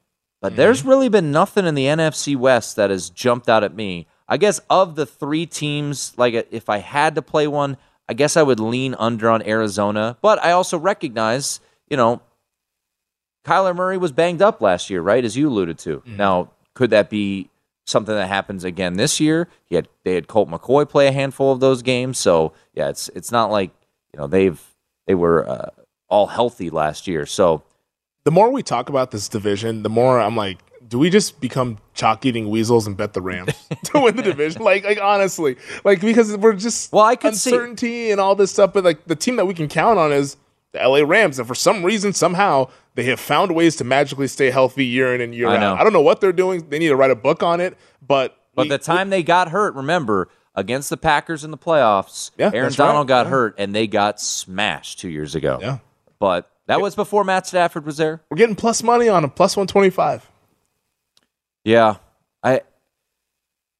but 0.41 0.55
there's 0.55 0.85
really 0.85 1.09
been 1.09 1.31
nothing 1.31 1.65
in 1.65 1.73
the 1.75 1.85
NFC 1.85 2.35
West 2.35 2.75
that 2.75 2.91
has 2.91 3.09
jumped 3.09 3.49
out 3.49 3.63
at 3.63 3.73
me. 3.73 4.05
I 4.27 4.37
guess 4.37 4.61
of 4.69 4.95
the 4.95 5.07
three 5.07 5.47
teams, 5.47 6.13
like 6.17 6.47
if 6.51 6.69
I 6.69 6.77
had 6.77 7.15
to 7.15 7.21
play 7.23 7.47
one, 7.47 7.77
I 8.09 8.13
guess 8.13 8.35
I 8.35 8.41
would 8.43 8.59
lean 8.59 8.95
under 8.97 9.29
on 9.29 9.41
Arizona. 9.47 10.17
But 10.21 10.43
I 10.43 10.51
also 10.51 10.77
recognize, 10.79 11.61
you 11.89 11.95
know, 11.95 12.21
Kyler 13.45 13.75
Murray 13.75 13.97
was 13.97 14.11
banged 14.11 14.41
up 14.41 14.61
last 14.61 14.89
year, 14.89 15.01
right? 15.01 15.23
As 15.23 15.37
you 15.37 15.47
alluded 15.47 15.77
to. 15.79 16.01
Now, 16.05 16.49
could 16.73 16.89
that 16.89 17.09
be 17.09 17.49
something 17.85 18.13
that 18.13 18.27
happens 18.27 18.63
again 18.63 18.93
this 18.95 19.19
year? 19.19 19.47
He 19.65 19.75
had 19.75 19.87
they 20.03 20.15
had 20.15 20.27
Colt 20.27 20.49
McCoy 20.49 20.89
play 20.89 21.07
a 21.07 21.11
handful 21.11 21.51
of 21.51 21.59
those 21.59 21.81
games, 21.81 22.17
so 22.17 22.53
yeah, 22.73 22.89
it's 22.89 23.09
it's 23.09 23.31
not 23.31 23.51
like 23.51 23.71
you 24.13 24.19
know 24.19 24.27
they've 24.27 24.59
they 25.07 25.15
were 25.15 25.47
uh, 25.47 25.69
all 26.09 26.27
healthy 26.27 26.69
last 26.69 27.07
year. 27.07 27.25
So 27.25 27.63
The 28.25 28.31
more 28.31 28.51
we 28.51 28.63
talk 28.63 28.89
about 28.89 29.11
this 29.11 29.29
division, 29.29 29.83
the 29.83 29.89
more 29.89 30.19
I'm 30.19 30.35
like, 30.35 30.57
do 30.89 30.99
we 30.99 31.09
just 31.09 31.39
become 31.39 31.77
chalk 31.93 32.25
eating 32.25 32.49
weasels 32.49 32.87
and 32.87 32.97
bet 32.97 33.13
the 33.13 33.21
Rams 33.21 33.53
to 33.85 33.99
win 34.01 34.15
the 34.15 34.23
division? 34.23 34.61
Like, 34.63 34.83
like 34.83 34.99
honestly, 35.01 35.55
like 35.85 36.01
because 36.01 36.35
we're 36.35 36.53
just 36.53 36.91
Well, 36.91 37.05
I 37.05 37.15
could 37.15 37.35
see- 37.35 37.51
uncertainty 37.51 38.11
and 38.11 38.19
all 38.19 38.35
this 38.35 38.51
stuff, 38.51 38.73
but 38.73 38.83
like 38.83 39.05
the 39.05 39.15
team 39.15 39.35
that 39.37 39.45
we 39.45 39.53
can 39.53 39.67
count 39.69 39.97
on 39.99 40.11
is 40.11 40.35
the 40.71 40.79
LA 40.87 40.99
Rams, 41.05 41.39
and 41.39 41.47
for 41.47 41.55
some 41.55 41.83
reason, 41.83 42.13
somehow 42.13 42.69
they 42.95 43.03
have 43.05 43.19
found 43.19 43.55
ways 43.55 43.75
to 43.77 43.83
magically 43.83 44.27
stay 44.27 44.51
healthy 44.51 44.85
year 44.85 45.15
in 45.15 45.21
and 45.21 45.33
year 45.33 45.47
I 45.47 45.55
out. 45.55 45.59
know. 45.61 45.73
I 45.75 45.83
don't 45.83 45.93
know 45.93 46.01
what 46.01 46.21
they're 46.21 46.31
doing. 46.33 46.67
They 46.69 46.77
need 46.79 46.89
to 46.89 46.95
write 46.95 47.09
a 47.11 47.15
book 47.15 47.41
on 47.43 47.59
it, 47.61 47.77
but 48.05 48.35
But 48.55 48.63
we- 48.63 48.69
the 48.69 48.77
time 48.77 49.09
they 49.09 49.23
got 49.23 49.49
hurt, 49.49 49.73
remember, 49.75 50.27
against 50.55 50.89
the 50.89 50.97
Packers 50.97 51.43
in 51.43 51.51
the 51.51 51.57
playoffs, 51.57 52.31
Yeah, 52.37 52.47
Aaron 52.53 52.63
that's 52.67 52.77
right. 52.79 52.85
Donald 52.87 53.07
got 53.07 53.25
Yeah. 53.27 53.29
hurt 53.31 53.55
and 53.57 53.73
they 53.73 53.87
got 53.87 54.19
smashed 54.19 54.99
two 54.99 55.09
years 55.09 55.33
ago. 55.35 55.57
Yeah. 55.61 55.77
But 56.19 56.49
that 56.67 56.81
was 56.81 56.95
before 56.95 57.23
Matt 57.23 57.47
Stafford 57.47 57.85
was 57.85 57.97
there. 57.97 58.21
we're 58.29 58.37
getting 58.37 58.55
plus 58.55 58.83
money 58.83 59.07
on 59.07 59.21
them, 59.23 59.31
plus 59.31 59.55
one 59.57 59.67
twenty 59.67 59.89
five. 59.89 60.29
Yeah. 61.63 61.95
I, 62.43 62.61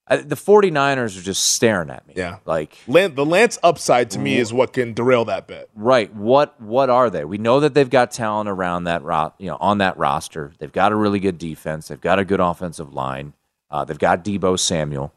I 0.08 0.18
the 0.18 0.36
49ers 0.36 1.18
are 1.18 1.22
just 1.22 1.44
staring 1.54 1.90
at 1.90 2.08
me. 2.08 2.14
Yeah. 2.18 2.40
Like 2.46 2.78
Lan- 2.88 3.16
the 3.16 3.26
Lance 3.26 3.58
upside 3.64 4.10
to 4.12 4.20
me 4.20 4.38
is 4.38 4.52
what 4.52 4.74
can 4.74 4.94
derail 4.94 5.26
that 5.26 5.48
bet. 5.48 5.70
right, 5.76 6.14
what 6.14 6.60
what 6.62 6.90
are 6.90 7.10
they? 7.10 7.24
We 7.26 7.38
know 7.38 7.60
that 7.60 7.74
they've 7.74 7.90
got 7.90 8.12
talent 8.12 8.50
around 8.50 8.86
that 8.86 9.04
ro- 9.04 9.34
you 9.38 9.48
know, 9.48 9.58
on 9.60 9.78
that 9.78 9.98
roster. 9.98 10.52
They've 10.60 10.72
got 10.72 10.92
a 10.92 10.96
really 10.96 11.20
good 11.20 11.38
defense. 11.38 11.88
They've 11.88 12.02
got 12.02 12.20
a 12.20 12.26
good 12.26 12.40
offensive 12.40 12.94
line. 12.94 13.34
Uh, 13.72 13.86
they've 13.86 14.00
got 14.00 14.26
Deebo 14.26 14.58
Samuel. 14.60 15.14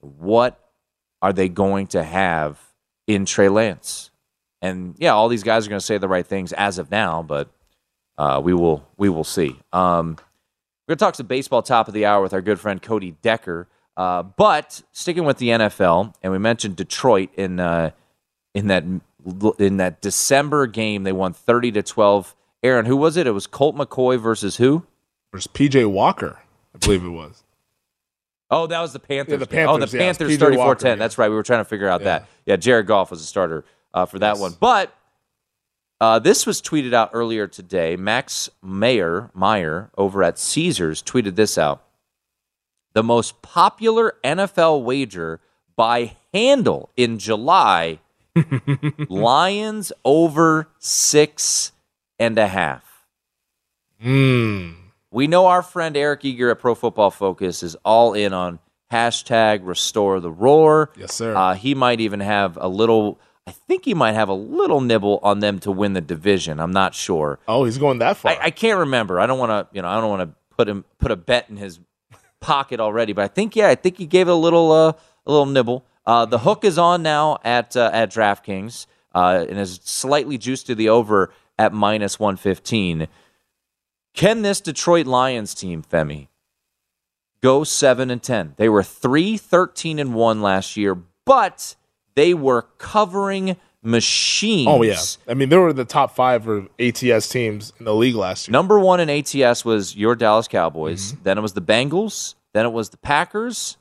What 0.00 0.58
are 1.20 1.32
they 1.32 1.48
going 1.48 1.86
to 1.88 2.02
have 2.02 2.58
in 3.06 3.26
Trey 3.26 3.48
Lance? 3.48 4.10
And 4.62 4.94
yeah, 4.98 5.12
all 5.12 5.28
these 5.28 5.42
guys 5.42 5.66
are 5.66 5.70
going 5.70 5.80
to 5.80 5.84
say 5.86 5.98
the 5.98 6.08
right 6.08 6.26
things 6.26 6.52
as 6.54 6.78
of 6.78 6.90
now, 6.90 7.22
but 7.22 7.50
uh, 8.16 8.40
we 8.42 8.54
will 8.54 8.86
we 8.96 9.08
will 9.08 9.24
see. 9.24 9.60
Um, 9.72 10.16
we're 10.86 10.92
going 10.92 10.98
to 10.98 11.04
talk 11.04 11.14
some 11.14 11.26
baseball 11.26 11.62
top 11.62 11.88
of 11.88 11.94
the 11.94 12.04
hour 12.06 12.22
with 12.22 12.32
our 12.32 12.42
good 12.42 12.58
friend 12.60 12.80
Cody 12.82 13.12
Decker. 13.22 13.68
Uh, 13.96 14.22
but 14.22 14.82
sticking 14.92 15.24
with 15.24 15.38
the 15.38 15.48
NFL, 15.48 16.14
and 16.22 16.32
we 16.32 16.38
mentioned 16.38 16.76
Detroit 16.76 17.28
in 17.36 17.60
uh, 17.60 17.90
in 18.54 18.68
that 18.68 18.84
in 19.58 19.76
that 19.76 20.00
December 20.00 20.66
game, 20.66 21.04
they 21.04 21.12
won 21.12 21.32
thirty 21.32 21.70
to 21.72 21.82
twelve. 21.82 22.34
Aaron, 22.62 22.86
who 22.86 22.96
was 22.96 23.16
it? 23.16 23.26
It 23.26 23.32
was 23.32 23.46
Colt 23.46 23.76
McCoy 23.76 24.18
versus 24.20 24.56
who? 24.56 24.84
Versus 25.32 25.50
PJ 25.52 25.90
Walker, 25.90 26.38
I 26.74 26.78
believe 26.78 27.04
it 27.04 27.08
was. 27.08 27.42
Oh, 28.50 28.66
that 28.66 28.80
was 28.80 28.92
the 28.92 28.98
Panthers. 28.98 29.32
Yeah, 29.32 29.36
the 29.38 29.46
game. 29.46 29.68
oh, 29.68 29.72
the 29.78 29.80
Panthers, 29.86 29.94
yeah, 29.94 30.00
Panthers 30.00 30.36
thirty 30.38 30.56
four 30.56 30.74
ten. 30.74 30.98
That's 30.98 31.18
right. 31.18 31.28
We 31.28 31.34
were 31.36 31.42
trying 31.42 31.60
to 31.60 31.64
figure 31.64 31.88
out 31.88 32.00
Yeah. 32.00 32.04
that. 32.04 32.28
Yeah, 32.46 32.56
Jared 32.56 32.86
Goff 32.86 33.10
was 33.10 33.20
a 33.20 33.24
starter 33.24 33.64
uh, 33.94 34.06
for 34.06 34.18
that 34.18 34.32
Yes. 34.32 34.40
one. 34.40 34.54
But 34.58 34.94
uh, 36.02 36.18
this 36.18 36.46
was 36.46 36.60
tweeted 36.60 36.92
out 36.92 37.10
earlier 37.12 37.46
today. 37.46 37.94
Max 37.94 38.50
Mayer 38.60 39.30
Meyer 39.34 39.88
over 39.96 40.24
at 40.24 40.36
Caesars 40.36 41.00
tweeted 41.00 41.36
this 41.36 41.56
out. 41.56 41.84
The 42.92 43.04
most 43.04 43.40
popular 43.40 44.16
NFL 44.24 44.82
wager 44.82 45.40
by 45.76 46.16
handle 46.34 46.90
in 46.96 47.20
July: 47.20 48.00
Lions 49.08 49.92
over 50.04 50.66
six 50.80 51.70
and 52.18 52.36
a 52.36 52.48
half. 52.48 53.06
Mm. 54.04 54.74
We 55.12 55.28
know 55.28 55.46
our 55.46 55.62
friend 55.62 55.96
Eric 55.96 56.24
Eager 56.24 56.50
at 56.50 56.58
Pro 56.58 56.74
Football 56.74 57.12
Focus 57.12 57.62
is 57.62 57.76
all 57.84 58.12
in 58.14 58.32
on 58.32 58.58
hashtag 58.90 59.60
restore 59.62 60.18
the 60.18 60.32
roar. 60.32 60.90
Yes, 60.96 61.14
sir. 61.14 61.32
Uh, 61.36 61.54
he 61.54 61.76
might 61.76 62.00
even 62.00 62.18
have 62.18 62.58
a 62.60 62.66
little, 62.66 63.20
I 63.46 63.50
think 63.50 63.84
he 63.84 63.94
might 63.94 64.12
have 64.12 64.28
a 64.28 64.34
little 64.34 64.80
nibble 64.80 65.18
on 65.22 65.40
them 65.40 65.58
to 65.60 65.72
win 65.72 65.94
the 65.94 66.00
division. 66.00 66.60
I'm 66.60 66.72
not 66.72 66.94
sure. 66.94 67.40
Oh, 67.48 67.64
he's 67.64 67.78
going 67.78 67.98
that 67.98 68.16
far. 68.16 68.32
I, 68.32 68.38
I 68.44 68.50
can't 68.50 68.78
remember. 68.78 69.18
I 69.18 69.26
don't 69.26 69.38
want 69.38 69.50
to, 69.50 69.74
you 69.74 69.82
know, 69.82 69.88
I 69.88 70.00
don't 70.00 70.10
want 70.10 70.30
to 70.30 70.36
put 70.56 70.68
him 70.68 70.84
put 70.98 71.10
a 71.10 71.16
bet 71.16 71.50
in 71.50 71.56
his 71.56 71.80
pocket 72.40 72.78
already. 72.78 73.12
But 73.12 73.24
I 73.24 73.28
think, 73.28 73.56
yeah, 73.56 73.68
I 73.68 73.74
think 73.74 73.98
he 73.98 74.06
gave 74.06 74.28
it 74.28 74.32
a 74.32 74.36
little 74.36 74.70
uh, 74.70 74.92
a 75.26 75.30
little 75.30 75.46
nibble. 75.46 75.84
Uh, 76.06 76.24
the 76.24 76.40
hook 76.40 76.64
is 76.64 76.78
on 76.78 77.02
now 77.02 77.38
at 77.44 77.76
uh, 77.76 77.90
at 77.92 78.10
DraftKings 78.10 78.86
uh, 79.14 79.44
and 79.48 79.58
is 79.58 79.80
slightly 79.82 80.38
juiced 80.38 80.66
to 80.66 80.74
the 80.74 80.88
over 80.88 81.32
at 81.58 81.72
minus 81.72 82.20
one 82.20 82.36
fifteen. 82.36 83.08
Can 84.14 84.42
this 84.42 84.60
Detroit 84.60 85.06
Lions 85.06 85.54
team, 85.54 85.82
Femi, 85.82 86.28
go 87.42 87.64
7 87.64 88.10
and 88.10 88.22
10? 88.22 88.54
They 88.58 88.68
were 88.68 88.82
3 88.82 89.38
13 89.38 89.98
and 89.98 90.14
1 90.14 90.42
last 90.42 90.76
year, 90.76 90.94
but 91.24 91.74
they 92.14 92.34
were 92.34 92.62
covering 92.78 93.56
machines. 93.82 94.68
oh 94.68 94.82
yeah, 94.82 94.98
I 95.28 95.34
mean 95.34 95.48
they 95.48 95.56
were 95.56 95.72
the 95.72 95.84
top 95.84 96.14
five 96.14 96.48
or 96.48 96.66
ATS 96.78 97.28
teams 97.28 97.72
in 97.78 97.84
the 97.84 97.94
league 97.94 98.14
last 98.14 98.46
year. 98.48 98.52
Number 98.52 98.78
1 98.78 99.00
in 99.00 99.10
ATS 99.10 99.64
was 99.64 99.96
your 99.96 100.14
Dallas 100.14 100.46
Cowboys, 100.48 101.12
Mm-hmm. 101.12 101.22
then 101.24 101.38
it 101.38 101.40
was 101.40 101.54
the 101.54 101.62
Bengals, 101.62 102.34
then 102.52 102.64
it 102.64 102.72
was 102.72 102.90
the 102.90 102.96
Packers, 102.98 103.76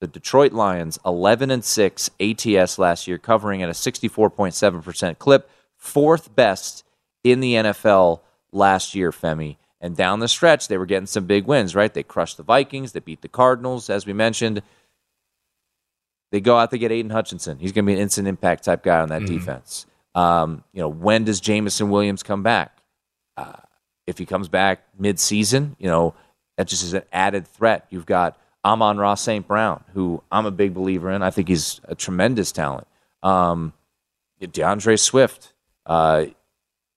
the 0.00 0.06
Detroit 0.06 0.52
Lions, 0.52 0.98
11 1.06 1.50
and 1.50 1.64
6 1.64 2.10
ATS 2.20 2.78
last 2.78 3.08
year, 3.08 3.16
covering 3.16 3.62
at 3.62 3.70
a 3.70 3.72
64.7% 3.72 5.18
clip, 5.18 5.50
fourth 5.74 6.34
best 6.36 6.84
in 7.24 7.40
the 7.40 7.54
NFL 7.54 8.20
last 8.52 8.94
year, 8.94 9.10
Femi. 9.10 9.56
And 9.80 9.96
down 9.96 10.20
the 10.20 10.28
stretch, 10.28 10.68
they 10.68 10.78
were 10.78 10.86
getting 10.86 11.06
some 11.06 11.26
big 11.26 11.46
wins, 11.46 11.74
right? 11.74 11.92
They 11.92 12.02
crushed 12.02 12.36
the 12.36 12.42
Vikings, 12.42 12.92
they 12.92 13.00
beat 13.00 13.22
the 13.22 13.28
Cardinals, 13.28 13.88
as 13.90 14.06
we 14.06 14.12
mentioned. 14.12 14.62
They 16.32 16.40
go 16.40 16.58
out, 16.58 16.70
they 16.70 16.78
get 16.78 16.92
Aidan 16.92 17.10
Hutchinson. 17.10 17.58
He's 17.58 17.72
going 17.72 17.84
to 17.84 17.86
be 17.86 17.94
an 17.94 18.00
instant 18.00 18.26
impact 18.28 18.64
type 18.64 18.82
guy 18.82 19.00
on 19.00 19.08
that 19.10 19.24
defense. 19.26 19.86
Um, 20.14 20.64
you 20.72 20.80
know, 20.80 20.88
when 20.88 21.24
does 21.24 21.40
Jameson 21.40 21.90
Williams 21.90 22.22
come 22.22 22.42
back? 22.42 22.78
Uh, 23.36 23.52
if 24.06 24.18
he 24.18 24.26
comes 24.26 24.48
back 24.48 24.82
mid-season, 24.98 25.76
you 25.78 25.88
know, 25.88 26.14
that 26.56 26.66
just 26.68 26.82
is 26.82 26.94
an 26.94 27.02
added 27.12 27.46
threat. 27.46 27.86
You've 27.90 28.06
got 28.06 28.38
Amon-Ra 28.64 29.14
St. 29.14 29.46
Brown, 29.46 29.84
who 29.94 30.22
I'm 30.32 30.46
a 30.46 30.50
big 30.50 30.74
believer 30.74 31.10
in. 31.10 31.22
I 31.22 31.30
think 31.30 31.48
he's 31.48 31.80
a 31.84 31.94
tremendous 31.94 32.50
talent. 32.50 32.86
Um, 33.22 33.72
DeAndre 34.40 34.98
Swift, 34.98 35.52
uh, 35.86 36.24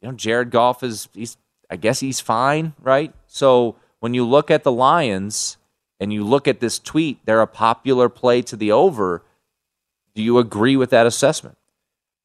you 0.01 0.07
know, 0.07 0.13
Jared 0.13 0.49
Goff 0.49 0.83
is 0.83 1.09
he's 1.13 1.37
I 1.69 1.75
guess 1.75 1.99
he's 1.99 2.19
fine, 2.19 2.73
right? 2.81 3.13
So 3.27 3.75
when 3.99 4.13
you 4.13 4.25
look 4.25 4.49
at 4.49 4.63
the 4.63 4.71
Lions 4.71 5.57
and 5.99 6.13
you 6.13 6.23
look 6.23 6.47
at 6.47 6.59
this 6.59 6.79
tweet, 6.79 7.19
they're 7.25 7.41
a 7.41 7.47
popular 7.47 8.09
play 8.09 8.41
to 8.43 8.55
the 8.55 8.71
over. 8.71 9.23
Do 10.15 10.23
you 10.23 10.37
agree 10.37 10.75
with 10.75 10.89
that 10.91 11.05
assessment? 11.05 11.57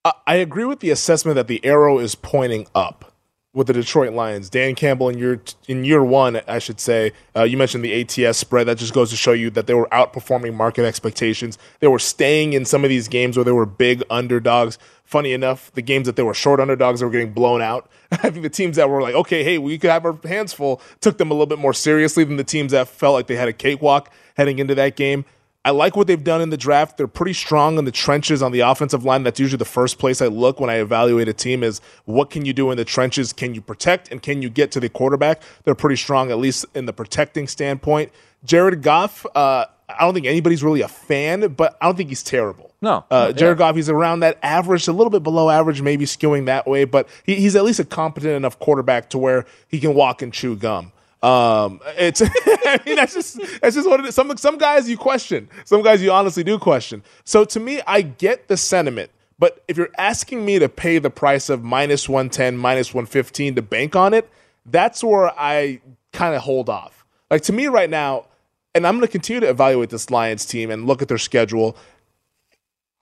I- 0.05 0.35
agree 0.37 0.65
with 0.65 0.81
the 0.81 0.91
assessment 0.91 1.37
that 1.37 1.49
the 1.49 1.65
arrow 1.65 1.99
is 1.99 2.15
pointing 2.15 2.67
up 2.75 3.14
with 3.55 3.69
the 3.69 3.73
Detroit 3.73 4.13
Lions. 4.13 4.51
Dan 4.51 4.75
Campbell 4.75 5.09
in 5.09 5.19
year 5.19 5.41
in 5.69 5.85
year 5.85 6.05
one, 6.05 6.41
I 6.47 6.59
should 6.59 6.81
say. 6.81 7.13
Uh, 7.35 7.45
you 7.45 7.57
mentioned 7.57 7.85
the 7.85 8.01
ATS 8.01 8.37
spread. 8.37 8.67
That 8.67 8.79
just 8.79 8.93
goes 8.93 9.11
to 9.11 9.17
show 9.17 9.33
you 9.33 9.49
that 9.51 9.67
they 9.67 9.75
were 9.75 9.87
outperforming 9.87 10.55
market 10.55 10.85
expectations. 10.85 11.57
They 11.79 11.87
were 11.87 12.01
staying 12.01 12.53
in 12.53 12.65
some 12.65 12.85
of 12.85 12.91
these 12.91 13.09
games 13.09 13.37
where 13.37 13.45
they 13.45 13.53
were 13.53 13.67
big 13.67 14.03
underdogs. 14.11 14.77
Funny 15.05 15.33
enough, 15.33 15.71
the 15.73 15.83
games 15.83 16.07
that 16.07 16.17
they 16.17 16.23
were 16.23 16.35
short 16.35 16.61
underdogs, 16.61 17.01
they 17.01 17.07
were 17.07 17.13
getting 17.13 17.33
blown 17.33 17.63
out. 17.63 17.89
I 18.11 18.31
think 18.31 18.43
the 18.43 18.51
teams 18.51 18.77
that 18.77 18.91
were 18.91 19.01
like, 19.01 19.15
okay, 19.15 19.45
hey, 19.45 19.59
we 19.59 19.79
could 19.79 19.91
have 19.91 20.05
our 20.05 20.19
hands 20.25 20.53
full, 20.53 20.81
took 21.01 21.19
them 21.19 21.31
a 21.31 21.35
little 21.35 21.47
bit 21.47 21.59
more 21.59 21.75
seriously 21.75 22.25
than 22.25 22.37
the 22.37 22.45
teams 22.45 22.73
that 22.73 22.89
felt 22.89 23.15
like 23.15 23.29
they 23.29 23.37
had 23.37 23.49
a 23.49 23.53
cakewalk 23.53 24.11
heading 24.37 24.59
into 24.59 24.75
that 24.75 24.97
game. 24.97 25.25
I 25.67 25.71
like 25.71 25.97
what 25.97 26.07
they've 26.07 26.23
done 26.23 26.43
in 26.43 26.51
the 26.51 26.59
draft. 26.59 26.99
They're 26.99 27.07
pretty 27.07 27.33
strong 27.33 27.79
in 27.79 27.87
the 27.87 27.91
trenches 27.91 28.43
on 28.43 28.53
the 28.53 28.61
offensive 28.61 29.05
line. 29.05 29.23
That's 29.23 29.41
usually 29.41 29.57
the 29.59 29.65
first 29.65 29.99
place 29.99 30.21
I 30.21 30.27
look 30.27 30.61
when 30.61 30.69
I 30.69 30.75
evaluate 30.77 31.27
a 31.27 31.33
team 31.33 31.63
is 31.63 31.81
what 32.05 32.29
can 32.31 32.45
you 32.45 32.53
do 32.53 32.71
in 32.71 32.77
the 32.77 32.85
trenches? 32.85 33.33
Can 33.33 33.55
you 33.55 33.63
protect 33.63 34.13
and 34.13 34.21
can 34.21 34.43
you 34.43 34.51
get 34.51 34.71
to 34.73 34.81
the 34.81 34.91
quarterback? 34.91 35.41
They're 35.65 35.75
pretty 35.75 35.97
strong, 35.97 36.31
at 36.31 36.37
least 36.39 36.67
in 36.75 36.85
the 36.85 36.93
protecting 36.93 37.49
standpoint. 37.49 38.13
Jared 38.45 38.83
Goff, 38.83 39.25
uh, 39.35 39.65
I 39.89 40.01
don't 40.01 40.13
think 40.13 40.27
anybody's 40.27 40.63
really 40.63 40.83
a 40.83 40.89
fan, 40.89 41.55
but 41.55 41.79
I 41.81 41.87
don't 41.87 41.97
think 41.97 42.11
he's 42.11 42.23
terrible. 42.23 42.73
No. 42.83 43.05
Uh, 43.11 43.29
Yeah. 43.29 43.33
Jared 43.33 43.59
Goff, 43.59 43.75
he's 43.77 43.89
around 43.89 44.21
that 44.21 44.39
average, 44.43 44.87
a 44.87 44.93
little 44.93 45.11
bit 45.11 45.23
below 45.23 45.49
average, 45.49 45.81
maybe 45.81 46.05
skewing 46.05 46.45
that 46.45 46.67
way, 46.67 46.85
but 46.85 47.09
he, 47.25 47.37
he's 47.37 47.57
at 47.57 47.65
least 47.65 47.81
a 47.81 47.85
competent 47.87 48.35
enough 48.35 48.59
quarterback 48.59 49.09
to 49.11 49.19
where 49.19 49.47
he 49.69 49.81
can 49.81 49.95
walk 49.95 50.21
and 50.21 50.31
chew 50.35 50.57
gum. 50.57 50.93
Um, 51.25 51.81
it's 51.97 52.21
I 52.47 52.79
mean 52.85 52.97
that's 52.97 53.15
just 53.15 53.41
that's 53.63 53.75
just 53.75 53.89
what 53.89 53.99
it 54.01 54.07
is. 54.07 54.15
Some 54.15 54.37
some 54.37 54.59
guys 54.59 54.91
you 54.91 54.99
question, 54.99 55.49
some 55.65 55.83
guys 55.83 56.03
you 56.03 56.13
honestly 56.13 56.45
do 56.45 56.59
question. 56.59 57.03
So 57.25 57.47
to 57.47 57.61
me, 57.61 57.81
I 57.87 58.03
get 58.03 58.49
the 58.49 58.59
sentiment, 58.59 59.11
but 59.39 59.65
if 59.67 59.79
you're 59.79 59.89
asking 59.97 60.45
me 60.45 60.59
to 60.59 60.69
pay 60.69 60.99
the 60.99 61.09
price 61.09 61.49
of 61.49 61.65
minus 61.65 62.11
one 62.11 62.29
ten, 62.29 62.59
minus 62.59 62.93
one 62.93 63.07
fifteen 63.07 63.55
to 63.55 63.63
bank 63.63 63.97
on 63.97 64.13
it, 64.13 64.29
that's 64.67 65.03
where 65.03 65.31
I 65.41 65.81
kind 66.13 66.35
of 66.35 66.43
hold 66.43 66.69
off. 66.69 67.07
Like 67.31 67.41
to 67.45 67.55
me 67.55 67.69
right 67.69 67.89
now, 67.89 68.27
and 68.75 68.87
I'm 68.87 68.97
going 68.97 69.07
to 69.07 69.11
continue 69.11 69.41
to 69.41 69.49
evaluate 69.49 69.89
this 69.89 70.11
Lions 70.11 70.45
team 70.45 70.71
and 70.71 70.87
look 70.87 71.01
at 71.01 71.09
their 71.09 71.17
schedule. 71.17 71.75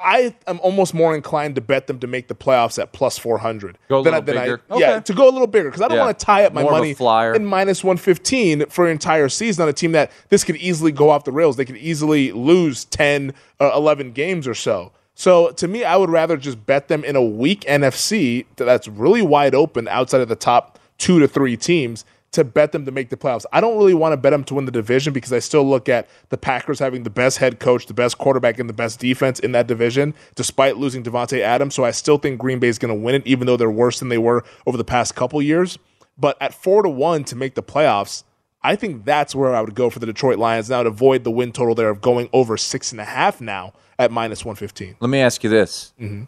I 0.04 0.34
am 0.46 0.58
almost 0.62 0.94
more 0.94 1.14
inclined 1.14 1.54
to 1.54 1.60
bet 1.60 1.86
them 1.86 1.98
to 2.00 2.06
make 2.06 2.28
the 2.28 2.34
playoffs 2.34 2.80
at 2.80 2.92
plus 2.92 3.18
400. 3.18 3.78
Go 3.88 4.00
a 4.00 4.02
than 4.02 4.14
I- 4.14 4.18
little 4.18 4.38
I- 4.38 4.42
bigger. 4.44 4.60
Yeah, 4.70 4.90
Okay. 4.96 5.00
to 5.04 5.14
go 5.14 5.28
a 5.28 5.30
little 5.30 5.46
bigger 5.46 5.68
because 5.70 5.82
I 5.82 5.88
don't 5.88 5.96
Yeah. 5.98 6.04
want 6.04 6.18
to 6.18 6.24
tie 6.26 6.44
up 6.44 6.52
my 6.52 6.62
More 6.62 6.72
money 6.72 6.94
flyer. 6.94 7.34
in 7.34 7.44
minus 7.46 7.84
115 7.84 8.66
for 8.68 8.84
an 8.86 8.90
entire 8.92 9.28
season 9.28 9.62
on 9.62 9.68
a 9.68 9.72
team 9.72 9.92
that 9.92 10.10
this 10.28 10.44
could 10.44 10.56
easily 10.56 10.92
go 10.92 11.10
off 11.10 11.24
the 11.24 11.32
rails. 11.32 11.56
They 11.56 11.64
could 11.64 11.76
easily 11.76 12.32
lose 12.32 12.84
10 12.84 13.32
or 13.60 13.70
11 13.72 14.12
games 14.12 14.46
or 14.48 14.54
so. 14.54 14.92
So 15.14 15.50
to 15.50 15.68
me, 15.68 15.84
I 15.84 15.96
would 15.96 16.10
rather 16.10 16.36
just 16.36 16.64
bet 16.66 16.88
them 16.88 17.04
in 17.04 17.16
a 17.16 17.22
weak 17.22 17.64
NFC 17.68 18.46
that's 18.56 18.88
really 18.88 19.22
wide 19.22 19.54
open 19.54 19.86
outside 19.88 20.20
of 20.22 20.28
the 20.28 20.36
top 20.36 20.78
two 20.98 21.20
to 21.20 21.28
three 21.28 21.56
teams 21.56 22.04
to 22.32 22.44
bet 22.44 22.72
them 22.72 22.86
to 22.86 22.90
make 22.90 23.10
the 23.10 23.16
playoffs. 23.16 23.44
I 23.52 23.60
don't 23.60 23.76
really 23.76 23.94
want 23.94 24.14
to 24.14 24.16
bet 24.16 24.32
them 24.32 24.42
to 24.44 24.54
win 24.54 24.64
the 24.64 24.72
division 24.72 25.12
because 25.12 25.32
I 25.32 25.38
still 25.38 25.68
look 25.68 25.88
at 25.88 26.08
the 26.30 26.38
Packers 26.38 26.78
having 26.78 27.02
the 27.02 27.10
best 27.10 27.38
head 27.38 27.60
coach, 27.60 27.86
the 27.86 27.94
best 27.94 28.18
quarterback, 28.18 28.58
and 28.58 28.68
the 28.68 28.74
best 28.74 28.98
defense 28.98 29.38
in 29.38 29.52
that 29.52 29.66
division, 29.66 30.14
despite 30.34 30.78
losing 30.78 31.02
Davante 31.02 31.40
Adams. 31.40 31.74
So 31.74 31.84
I 31.84 31.90
still 31.90 32.18
think 32.18 32.40
Green 32.40 32.58
Bay 32.58 32.68
is 32.68 32.78
going 32.78 32.94
to 32.94 33.00
win 33.00 33.14
it, 33.14 33.26
even 33.26 33.46
though 33.46 33.58
they're 33.58 33.70
worse 33.70 33.98
than 33.98 34.08
they 34.08 34.18
were 34.18 34.44
over 34.66 34.78
the 34.78 34.84
past 34.84 35.14
couple 35.14 35.40
years. 35.42 35.78
But 36.18 36.36
at 36.40 36.54
four 36.54 36.82
to 36.82 36.88
one 36.88 37.24
to 37.24 37.36
make 37.36 37.54
the 37.54 37.62
playoffs, 37.62 38.24
I 38.62 38.76
think 38.76 39.04
that's 39.04 39.34
where 39.34 39.54
I 39.54 39.60
would 39.60 39.74
go 39.74 39.90
for 39.90 39.98
the 39.98 40.06
Detroit 40.06 40.38
Lions 40.38 40.70
now 40.70 40.82
to 40.82 40.88
avoid 40.88 41.24
the 41.24 41.30
win 41.30 41.52
total 41.52 41.74
there 41.74 41.90
of 41.90 42.00
going 42.00 42.30
over 42.32 42.56
six 42.56 42.92
and 42.92 43.00
a 43.00 43.04
half 43.04 43.40
now 43.40 43.72
at 43.98 44.10
minus 44.10 44.44
115. 44.44 44.96
Let 45.00 45.10
me 45.10 45.20
ask 45.20 45.44
you 45.44 45.50
this. 45.50 45.92
Mm-hmm. 46.00 46.24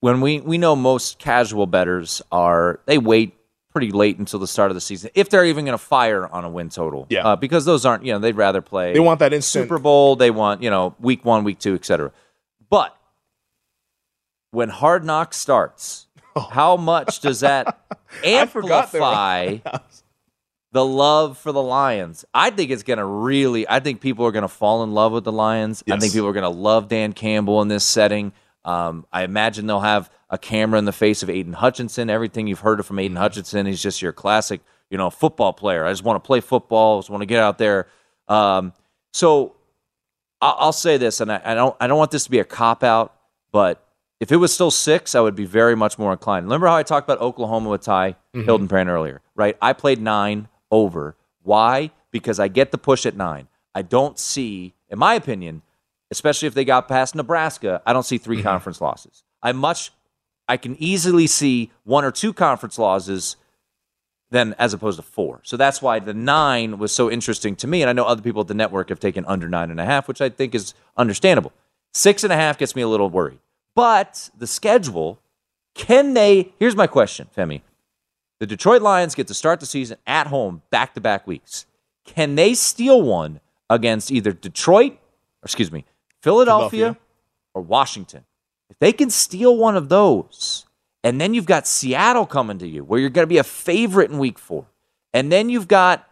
When 0.00 0.20
we, 0.20 0.40
we 0.40 0.58
know 0.58 0.76
most 0.76 1.18
casual 1.18 1.66
betters 1.66 2.22
are, 2.30 2.80
they 2.86 2.98
wait 2.98 3.33
pretty 3.74 3.90
late 3.90 4.18
until 4.18 4.38
the 4.38 4.46
start 4.46 4.70
of 4.70 4.76
the 4.76 4.80
season, 4.80 5.10
if 5.14 5.28
they're 5.28 5.44
even 5.44 5.64
going 5.64 5.76
to 5.76 5.84
fire 5.84 6.26
on 6.28 6.44
a 6.44 6.48
win 6.48 6.68
total. 6.70 7.06
Yeah. 7.10 7.26
Uh, 7.26 7.36
because 7.36 7.64
those 7.64 7.84
aren't, 7.84 8.04
you 8.04 8.12
know, 8.12 8.20
they'd 8.20 8.36
rather 8.36 8.62
play. 8.62 8.94
They 8.94 9.00
want 9.00 9.18
that 9.18 9.32
instant. 9.34 9.64
Super 9.64 9.78
Bowl. 9.78 10.16
They 10.16 10.30
want, 10.30 10.62
you 10.62 10.70
know, 10.70 10.94
week 11.00 11.24
one, 11.24 11.44
week 11.44 11.58
two, 11.58 11.74
etc. 11.74 12.12
But 12.70 12.96
when 14.52 14.68
Hard 14.68 15.04
Knock 15.04 15.34
starts, 15.34 16.06
how 16.52 16.76
much 16.76 17.20
does 17.20 17.40
that 17.40 17.78
Oh. 17.90 18.06
I 18.24 18.46
forgot 18.46 18.92
they 18.92 19.00
were 19.00 19.04
on 19.04 19.14
amplify 19.14 19.58
the 20.70 20.84
love 20.84 21.36
for 21.36 21.50
the 21.50 21.62
Lions? 21.62 22.24
I 22.32 22.50
think 22.50 22.70
it's 22.70 22.84
going 22.84 22.98
to 22.98 23.04
really, 23.04 23.68
I 23.68 23.80
think 23.80 24.00
people 24.00 24.24
are 24.24 24.32
going 24.32 24.42
to 24.42 24.48
fall 24.48 24.84
in 24.84 24.92
love 24.92 25.12
with 25.12 25.24
the 25.24 25.32
Lions. 25.32 25.82
I 25.90 25.98
think 25.98 26.12
people 26.12 26.28
are 26.28 26.32
going 26.32 26.42
to 26.44 26.48
love 26.48 26.88
Dan 26.88 27.12
Campbell 27.12 27.60
in 27.60 27.68
this 27.68 27.84
setting. 27.84 28.32
Um, 28.64 29.06
I 29.12 29.24
imagine 29.24 29.66
they'll 29.66 29.80
have 29.80 30.10
a 30.30 30.38
camera 30.38 30.78
in 30.78 30.84
the 30.84 30.92
face 30.92 31.22
of 31.22 31.30
Aidan 31.30 31.52
Hutchinson. 31.52 32.08
Everything 32.10 32.46
you've 32.46 32.60
heard 32.60 32.80
of 32.80 32.86
from 32.86 32.98
Aidan 32.98 33.16
Hutchinson, 33.16 33.66
he's 33.66 33.82
just 33.82 34.00
your 34.00 34.12
classic, 34.12 34.60
you 34.90 34.98
know, 34.98 35.10
football 35.10 35.52
player. 35.52 35.84
I 35.84 35.92
just 35.92 36.02
want 36.02 36.22
to 36.22 36.26
play 36.26 36.40
football. 36.40 36.96
I 36.96 37.00
just 37.00 37.10
want 37.10 37.22
to 37.22 37.26
get 37.26 37.40
out 37.40 37.58
there. 37.58 37.88
Um, 38.28 38.72
so 39.12 39.54
I'll, 40.40 40.56
I'll, 40.58 40.72
say 40.72 40.96
this, 40.96 41.20
and 41.20 41.30
I, 41.30 41.40
I 41.44 41.54
don't, 41.54 41.76
I 41.78 41.86
don't 41.86 41.98
want 41.98 42.10
this 42.10 42.24
to 42.24 42.30
be 42.30 42.38
a 42.38 42.44
cop 42.44 42.82
out, 42.82 43.14
but 43.52 43.86
if 44.18 44.32
it 44.32 44.36
was 44.36 44.52
still 44.52 44.70
six, 44.70 45.14
I 45.14 45.20
would 45.20 45.36
be 45.36 45.44
very 45.44 45.76
much 45.76 45.98
more 45.98 46.12
inclined. 46.12 46.46
Remember 46.46 46.66
how 46.66 46.76
I 46.76 46.82
talked 46.82 47.06
about 47.06 47.20
Oklahoma 47.20 47.68
with 47.68 47.82
Ty 47.82 48.16
mm-hmm. 48.34 48.48
Hildenbrand 48.48 48.88
earlier, 48.88 49.20
right? 49.34 49.56
I 49.60 49.74
played 49.74 50.00
nine 50.00 50.48
over. 50.70 51.16
Why? 51.42 51.90
Because 52.10 52.40
I 52.40 52.48
get 52.48 52.72
the 52.72 52.78
push 52.78 53.04
at 53.04 53.16
nine. 53.16 53.48
I 53.74 53.82
don't 53.82 54.18
see, 54.18 54.74
in 54.88 54.98
my 54.98 55.14
opinion, 55.14 55.62
especially 56.14 56.46
if 56.46 56.54
they 56.54 56.64
got 56.64 56.86
past 56.86 57.14
Nebraska, 57.14 57.82
I 57.84 57.92
don't 57.92 58.04
see 58.04 58.18
3 58.18 58.36
mm-hmm. 58.36 58.44
conference 58.44 58.80
losses. 58.80 59.24
I 59.42 59.52
much 59.52 59.90
I 60.48 60.56
can 60.56 60.76
easily 60.78 61.26
see 61.26 61.70
one 61.84 62.04
or 62.04 62.10
two 62.10 62.32
conference 62.32 62.78
losses 62.78 63.36
than 64.30 64.54
as 64.58 64.74
opposed 64.74 64.98
to 64.98 65.02
four. 65.02 65.40
So 65.42 65.56
that's 65.56 65.80
why 65.80 65.98
the 65.98 66.14
nine 66.14 66.78
was 66.78 66.94
so 66.94 67.10
interesting 67.10 67.56
to 67.56 67.66
me. 67.66 67.82
And 67.82 67.88
I 67.88 67.92
know 67.92 68.04
other 68.04 68.22
people 68.22 68.42
at 68.42 68.48
the 68.48 68.54
network 68.54 68.88
have 68.88 69.00
taken 69.00 69.24
under 69.26 69.48
nine 69.48 69.70
and 69.70 69.80
a 69.80 69.84
half, 69.84 70.08
which 70.08 70.20
I 70.20 70.28
think 70.28 70.54
is 70.54 70.74
understandable. 70.96 71.52
Six 71.92 72.24
and 72.24 72.32
a 72.32 72.36
half 72.36 72.58
gets 72.58 72.74
me 72.74 72.82
a 72.82 72.88
little 72.88 73.08
worried. 73.08 73.38
But 73.74 74.30
the 74.36 74.46
schedule, 74.46 75.18
can 75.74 76.14
they? 76.14 76.52
Here's 76.58 76.76
my 76.76 76.86
question, 76.86 77.28
Femi. 77.36 77.62
The 78.40 78.46
Detroit 78.46 78.82
Lions 78.82 79.14
get 79.14 79.28
to 79.28 79.34
start 79.34 79.60
the 79.60 79.66
season 79.66 79.98
at 80.06 80.26
home 80.26 80.62
back 80.70 80.94
to 80.94 81.00
back 81.00 81.26
weeks. 81.26 81.66
Can 82.04 82.34
they 82.34 82.54
steal 82.54 83.00
one 83.00 83.40
against 83.70 84.10
either 84.10 84.32
Detroit, 84.32 84.92
or 84.92 85.44
excuse 85.44 85.72
me, 85.72 85.84
Philadelphia, 86.24 86.70
Philadelphia, 86.70 87.00
or 87.54 87.62
Washington. 87.62 88.24
If 88.70 88.78
they 88.78 88.92
can 88.92 89.10
steal 89.10 89.56
one 89.56 89.76
of 89.76 89.88
those, 89.88 90.66
and 91.02 91.20
then 91.20 91.34
you've 91.34 91.46
got 91.46 91.66
Seattle 91.66 92.26
coming 92.26 92.58
to 92.58 92.66
you, 92.66 92.82
where 92.82 92.98
you're 92.98 93.10
going 93.10 93.24
to 93.24 93.28
be 93.28 93.38
a 93.38 93.44
favorite 93.44 94.10
in 94.10 94.18
week 94.18 94.38
four, 94.38 94.66
and 95.12 95.30
then 95.30 95.50
you've 95.50 95.68
got 95.68 96.08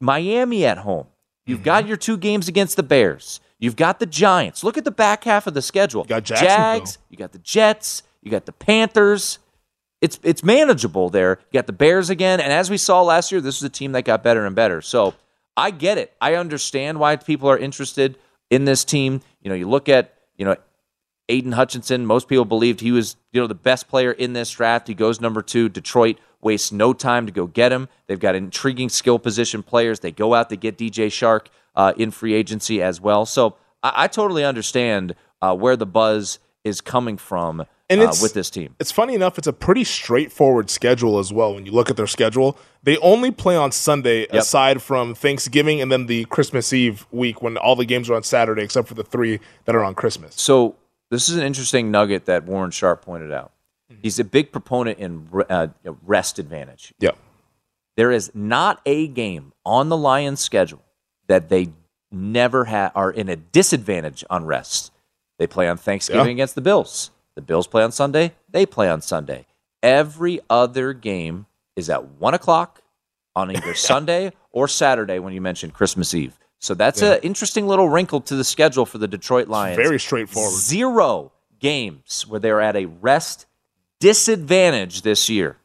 Miami 0.00 0.64
at 0.66 0.78
home. 0.78 1.06
You've 1.46 1.58
mm-hmm. 1.58 1.64
got 1.64 1.86
your 1.86 1.96
two 1.96 2.16
games 2.16 2.46
against 2.46 2.76
the 2.76 2.82
Bears. 2.82 3.40
You've 3.58 3.76
got 3.76 4.00
the 4.00 4.06
Giants. 4.06 4.62
Look 4.62 4.76
at 4.76 4.84
the 4.84 4.90
back 4.90 5.24
half 5.24 5.46
of 5.46 5.54
the 5.54 5.62
schedule. 5.62 6.02
You 6.02 6.08
got 6.08 6.24
Jags. 6.24 6.98
You 7.08 7.16
got 7.16 7.32
the 7.32 7.38
Jets. 7.38 8.02
You 8.22 8.30
got 8.30 8.44
the 8.44 8.52
Panthers. 8.52 9.38
It's 10.02 10.20
it's 10.22 10.44
manageable 10.44 11.08
there. 11.08 11.38
You 11.50 11.58
got 11.58 11.66
the 11.66 11.72
Bears 11.72 12.10
again, 12.10 12.38
and 12.38 12.52
as 12.52 12.68
we 12.68 12.76
saw 12.76 13.02
last 13.02 13.32
year, 13.32 13.40
this 13.40 13.56
is 13.56 13.62
a 13.62 13.70
team 13.70 13.92
that 13.92 14.04
got 14.04 14.22
better 14.22 14.44
and 14.44 14.54
better. 14.54 14.82
So 14.82 15.14
I 15.56 15.70
get 15.70 15.96
it. 15.96 16.12
I 16.20 16.34
understand 16.34 17.00
why 17.00 17.16
people 17.16 17.48
are 17.48 17.56
interested 17.56 18.18
in 18.50 18.64
this 18.64 18.84
team. 18.84 19.20
You 19.40 19.50
know, 19.50 19.54
you 19.54 19.68
look 19.68 19.88
at, 19.88 20.14
you 20.36 20.44
know, 20.44 20.56
Aidan 21.28 21.52
Hutchinson, 21.52 22.06
most 22.06 22.28
people 22.28 22.44
believed 22.44 22.80
he 22.80 22.92
was, 22.92 23.16
you 23.32 23.40
know, 23.40 23.46
the 23.46 23.54
best 23.54 23.88
player 23.88 24.12
in 24.12 24.32
this 24.32 24.50
draft. 24.50 24.86
He 24.86 24.94
goes 24.94 25.20
number 25.20 25.42
two. 25.42 25.68
Detroit 25.68 26.18
wastes 26.40 26.70
no 26.70 26.92
time 26.92 27.26
to 27.26 27.32
go 27.32 27.46
get 27.46 27.72
him. 27.72 27.88
They've 28.06 28.20
got 28.20 28.34
intriguing 28.34 28.88
skill 28.88 29.18
position 29.18 29.62
players. 29.62 30.00
They 30.00 30.12
go 30.12 30.34
out, 30.34 30.48
they 30.48 30.56
get 30.56 30.78
DJ 30.78 31.08
Chark 31.08 31.46
uh, 31.74 31.92
in 31.96 32.10
free 32.10 32.34
agency 32.34 32.80
as 32.80 33.00
well. 33.00 33.26
So 33.26 33.56
I, 33.82 34.04
I 34.04 34.06
totally 34.06 34.44
understand 34.44 35.14
uh, 35.42 35.56
where 35.56 35.76
the 35.76 35.86
buzz 35.86 36.38
is 36.66 36.80
coming 36.80 37.16
from 37.16 37.64
and 37.88 38.00
uh, 38.00 38.12
with 38.20 38.34
this 38.34 38.50
team. 38.50 38.74
It's 38.80 38.90
funny 38.90 39.14
enough, 39.14 39.38
it's 39.38 39.46
a 39.46 39.52
pretty 39.52 39.84
straightforward 39.84 40.68
schedule 40.68 41.20
as 41.20 41.32
well. 41.32 41.54
When 41.54 41.64
you 41.64 41.72
look 41.72 41.88
at 41.88 41.96
their 41.96 42.08
schedule, 42.08 42.58
they 42.82 42.98
only 42.98 43.30
play 43.30 43.56
on 43.56 43.70
Sunday 43.70 44.20
yep. 44.22 44.34
aside 44.34 44.82
from 44.82 45.14
Thanksgiving 45.14 45.80
and 45.80 45.90
then 45.90 46.06
the 46.06 46.24
Christmas 46.24 46.72
Eve 46.72 47.06
week 47.12 47.42
when 47.42 47.56
all 47.56 47.76
the 47.76 47.84
games 47.84 48.10
are 48.10 48.14
on 48.14 48.24
Saturday, 48.24 48.62
except 48.62 48.88
for 48.88 48.94
the 48.94 49.04
three 49.04 49.38
that 49.66 49.76
are 49.76 49.84
on 49.84 49.94
Christmas. 49.94 50.34
So 50.34 50.74
this 51.10 51.28
is 51.28 51.36
an 51.36 51.44
interesting 51.44 51.92
nugget 51.92 52.24
that 52.26 52.44
Warren 52.44 52.72
Sharp 52.72 53.02
pointed 53.02 53.32
out. 53.32 53.52
Mm-hmm. 53.90 54.00
He's 54.02 54.18
a 54.18 54.24
big 54.24 54.50
proponent 54.50 54.98
in 54.98 55.28
uh, 55.48 55.68
rest 56.04 56.40
advantage. 56.40 56.92
Yeah. 56.98 57.12
There 57.96 58.10
is 58.10 58.32
not 58.34 58.80
a 58.84 59.06
game 59.06 59.52
on 59.64 59.88
the 59.88 59.96
Lions 59.96 60.40
schedule 60.40 60.82
that 61.28 61.48
they 61.48 61.68
never 62.10 62.64
ha- 62.64 62.90
are 62.94 63.10
in 63.10 63.28
a 63.28 63.36
disadvantage 63.36 64.24
on 64.28 64.44
rest. 64.44 64.90
They 65.38 65.46
play 65.46 65.68
on 65.68 65.76
Thanksgiving 65.76 66.26
yeah. 66.26 66.32
against 66.32 66.54
the 66.54 66.60
Bills. 66.60 67.10
The 67.34 67.42
Bills 67.42 67.66
play 67.66 67.82
on 67.82 67.92
Sunday. 67.92 68.32
They 68.50 68.66
play 68.66 68.88
on 68.88 69.02
Sunday. 69.02 69.46
Every 69.82 70.40
other 70.48 70.92
game 70.92 71.46
is 71.76 71.90
at 71.90 72.04
one 72.18 72.34
o'clock 72.34 72.82
on 73.34 73.54
either 73.54 73.74
Sunday 73.74 74.32
or 74.52 74.66
Saturday 74.68 75.18
when 75.18 75.32
you 75.32 75.40
mentioned 75.40 75.74
Christmas 75.74 76.14
Eve. 76.14 76.38
So 76.58 76.74
that's 76.74 77.02
yeah. 77.02 77.14
an 77.14 77.20
interesting 77.22 77.66
little 77.66 77.88
wrinkle 77.88 78.22
to 78.22 78.34
the 78.36 78.44
schedule 78.44 78.86
for 78.86 78.98
the 78.98 79.06
Detroit 79.06 79.48
Lions. 79.48 79.76
Very 79.76 80.00
straightforward. 80.00 80.54
Zero 80.54 81.32
games 81.58 82.26
where 82.26 82.40
they're 82.40 82.60
at 82.60 82.76
a 82.76 82.86
rest 82.86 83.46
disadvantage 84.00 85.02
this 85.02 85.28
year. 85.28 85.58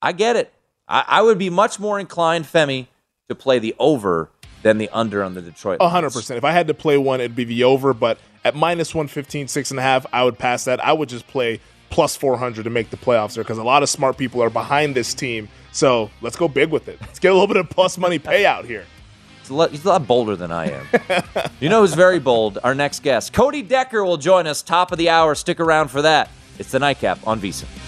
I 0.00 0.12
get 0.12 0.36
it. 0.36 0.52
I, 0.86 1.04
I 1.06 1.22
would 1.22 1.38
be 1.38 1.50
much 1.50 1.80
more 1.80 1.98
inclined, 1.98 2.44
Femi, 2.44 2.86
to 3.28 3.34
play 3.34 3.58
the 3.58 3.74
over 3.78 4.30
than 4.62 4.78
the 4.78 4.88
under 4.92 5.22
on 5.22 5.34
the 5.34 5.42
Detroit. 5.42 5.80
hundred 5.80 6.12
percent. 6.12 6.38
If 6.38 6.44
I 6.44 6.52
had 6.52 6.66
to 6.68 6.74
play 6.74 6.98
one, 6.98 7.20
it'd 7.20 7.36
be 7.36 7.44
the 7.44 7.64
over. 7.64 7.92
But 7.94 8.18
at 8.44 8.54
minus 8.54 8.94
115, 8.94 9.48
six 9.48 9.70
and 9.70 9.78
a 9.78 9.82
half, 9.82 10.06
I 10.12 10.24
would 10.24 10.38
pass 10.38 10.64
that. 10.64 10.84
I 10.84 10.92
would 10.92 11.08
just 11.08 11.26
play 11.26 11.60
plus 11.90 12.16
400 12.16 12.64
to 12.64 12.70
make 12.70 12.90
the 12.90 12.96
playoffs 12.96 13.34
there 13.34 13.44
because 13.44 13.58
a 13.58 13.62
lot 13.62 13.82
of 13.82 13.88
smart 13.88 14.16
people 14.16 14.42
are 14.42 14.50
behind 14.50 14.94
this 14.94 15.14
team. 15.14 15.48
So 15.72 16.10
let's 16.20 16.36
go 16.36 16.48
big 16.48 16.70
with 16.70 16.88
it. 16.88 17.00
Let's 17.00 17.18
get 17.18 17.30
a 17.30 17.34
little 17.34 17.46
bit 17.46 17.56
of 17.56 17.70
plus 17.70 17.98
money 17.98 18.18
payout 18.18 18.64
here. 18.64 18.84
He's 19.40 19.50
a, 19.50 19.54
lot, 19.54 19.70
he's 19.70 19.84
a 19.84 19.88
lot 19.88 20.06
bolder 20.06 20.36
than 20.36 20.52
I 20.52 20.70
am. 20.70 20.86
you 21.60 21.70
know 21.70 21.80
who's 21.80 21.94
very 21.94 22.18
bold? 22.18 22.58
Our 22.62 22.74
next 22.74 23.02
guest, 23.02 23.32
Cody 23.32 23.62
Decker, 23.62 24.04
will 24.04 24.18
join 24.18 24.46
us 24.46 24.60
top 24.60 24.92
of 24.92 24.98
the 24.98 25.08
hour. 25.08 25.34
Stick 25.34 25.60
around 25.60 25.88
for 25.88 26.02
that. 26.02 26.30
It's 26.58 26.70
the 26.70 26.78
nightcap 26.78 27.26
on 27.26 27.40
VSIN. 27.40 27.87